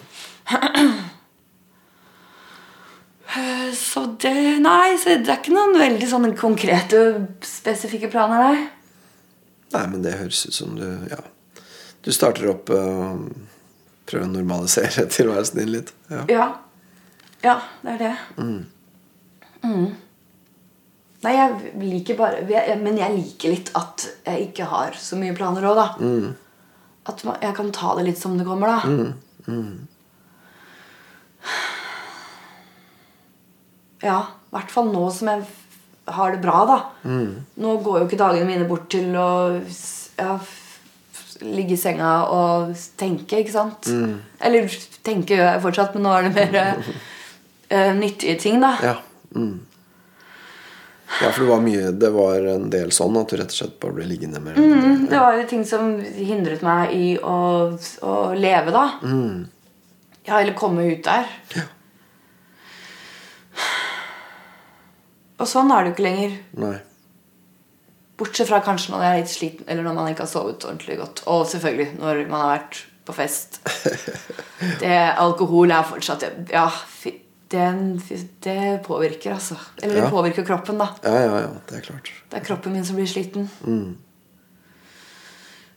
Eh, 3.36 3.72
Så 3.76 4.06
det 4.22 4.32
Nei, 4.64 4.96
så 4.98 5.16
det 5.20 5.28
er 5.28 5.40
ikke 5.40 5.54
noen 5.54 5.76
veldig 5.78 6.08
sånne 6.08 6.32
konkrete, 6.38 7.02
spesifikke 7.44 8.10
planer, 8.12 8.38
nei. 8.42 8.68
Nei, 9.74 9.82
men 9.92 10.02
det 10.04 10.16
høres 10.20 10.44
ut 10.46 10.54
som 10.56 10.76
du 10.78 10.86
Ja. 11.10 11.20
Du 12.06 12.12
starter 12.14 12.46
opp 12.52 12.70
uh, 12.70 13.18
Prøver 14.06 14.28
å 14.28 14.30
normalisere 14.30 15.08
tilværelsen 15.16 15.58
din 15.58 15.72
litt. 15.74 15.92
Ja. 16.12 16.22
Ja. 16.30 16.46
Ja, 17.42 17.56
det 17.82 17.96
er 17.96 17.98
det. 18.04 18.12
Mm. 18.38 18.62
Nei, 21.26 21.32
jeg 21.34 21.72
liker 21.82 22.16
bare 22.18 22.76
Men 22.80 22.98
jeg 23.00 23.16
liker 23.16 23.50
litt 23.52 23.72
at 23.78 24.06
jeg 24.26 24.48
ikke 24.50 24.68
har 24.70 24.94
så 25.00 25.18
mye 25.18 25.34
planer 25.36 25.66
òg, 25.66 25.76
da. 25.80 25.86
At 27.10 27.22
jeg 27.42 27.54
kan 27.58 27.72
ta 27.74 27.92
det 27.98 28.06
litt 28.08 28.18
som 28.22 28.38
det 28.38 28.46
kommer, 28.46 28.78
da. 28.78 28.80
Ja, 34.04 34.18
i 34.50 34.56
hvert 34.56 34.72
fall 34.72 34.90
nå 34.92 35.06
som 35.14 35.30
jeg 35.32 35.46
har 36.06 36.32
det 36.32 36.42
bra, 36.42 36.62
da. 36.68 36.78
Nå 37.54 37.76
går 37.82 38.00
jo 38.00 38.06
ikke 38.06 38.20
dagene 38.20 38.48
mine 38.48 38.66
bort 38.68 38.88
til 38.92 39.14
å 39.18 39.28
ja, 40.16 40.36
ligge 41.42 41.74
i 41.74 41.80
senga 41.80 42.10
og 42.32 42.74
tenke, 42.98 43.40
ikke 43.42 43.54
sant? 43.54 43.88
Eller 44.40 44.68
tenke 45.06 45.36
gjør 45.36 45.48
jeg 45.50 45.64
fortsatt, 45.64 45.96
men 45.96 46.06
nå 46.06 46.12
er 46.14 46.28
det 46.28 46.34
mer 46.36 46.76
uh, 47.72 47.92
nyttige 48.02 48.36
ting, 48.40 48.60
da. 48.62 48.76
Ja. 48.84 48.96
Mm. 49.36 49.58
ja, 51.20 51.28
for 51.28 51.42
det 51.42 51.48
var 51.50 51.58
mye 51.60 51.88
Det 51.98 52.08
var 52.14 52.46
en 52.54 52.68
del 52.72 52.92
sånn 52.94 53.18
at 53.18 53.28
du 53.28 53.34
rett 53.36 53.50
og 53.50 53.56
slett 53.58 53.74
bare 53.82 53.96
ble 53.98 54.06
liggende 54.08 54.40
med 54.40 54.56
Mm, 54.56 55.08
det 55.10 55.18
var 55.18 55.34
jo 55.36 55.48
ting 55.50 55.66
som 55.66 55.96
hindret 56.00 56.62
meg 56.64 56.94
i 56.94 57.08
å, 57.18 57.36
å 58.06 58.14
leve, 58.38 58.72
da. 58.72 58.86
Ja, 60.26 60.38
eller 60.40 60.54
komme 60.58 60.86
ut 60.86 61.04
der. 61.06 61.26
Ja. 61.54 61.66
Og 65.38 65.48
sånn 65.50 65.70
er 65.74 65.84
det 65.84 65.90
jo 65.90 65.94
ikke 65.96 66.06
lenger. 66.06 66.36
Nei. 66.62 66.76
Bortsett 68.16 68.48
fra 68.48 68.62
kanskje 68.64 68.94
når 68.94 69.02
jeg 69.04 69.12
er 69.12 69.18
litt 69.20 69.32
sliten, 69.34 69.66
eller 69.68 69.84
når 69.84 69.94
man 69.98 70.06
ikke 70.12 70.24
har 70.24 70.30
sovet 70.32 70.64
ordentlig 70.64 70.96
godt. 71.02 71.22
Og 71.28 71.42
selvfølgelig 71.50 71.88
når 72.00 72.22
man 72.30 72.40
har 72.40 72.52
vært 72.58 72.78
på 73.06 73.14
fest. 73.14 73.60
Det, 74.80 74.94
alkohol 75.20 75.70
er 75.70 75.84
fortsatt 75.86 76.24
Ja, 76.50 76.64
fy- 76.70 77.18
det 77.52 78.82
påvirker, 78.82 79.34
altså. 79.36 79.54
Eller 79.82 79.94
det 80.00 80.02
Ja. 80.02 80.10
påvirker 80.10 80.44
kroppen, 80.48 80.78
da. 80.80 80.88
Ja, 81.04 81.12
ja, 81.20 81.36
ja. 81.44 81.50
Det 81.68 81.76
er 81.76 81.80
klart. 81.84 82.10
Det 82.30 82.40
er 82.40 82.44
kroppen 82.48 82.72
min 82.72 82.84
som 82.84 82.96
blir 82.96 83.06
sliten. 83.06 83.46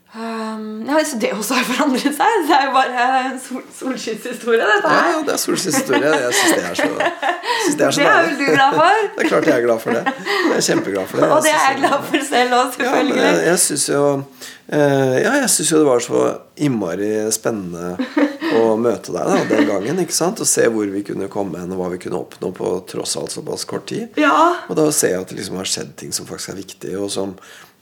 Um, 0.10 0.88
ja, 0.89 1.03
så 1.05 1.20
det 1.22 1.30
også 1.38 1.53
har 1.53 1.66
forandret 1.70 2.16
seg. 2.18 2.38
Det 2.49 2.55
er 2.55 2.64
jo 2.66 2.72
bare 2.74 3.01
en 3.28 3.36
sol 3.43 3.60
solskinnshistorie, 3.78 4.64
dette 4.66 4.89
Ja, 4.89 4.95
her. 5.03 5.12
ja, 5.14 5.20
det 5.28 5.34
er 5.36 5.41
solskinnshistorie. 5.43 6.14
Jeg 6.24 6.34
syns 6.34 6.55
det 6.55 6.64
er 6.66 6.80
så, 6.80 6.88
synes 7.64 7.76
det 7.78 7.86
er 7.86 7.91
så 7.93 8.01
Det 8.01 8.07
er 8.10 8.24
vel 8.26 8.39
du 8.39 8.45
glad 8.55 8.74
for? 8.80 9.03
Det 9.20 9.26
er 9.26 9.30
klart 9.30 9.49
jeg 9.51 9.55
er 9.60 9.66
glad 9.68 9.84
for 9.84 9.93
det. 9.99 10.01
Jeg 10.26 10.55
er 10.57 10.66
kjempeglad 10.70 11.12
for 11.12 11.22
det. 11.22 11.30
Og 11.36 11.43
det 11.45 11.53
er 11.53 11.62
jeg 11.68 11.78
glad 11.84 12.07
for 12.10 12.26
selv 12.32 12.57
òg, 12.57 12.66
Ja, 12.66 12.72
selvfølgelig. 12.80 13.22
jeg, 13.22 13.45
jeg 13.51 13.62
syns 13.68 13.86
jo 13.93 14.01
eh, 14.80 15.16
Ja, 15.28 15.36
jeg 15.43 15.53
syns 15.60 15.72
jo 15.76 15.84
det 15.84 15.89
var 15.91 16.03
så 16.07 16.24
innmari 16.66 17.12
spennende 17.38 17.93
å 18.57 18.66
møte 18.82 19.14
deg 19.14 19.30
da, 19.30 19.39
den 19.53 19.70
gangen. 19.70 20.01
ikke 20.07 20.18
sant? 20.18 20.41
Og 20.41 20.49
se 20.49 20.66
hvor 20.74 20.89
vi 20.89 21.03
kunne 21.05 21.30
komme 21.30 21.62
hen, 21.62 21.70
og 21.78 21.84
hva 21.84 21.93
vi 21.93 22.01
kunne 22.01 22.18
oppnå 22.26 22.49
på 22.57 22.74
tross 22.89 23.14
alt 23.22 23.38
såpass 23.38 23.68
kort 23.70 23.86
tid. 23.93 24.10
Ja. 24.18 24.34
Og 24.66 24.74
da 24.82 24.89
ser 24.89 25.14
jeg 25.20 25.22
at 25.22 25.30
det 25.30 25.38
liksom 25.43 25.62
har 25.62 25.70
skjedd 25.70 25.93
ting 26.01 26.18
som 26.18 26.26
faktisk 26.26 26.55
er 26.55 26.64
viktige, 26.66 26.97
og 26.97 27.14
som 27.14 27.38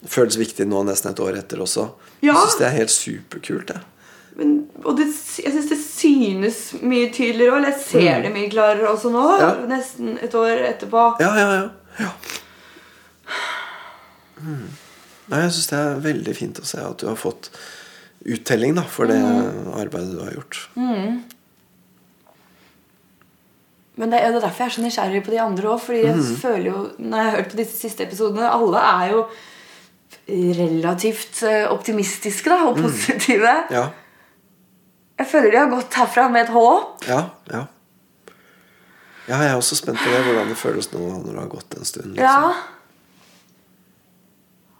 føles 0.05 0.37
viktig 0.37 0.67
nå 0.69 0.83
nesten 0.87 1.11
et 1.11 1.21
år 1.23 1.39
etter 1.39 1.61
også. 1.63 1.89
Ja. 2.21 2.33
Jeg 2.33 2.41
syns 2.43 2.57
det 2.59 2.67
er 2.67 2.75
helt 2.77 2.93
superkult. 2.93 3.73
Jeg. 3.73 3.85
Men, 4.37 4.57
og 4.83 4.97
det, 4.99 5.07
jeg 5.41 5.53
syns 5.55 5.69
det 5.71 5.79
synes 5.81 6.59
mye 6.85 7.09
tydeligere, 7.13 7.57
og 7.57 7.69
jeg 7.71 7.79
ser 7.87 8.25
det 8.25 8.33
mye 8.35 8.51
klarere 8.51 8.91
også 8.91 9.09
nå. 9.13 9.23
Ja. 9.41 9.53
Nesten 9.69 10.19
et 10.21 10.35
år 10.37 10.67
etterpå. 10.73 11.07
Ja, 11.23 11.31
ja, 11.39 11.47
ja. 11.55 12.03
ja. 12.03 12.11
Mm. 14.37 14.67
Nei, 15.27 15.41
jeg 15.43 15.55
syns 15.55 15.71
det 15.71 15.79
er 15.81 16.05
veldig 16.05 16.37
fint 16.37 16.61
å 16.61 16.67
se 16.67 16.83
at 16.83 17.01
du 17.01 17.09
har 17.09 17.17
fått 17.19 17.49
uttelling 18.27 18.77
da, 18.77 18.83
for 18.89 19.09
det 19.09 19.17
arbeidet 19.17 20.13
du 20.13 20.21
har 20.21 20.37
gjort. 20.37 20.61
Men 23.97 24.13
det 24.13 24.21
er 24.21 24.29
jo 24.29 24.41
derfor 24.43 24.63
jeg 24.63 24.69
er 24.69 24.75
så 24.75 24.85
nysgjerrig 24.85 25.23
på 25.25 25.33
de 25.33 25.41
andre 25.41 25.69
òg. 25.73 25.81
Fordi 25.81 26.03
jeg 26.05 26.39
føler 26.43 26.67
jo, 26.69 26.81
når 27.01 27.17
jeg 27.17 27.29
har 27.29 27.37
hørt 27.39 27.53
på 27.53 27.59
disse 27.63 27.79
siste 27.79 28.05
episodene, 28.05 28.49
alle 28.53 28.83
er 28.85 29.13
jo 29.15 29.23
relativt 30.27 31.41
eh, 31.47 31.65
optimistiske 31.71 32.49
da, 32.51 32.57
og 32.69 32.77
positive. 32.83 33.53
Ja, 33.73 33.85
Jeg 35.17 35.27
føler 35.31 35.51
de 35.51 35.57
har 35.63 35.71
gått 35.71 35.93
herfra 35.97 36.27
med 36.29 36.43
et 36.45 36.53
håp. 36.53 37.05
ja, 37.07 37.23
ja. 37.51 37.63
Ja, 39.27 39.41
jeg 39.43 39.49
er 39.51 39.57
også 39.59 39.75
spent 39.75 39.99
på 39.99 40.07
det, 40.07 40.21
hvordan 40.23 40.47
det 40.47 40.55
føles 40.55 40.87
nå 40.93 40.99
når 41.03 41.25
det 41.33 41.39
har 41.41 41.49
gått 41.51 41.73
en 41.75 41.83
stund. 41.87 42.13
Liksom. 42.15 42.23
Ja. 42.23 42.53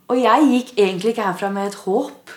Og 0.08 0.20
jeg 0.22 0.46
gikk 0.54 0.70
egentlig 0.80 1.12
ikke 1.12 1.26
herfra 1.26 1.50
med 1.52 1.68
et 1.68 1.76
håp. 1.84 2.32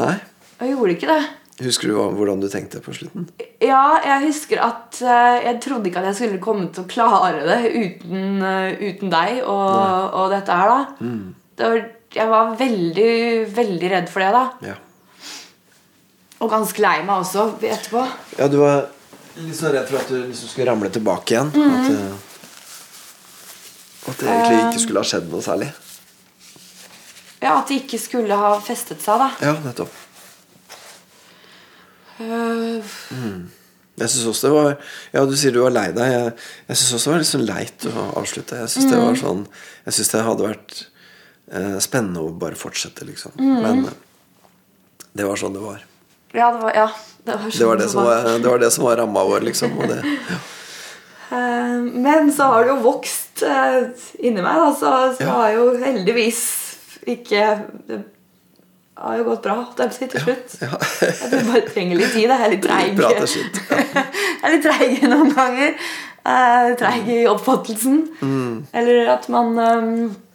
Nei? 0.00 0.14
Jeg 0.62 0.70
gjorde 0.72 0.94
ikke 0.96 1.10
det. 1.10 1.18
Husker 1.66 1.88
du 1.92 1.98
hvordan 2.16 2.40
du 2.40 2.48
tenkte 2.52 2.80
på 2.84 2.92
slutten? 2.96 3.28
Ja, 3.64 3.98
jeg 4.04 4.26
husker 4.30 4.60
at 4.64 4.96
eh, 5.04 5.44
jeg 5.44 5.60
trodde 5.64 5.88
ikke 5.90 6.00
at 6.02 6.08
jeg 6.10 6.18
skulle 6.22 6.40
komme 6.44 6.66
til 6.72 6.84
å 6.84 6.88
klare 6.88 7.44
det 7.48 7.60
uten, 7.76 8.26
eh, 8.44 8.80
uten 8.90 9.12
deg 9.12 9.38
og, 9.44 10.12
og 10.20 10.32
dette 10.32 10.56
her, 10.56 10.72
da. 10.72 10.80
Det 11.00 11.45
var, 11.64 11.80
jeg 12.16 12.28
var 12.28 12.52
veldig, 12.60 13.10
veldig 13.56 13.90
redd 13.94 14.08
for 14.12 14.20
det, 14.24 14.30
da. 14.36 14.44
Ja. 14.72 14.76
Og 16.44 16.50
ganske 16.52 16.82
lei 16.84 16.98
meg 17.06 17.22
også 17.22 17.46
etterpå. 17.64 18.02
Ja, 18.36 18.48
du 18.52 18.58
var 18.60 18.86
litt 19.40 19.56
så 19.56 19.70
redd 19.72 19.88
for 19.88 20.00
at 20.02 20.10
du 20.12 20.18
liksom 20.26 20.50
skulle 20.52 20.68
ramle 20.70 20.90
tilbake 20.92 21.32
igjen. 21.32 21.48
At, 21.48 21.90
eh, 21.92 22.14
at 24.12 24.20
det 24.20 24.28
egentlig 24.32 24.58
ikke 24.68 24.82
skulle 24.84 25.00
ha 25.02 25.08
skjedd 25.08 25.30
noe 25.32 25.44
særlig. 25.44 25.70
Ja, 27.40 27.58
At 27.60 27.68
det 27.68 27.82
ikke 27.82 27.98
skulle 28.00 28.36
ha 28.40 28.54
festet 28.64 29.02
seg, 29.04 29.20
da. 29.20 29.28
Ja, 29.44 29.52
nettopp. 29.64 29.92
Eh, 32.18 32.82
Jeg 33.96 34.08
synes 34.12 34.26
også 34.30 34.46
det 34.48 34.52
var 34.54 34.70
Ja, 35.12 35.24
du 35.28 35.34
sier 35.36 35.52
du 35.52 35.60
var 35.62 35.72
lei 35.74 35.88
deg. 35.92 36.12
Jeg, 36.12 36.32
jeg 36.68 36.76
syns 36.80 36.92
også 36.96 37.10
det 37.10 37.12
var 37.14 37.22
litt 37.22 37.30
sånn 37.32 37.46
leit 37.48 37.86
å 37.90 38.04
avslutte. 38.20 38.60
Jeg 38.62 38.72
syns 38.72 38.90
det 38.92 39.00
var 39.00 39.18
sånn 39.20 39.42
Jeg 39.86 39.96
synes 39.98 40.12
det 40.14 40.22
hadde 40.26 40.48
vært 40.50 40.76
spennende 41.80 42.20
å 42.26 42.30
bare 42.34 42.56
fortsette, 42.58 43.04
liksom. 43.06 43.32
Men 43.38 43.84
eh, 43.86 43.92
det 45.16 45.24
var 45.28 45.36
sånn 45.40 45.54
det 45.54 45.62
var. 45.62 45.84
ja, 46.34 46.50
det 46.52 46.60
var, 46.62 46.72
ja, 46.74 46.88
det 47.24 47.36
var, 47.36 47.50
sånn 47.50 47.58
Det 47.60 47.66
var 47.70 47.76
det 47.80 47.88
som 47.92 48.04
var, 48.04 48.24
det 48.42 48.48
var, 48.50 48.58
det 48.64 48.70
som 48.74 48.84
var 48.84 48.96
ramma 49.00 49.22
vår, 49.24 49.40
liksom. 49.46 49.76
Og 49.78 49.88
det, 49.92 50.00
ja. 50.32 50.40
Eh, 51.36 51.78
Men 52.06 52.32
så 52.34 52.50
har 52.52 52.64
det 52.66 52.70
jo 52.74 52.80
vokst 52.84 53.42
eh, 53.46 53.78
inni 54.20 54.42
meg, 54.42 54.58
da, 54.62 54.68
så, 54.74 54.92
så 55.16 55.24
Ja. 55.24 55.32
har 55.38 55.54
jo 55.56 55.64
heldigvis 55.82 56.42
ikke 57.06 57.40
Det 57.86 58.02
har 58.98 59.18
jo 59.20 59.24
gått 59.28 59.42
bra 59.44 59.54
på 59.76 59.86
til 59.92 60.20
slutt. 60.22 60.54
ja. 60.62 60.76
Jeg 61.04 61.30
tror 61.30 61.48
bare 61.52 61.64
trenger 61.68 61.98
litt 62.00 62.12
tid. 62.16 62.30
Jeg 62.30 62.44
er 62.46 62.52
litt 62.54 62.62
treig. 62.68 62.96
Jeg 63.00 64.42
er 64.42 64.54
litt 64.54 64.64
treig 64.64 65.02
noen 65.04 65.34
ganger. 65.36 65.74
Eh, 66.26 66.70
treig 66.80 67.10
i 67.12 67.18
oppfattelsen. 67.30 67.98
Mm. 68.24 68.54
Eller 68.72 69.10
at 69.12 69.28
man 69.30 69.52
eh, 69.60 69.82
tenker 69.84 70.25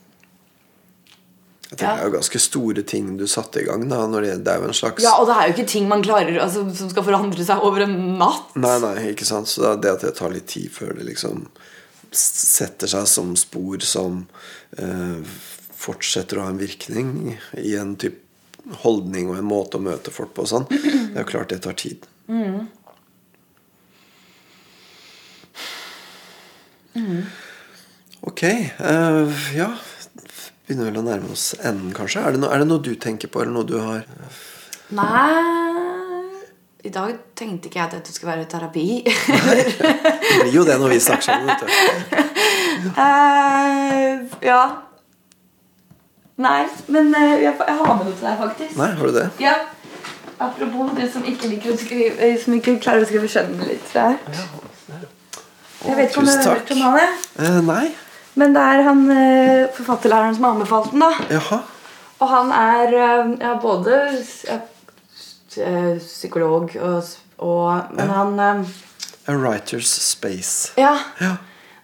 Det 1.72 1.88
er 1.88 2.02
jo 2.04 2.12
ganske 2.12 2.40
store 2.44 2.84
ting 2.84 3.14
du 3.16 3.24
satte 3.32 3.62
i 3.62 3.66
gang. 3.66 3.86
da 3.88 4.04
det, 4.12 4.34
det 4.44 4.52
er 4.52 4.60
jo 4.60 4.68
en 4.68 4.76
slags 4.76 5.04
Ja, 5.04 5.14
og 5.22 5.30
det 5.30 5.38
er 5.38 5.48
jo 5.48 5.54
ikke 5.56 5.70
ting 5.72 5.88
man 5.88 6.04
klarer 6.04 6.36
altså, 6.44 6.66
som 6.76 6.90
skal 6.92 7.06
forandre 7.08 7.46
seg 7.48 7.64
over 7.64 7.86
en 7.86 7.96
natt. 8.20 8.58
Nei, 8.60 8.76
nei, 8.84 8.96
ikke 9.14 9.28
sant 9.28 9.48
Så 9.48 9.76
det 9.80 9.94
at 9.94 10.04
det 10.04 10.12
tar 10.20 10.34
litt 10.36 10.50
tid 10.52 10.68
før 10.74 10.98
det 11.00 11.08
liksom 11.08 11.46
setter 12.12 12.92
seg 12.92 13.06
som 13.08 13.30
spor 13.40 13.80
som 13.88 14.26
eh, 14.76 15.24
fortsetter 15.80 16.42
å 16.42 16.44
ha 16.44 16.52
en 16.52 16.60
virkning 16.60 17.38
i 17.56 17.78
en 17.80 17.96
type 17.96 18.20
holdning 18.84 19.32
og 19.32 19.40
en 19.40 19.48
måte 19.48 19.80
å 19.80 19.86
møte 19.86 20.12
folk 20.14 20.36
på 20.36 20.44
og 20.44 20.52
sånn. 20.52 20.68
Det 20.70 21.16
er 21.16 21.24
jo 21.24 21.30
klart 21.32 21.54
det 21.54 21.62
tar 21.64 21.78
tid. 21.80 22.04
Ok. 28.22 28.44
Uh, 28.44 29.32
ja. 29.56 29.72
Begynner 30.72 30.88
vel 30.88 31.02
å 31.02 31.06
nærme 31.06 31.34
oss 31.34 31.52
enden, 31.60 31.92
kanskje. 31.96 32.24
Er 32.24 32.36
det, 32.36 32.42
no, 32.44 32.50
er 32.52 32.64
det 32.64 32.68
noe 32.70 32.84
du 32.84 32.94
tenker 32.96 33.32
på, 33.32 33.44
eller 33.44 33.56
noe 33.56 33.68
du 33.68 33.78
har 33.82 34.06
Nei 34.96 35.40
I 36.84 36.92
dag 36.92 37.12
tenkte 37.38 37.70
ikke 37.70 37.80
jeg 37.80 37.88
at 37.88 37.96
dette 37.98 38.14
skulle 38.14 38.34
være 38.34 38.48
terapi. 38.52 38.86
Det 39.06 40.40
blir 40.42 40.56
jo 40.56 40.64
det 40.68 40.78
når 40.80 40.96
vi 40.96 41.02
snakker 41.04 41.28
sammen. 41.28 41.52
vet 41.52 41.62
du. 41.62 41.68
uh, 42.96 44.40
ja. 44.48 44.62
Nei, 46.42 46.64
men 46.88 47.12
uh, 47.14 47.36
jeg, 47.38 47.54
jeg 47.54 47.78
har 47.84 47.94
med 48.00 48.08
noe 48.08 48.16
til 48.16 48.26
deg, 48.26 48.40
faktisk. 48.40 48.76
Nei, 48.80 48.90
har 48.98 49.12
du 49.12 49.18
det? 49.20 49.28
Ja. 49.44 49.56
Apropos 50.42 50.96
du 50.98 51.04
som 51.14 51.26
ikke 51.30 51.76
skrive 51.78 52.16
eh, 52.18 52.40
Som 52.42 52.56
ikke 52.58 52.80
klarer 52.82 53.06
å 53.06 53.10
skrive 53.12 53.28
skjønnlitteratur. 53.30 54.48
Jeg 55.86 55.98
vet 56.00 56.10
ikke 56.10 56.24
om 56.24 56.26
du 56.26 56.32
har 56.34 56.48
hørt 56.56 56.72
om 56.74 56.82
han. 56.88 57.20
Eh, 57.38 57.60
nei. 57.68 57.86
Men 58.40 58.54
det 58.56 58.62
er 58.64 58.84
han 58.88 59.02
eh, 59.12 59.66
forfatterlæreren 59.76 60.36
som 60.38 60.46
har 60.48 60.54
anbefalt 60.56 60.92
den. 60.94 61.04
da 61.04 61.12
Jaha. 61.36 61.58
Og 62.22 62.30
han 62.30 62.52
er 62.56 62.94
eh, 62.94 63.32
ja, 63.42 63.56
både 63.62 63.98
ja, 64.48 64.60
eh, 65.58 65.98
psykolog 66.00 66.76
og, 66.80 67.10
og 67.44 67.98
Men 67.98 68.10
han 68.16 68.40
eh, 68.40 68.72
A 69.28 69.36
Writer's 69.38 69.92
Space. 70.02 70.72
Ja. 70.80 70.96
Ja, 71.20 71.36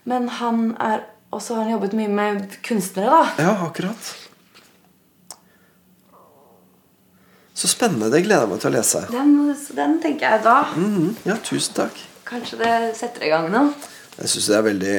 Men 0.07 0.29
han 0.39 0.75
er 0.79 1.03
Og 1.31 1.41
så 1.43 1.55
har 1.57 1.63
han 1.65 1.73
jobbet 1.73 1.91
mye 1.93 2.07
med 2.07 2.53
kunstnere, 2.63 3.11
da. 3.11 3.43
ja 3.43 3.51
akkurat. 3.65 4.13
Så 7.53 7.67
spennende. 7.67 8.07
Det 8.13 8.21
gleder 8.23 8.45
jeg 8.45 8.51
meg 8.53 8.61
til 8.61 8.69
å 8.69 8.75
lese. 8.77 9.01
Den, 9.11 9.33
den 9.75 9.97
tenker 10.01 10.29
jeg 10.37 10.43
da. 10.45 10.55
Mhm, 10.77 11.09
Ja, 11.27 11.35
tusen 11.43 11.73
takk. 11.81 11.99
Kanskje 12.27 12.59
det 12.61 12.73
setter 12.99 13.25
i 13.27 13.31
gang 13.33 13.47
noe. 13.51 13.73
Jeg 14.21 14.29
syns 14.31 14.47
det 14.51 14.55
er 14.59 14.65
veldig 14.67 14.95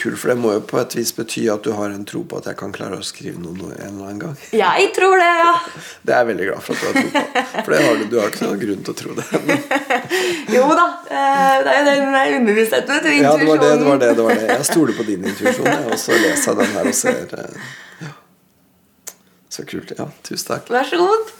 kult, 0.00 0.18
for 0.18 0.32
det 0.32 0.36
må 0.40 0.52
jo 0.56 0.60
på 0.70 0.78
et 0.80 0.94
vis 0.98 1.10
bety 1.16 1.42
at 1.52 1.62
du 1.66 1.70
har 1.76 1.92
en 1.94 2.04
tro 2.08 2.22
på 2.28 2.38
at 2.40 2.46
jeg 2.50 2.56
kan 2.60 2.72
klare 2.74 2.96
å 2.98 3.04
skrive 3.06 3.38
noe 3.42 3.52
noe- 3.58 3.76
en 3.76 3.92
eller 3.92 4.06
annen 4.08 4.18
gang. 4.22 4.36
Jeg 4.56 4.88
tror 4.96 5.14
det, 5.20 5.28
ja. 5.40 5.52
Det 6.06 6.14
er 6.16 6.22
jeg 6.22 6.28
veldig 6.30 6.46
glad 6.50 6.64
for 6.66 6.72
at 6.74 6.80
du 6.80 6.86
har 6.86 6.94
tro 6.96 7.10
på. 7.14 7.64
For 7.66 7.74
det 7.76 7.80
har 7.86 8.00
du, 8.00 8.04
du 8.12 8.16
har 8.20 8.32
ikke 8.32 8.46
noen 8.48 8.62
grunn 8.64 8.82
til 8.88 8.94
å 8.94 8.98
tro 9.02 9.10
det. 9.20 9.26
Jo 10.56 10.64
da. 10.80 10.86
eh, 11.10 11.56
Det 11.66 11.74
er 11.74 11.78
jo 11.78 11.84
den 11.90 12.40
underbevisstheten. 12.40 12.94
vet 12.96 13.04
du, 13.06 13.10
Ja, 13.20 13.34
det 13.36 13.46
var 13.50 13.60
det, 13.62 13.70
det 13.80 13.86
var 13.90 14.00
det, 14.04 14.10
det 14.18 14.24
var 14.28 14.34
det. 14.40 14.48
Jeg 14.54 14.68
stoler 14.72 14.96
på 14.98 15.06
din 15.10 15.28
intuisjon, 15.30 15.68
og 15.90 15.96
så 16.00 16.16
leser 16.16 16.50
jeg 16.50 16.58
den 16.64 16.74
her 16.78 16.90
og 16.90 16.96
ser 17.00 17.36
eh, 17.44 17.70
ja. 18.06 18.12
Så 19.50 19.64
kult. 19.68 19.92
Ja, 19.98 20.06
tusen 20.26 20.46
takk. 20.54 20.68
Vær 20.72 20.86
så 20.88 20.98
god. 21.00 21.36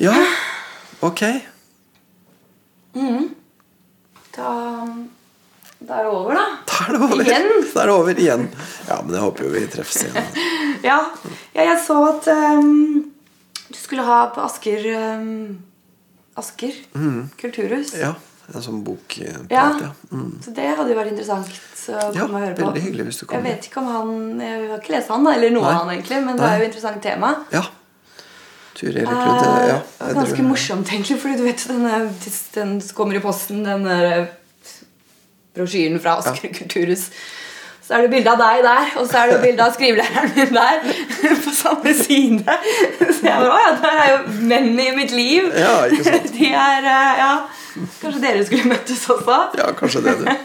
Ja, 0.00 0.14
ok. 1.04 1.24
Da, 4.36 4.50
da 5.80 5.96
er 5.96 6.04
det 6.04 6.12
over, 6.12 6.34
da. 6.36 6.44
Da 6.68 6.78
er 6.86 6.92
det 6.92 7.00
over. 7.06 7.22
Igjen? 7.24 7.46
Da 7.72 7.82
er 7.82 7.86
det 7.88 7.94
over 7.94 8.18
igjen. 8.20 8.42
Ja, 8.88 8.98
men 9.04 9.14
jeg 9.16 9.22
håper 9.24 9.46
jo 9.46 9.52
vi 9.54 9.62
treffes 9.72 10.02
igjen. 10.04 10.28
Ja, 10.90 10.98
ja 11.56 11.64
jeg 11.70 11.80
så 11.84 11.96
at 12.08 12.28
um, 12.32 13.10
du 13.68 13.76
skulle 13.80 14.04
ha 14.06 14.22
på 14.34 14.40
Asker 14.44 14.86
um, 14.96 15.58
Asker 16.40 16.76
kulturhus. 17.40 17.94
Ja, 18.00 18.14
en 18.54 18.64
sånn 18.64 18.80
bokprat, 18.86 19.50
Ja. 19.52 19.66
ja. 19.80 19.90
Mm. 20.12 20.38
Så 20.44 20.54
det 20.56 20.68
hadde 20.78 20.92
jo 20.92 20.98
vært 21.00 21.12
interessant 21.12 21.50
å 21.90 21.98
komme 22.14 22.38
og 22.38 22.44
høre 22.44 22.54
på. 22.56 22.64
veldig 22.68 22.84
hyggelig 22.86 23.08
hvis 23.10 23.20
du 23.20 23.26
kommer. 23.26 23.44
Jeg 23.50 23.56
vet 23.58 23.68
ikke 23.70 23.82
om 23.82 23.90
han 23.90 24.40
Jeg 24.44 24.64
har 24.70 24.80
ikke 24.80 24.94
lest 24.96 25.12
han, 25.12 25.28
eller 25.32 25.52
noe 25.54 25.64
Nei. 25.64 25.74
av 25.74 25.78
han, 25.82 25.92
egentlig, 25.96 26.22
men 26.28 26.40
det 26.40 26.48
er 26.48 26.56
jo 26.56 26.64
et 26.64 26.70
interessant 26.70 27.02
tema. 27.04 27.32
Ja. 27.54 27.64
Turer, 28.80 29.04
Eh, 29.04 29.68
ja. 29.68 29.78
ganske 30.16 30.42
morsomt, 30.46 30.88
egentlig, 30.88 31.18
fordi 31.20 31.36
du 31.40 31.44
vet 31.44 31.64
den, 31.68 32.12
den 32.54 32.76
kommer 32.96 33.18
i 33.18 33.24
posten, 33.24 33.64
den 33.66 33.84
der 33.84 34.30
brosjyren 35.56 36.00
fra 36.02 36.18
Asker 36.20 36.52
kulturhus. 36.54 37.08
Så 37.90 37.96
er 37.96 38.04
det 38.06 38.10
bilde 38.12 38.30
av 38.30 38.38
deg 38.38 38.60
der, 38.62 38.90
og 39.00 39.06
så 39.10 39.18
er 39.18 39.32
det 39.32 39.38
bilde 39.42 39.64
av 39.64 39.72
skrivelæreren 39.74 40.34
min 40.36 40.52
der. 40.54 40.84
På 41.44 41.54
samme 41.58 41.94
side. 41.98 42.58
Så 43.00 43.24
jeg 43.26 43.32
bare, 43.34 43.48
«Å 43.50 43.62
ja, 43.64 43.72
der 43.82 44.02
er 44.02 44.10
jo 44.12 44.18
mennene 44.46 44.84
i 44.84 44.92
mitt 44.94 45.14
liv. 45.14 45.48
Ja, 45.58 45.72
ikke 45.90 46.04
sant? 46.06 46.28
De 46.36 46.52
er, 46.54 46.86
eh, 46.86 47.22
ja 47.24 47.32
Kanskje 48.00 48.20
dere 48.22 48.44
skulle 48.46 48.70
møttes 48.70 49.02
også? 49.10 49.38
Ja, 49.58 49.70
kanskje 49.78 50.04
det, 50.06 50.18
du. 50.22 50.30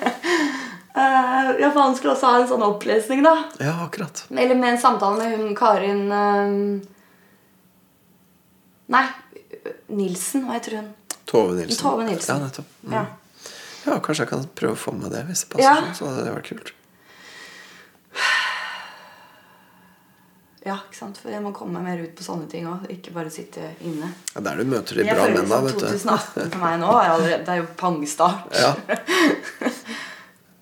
Eh, 0.95 1.49
ja, 1.59 1.67
for 1.73 1.81
Han 1.81 1.95
skulle 1.97 2.13
også 2.13 2.29
ha 2.31 2.37
en 2.39 2.45
sånn 2.47 2.61
opplesning, 2.63 3.19
da. 3.25 3.33
Ja, 3.59 3.73
akkurat. 3.83 4.21
Eller 4.31 4.55
med 4.55 4.77
en 4.77 4.77
samtale 4.79 5.17
med 5.19 5.41
hun 5.41 5.49
Karin 5.59 6.05
eh, 6.07 6.53
Nei, 8.95 9.01
Nilsen. 9.91 10.45
Hva 10.47 10.55
heter 10.55 10.77
hun? 10.79 10.87
Tove 11.27 11.57
Nilsen. 11.57 11.81
Tove 11.81 12.07
Nilsen. 12.07 12.31
Ja, 12.31 12.47
nettopp. 12.47 12.69
Mm. 12.85 12.95
Ja. 12.95 13.03
Ja, 13.85 13.99
kanskje 14.01 14.23
jeg 14.25 14.29
kan 14.33 14.47
prøve 14.57 14.73
å 14.73 14.79
få 14.81 14.91
med 14.97 15.11
det 15.13 15.25
hvis 15.27 15.43
det 15.45 15.49
passer 15.55 15.67
Ja. 15.69 15.75
sånn. 15.81 15.95
Så 15.99 16.07
hadde 16.09 16.23
det 16.25 16.33
vært 16.35 16.49
kult. 16.49 16.71
ja, 20.65 20.79
ikke 20.87 20.97
sant? 20.97 21.17
For 21.21 21.29
jeg 21.29 21.43
må 21.45 21.51
komme 21.53 21.77
meg 21.77 21.83
mer 21.85 21.99
ut 22.07 22.15
på 22.17 22.23
sånne 22.25 22.47
ting 22.49 22.65
òg. 22.65 22.87
Ikke 22.89 23.11
bare 23.13 23.29
sitte 23.33 23.67
inne. 23.85 24.07
Ja, 24.33 24.41
der 24.47 24.57
du 24.57 24.63
møter 24.65 24.97
de 24.97 25.03
Jeg 25.05 25.13
bra 25.13 25.27
mennene, 25.27 25.45
liksom 25.45 25.67
vet 25.67 25.77
du. 25.77 25.85
2018 25.93 26.51
for 26.55 26.63
meg 26.63 26.79
nå 26.81 26.89
er 26.97 27.09
allerede, 27.11 27.45
det 27.45 27.53
er 27.53 27.59
jo 27.61 27.67
pangstart. 27.77 28.57
Ja, 28.57 28.73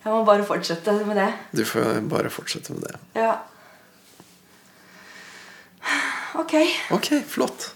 Jeg 0.04 0.12
må 0.12 0.26
bare 0.28 0.44
fortsette 0.44 0.92
med 1.08 1.16
det. 1.16 1.30
du 1.56 1.62
får 1.64 2.02
bare 2.12 2.28
fortsette 2.30 2.74
med 2.76 2.84
det. 2.84 2.98
Ja. 3.16 3.38
Ok. 6.36 6.58
Ok, 6.92 7.08
flott. 7.32 7.70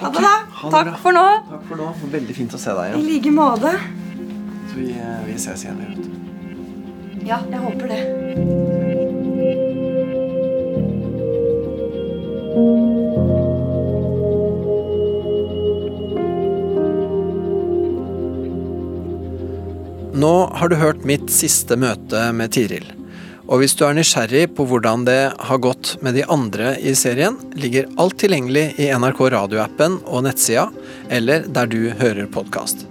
Ha 0.00 0.10
det, 0.10 0.22
da. 0.22 0.34
Takk 0.70 0.96
for 1.02 1.14
nå. 1.14 1.26
Takk 1.50 1.68
for 1.68 1.76
nå. 1.78 1.90
Veldig 2.14 2.34
fint 2.36 2.54
å 2.56 2.60
se 2.60 2.74
deg 2.74 2.98
I 2.98 3.02
like 3.04 3.30
måte. 3.34 3.74
Så 4.70 4.80
vi, 4.80 4.90
eh, 4.98 5.20
vi 5.28 5.38
ses 5.38 5.64
igjen. 5.64 5.78
vi, 5.78 5.94
vet 5.94 6.04
du. 6.04 7.26
Ja, 7.28 7.38
jeg 7.50 7.60
håper 7.60 7.88
det. 7.88 8.02
Nå 20.14 20.34
har 20.54 20.68
du 20.68 20.76
hørt 20.78 21.02
mitt 21.04 21.30
siste 21.30 21.76
møte 21.76 22.32
med 22.32 22.52
Tiril. 22.54 22.93
Og 23.44 23.60
hvis 23.60 23.74
du 23.76 23.84
er 23.84 23.96
nysgjerrig 23.96 24.46
på 24.56 24.64
hvordan 24.68 25.04
det 25.04 25.34
har 25.36 25.60
gått 25.60 25.94
med 26.04 26.16
de 26.16 26.24
andre 26.32 26.74
i 26.80 26.94
serien, 26.96 27.36
ligger 27.52 27.90
alt 28.00 28.16
tilgjengelig 28.22 28.70
i 28.80 28.88
NRK 28.96 29.20
radioappen 29.36 29.98
og 30.08 30.24
nettsida, 30.24 30.70
eller 31.12 31.44
der 31.44 31.68
du 31.68 31.80
hører 32.00 32.28
podkast. 32.32 32.86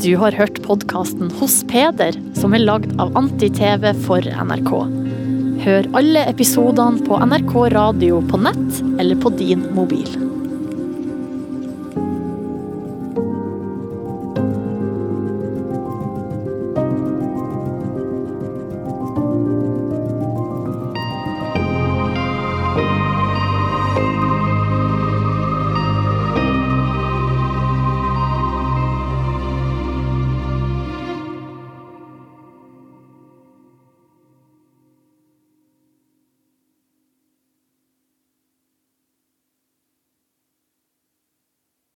Du 0.00 0.14
har 0.16 0.32
hørt 0.32 0.62
podkasten 0.64 1.28
Hos 1.36 1.58
Peder, 1.68 2.16
som 2.40 2.56
er 2.56 2.64
lagd 2.64 2.96
av 2.96 3.12
Anti-TV 3.20 3.90
for 4.06 4.24
NRK. 4.24 4.72
Hør 5.60 5.92
alle 6.00 6.24
episodene 6.32 7.04
på 7.04 7.20
NRK 7.28 7.54
radio 7.76 8.24
på 8.24 8.40
nett 8.40 8.80
eller 8.96 9.20
på 9.20 9.36
din 9.36 9.68
mobil. 9.76 10.29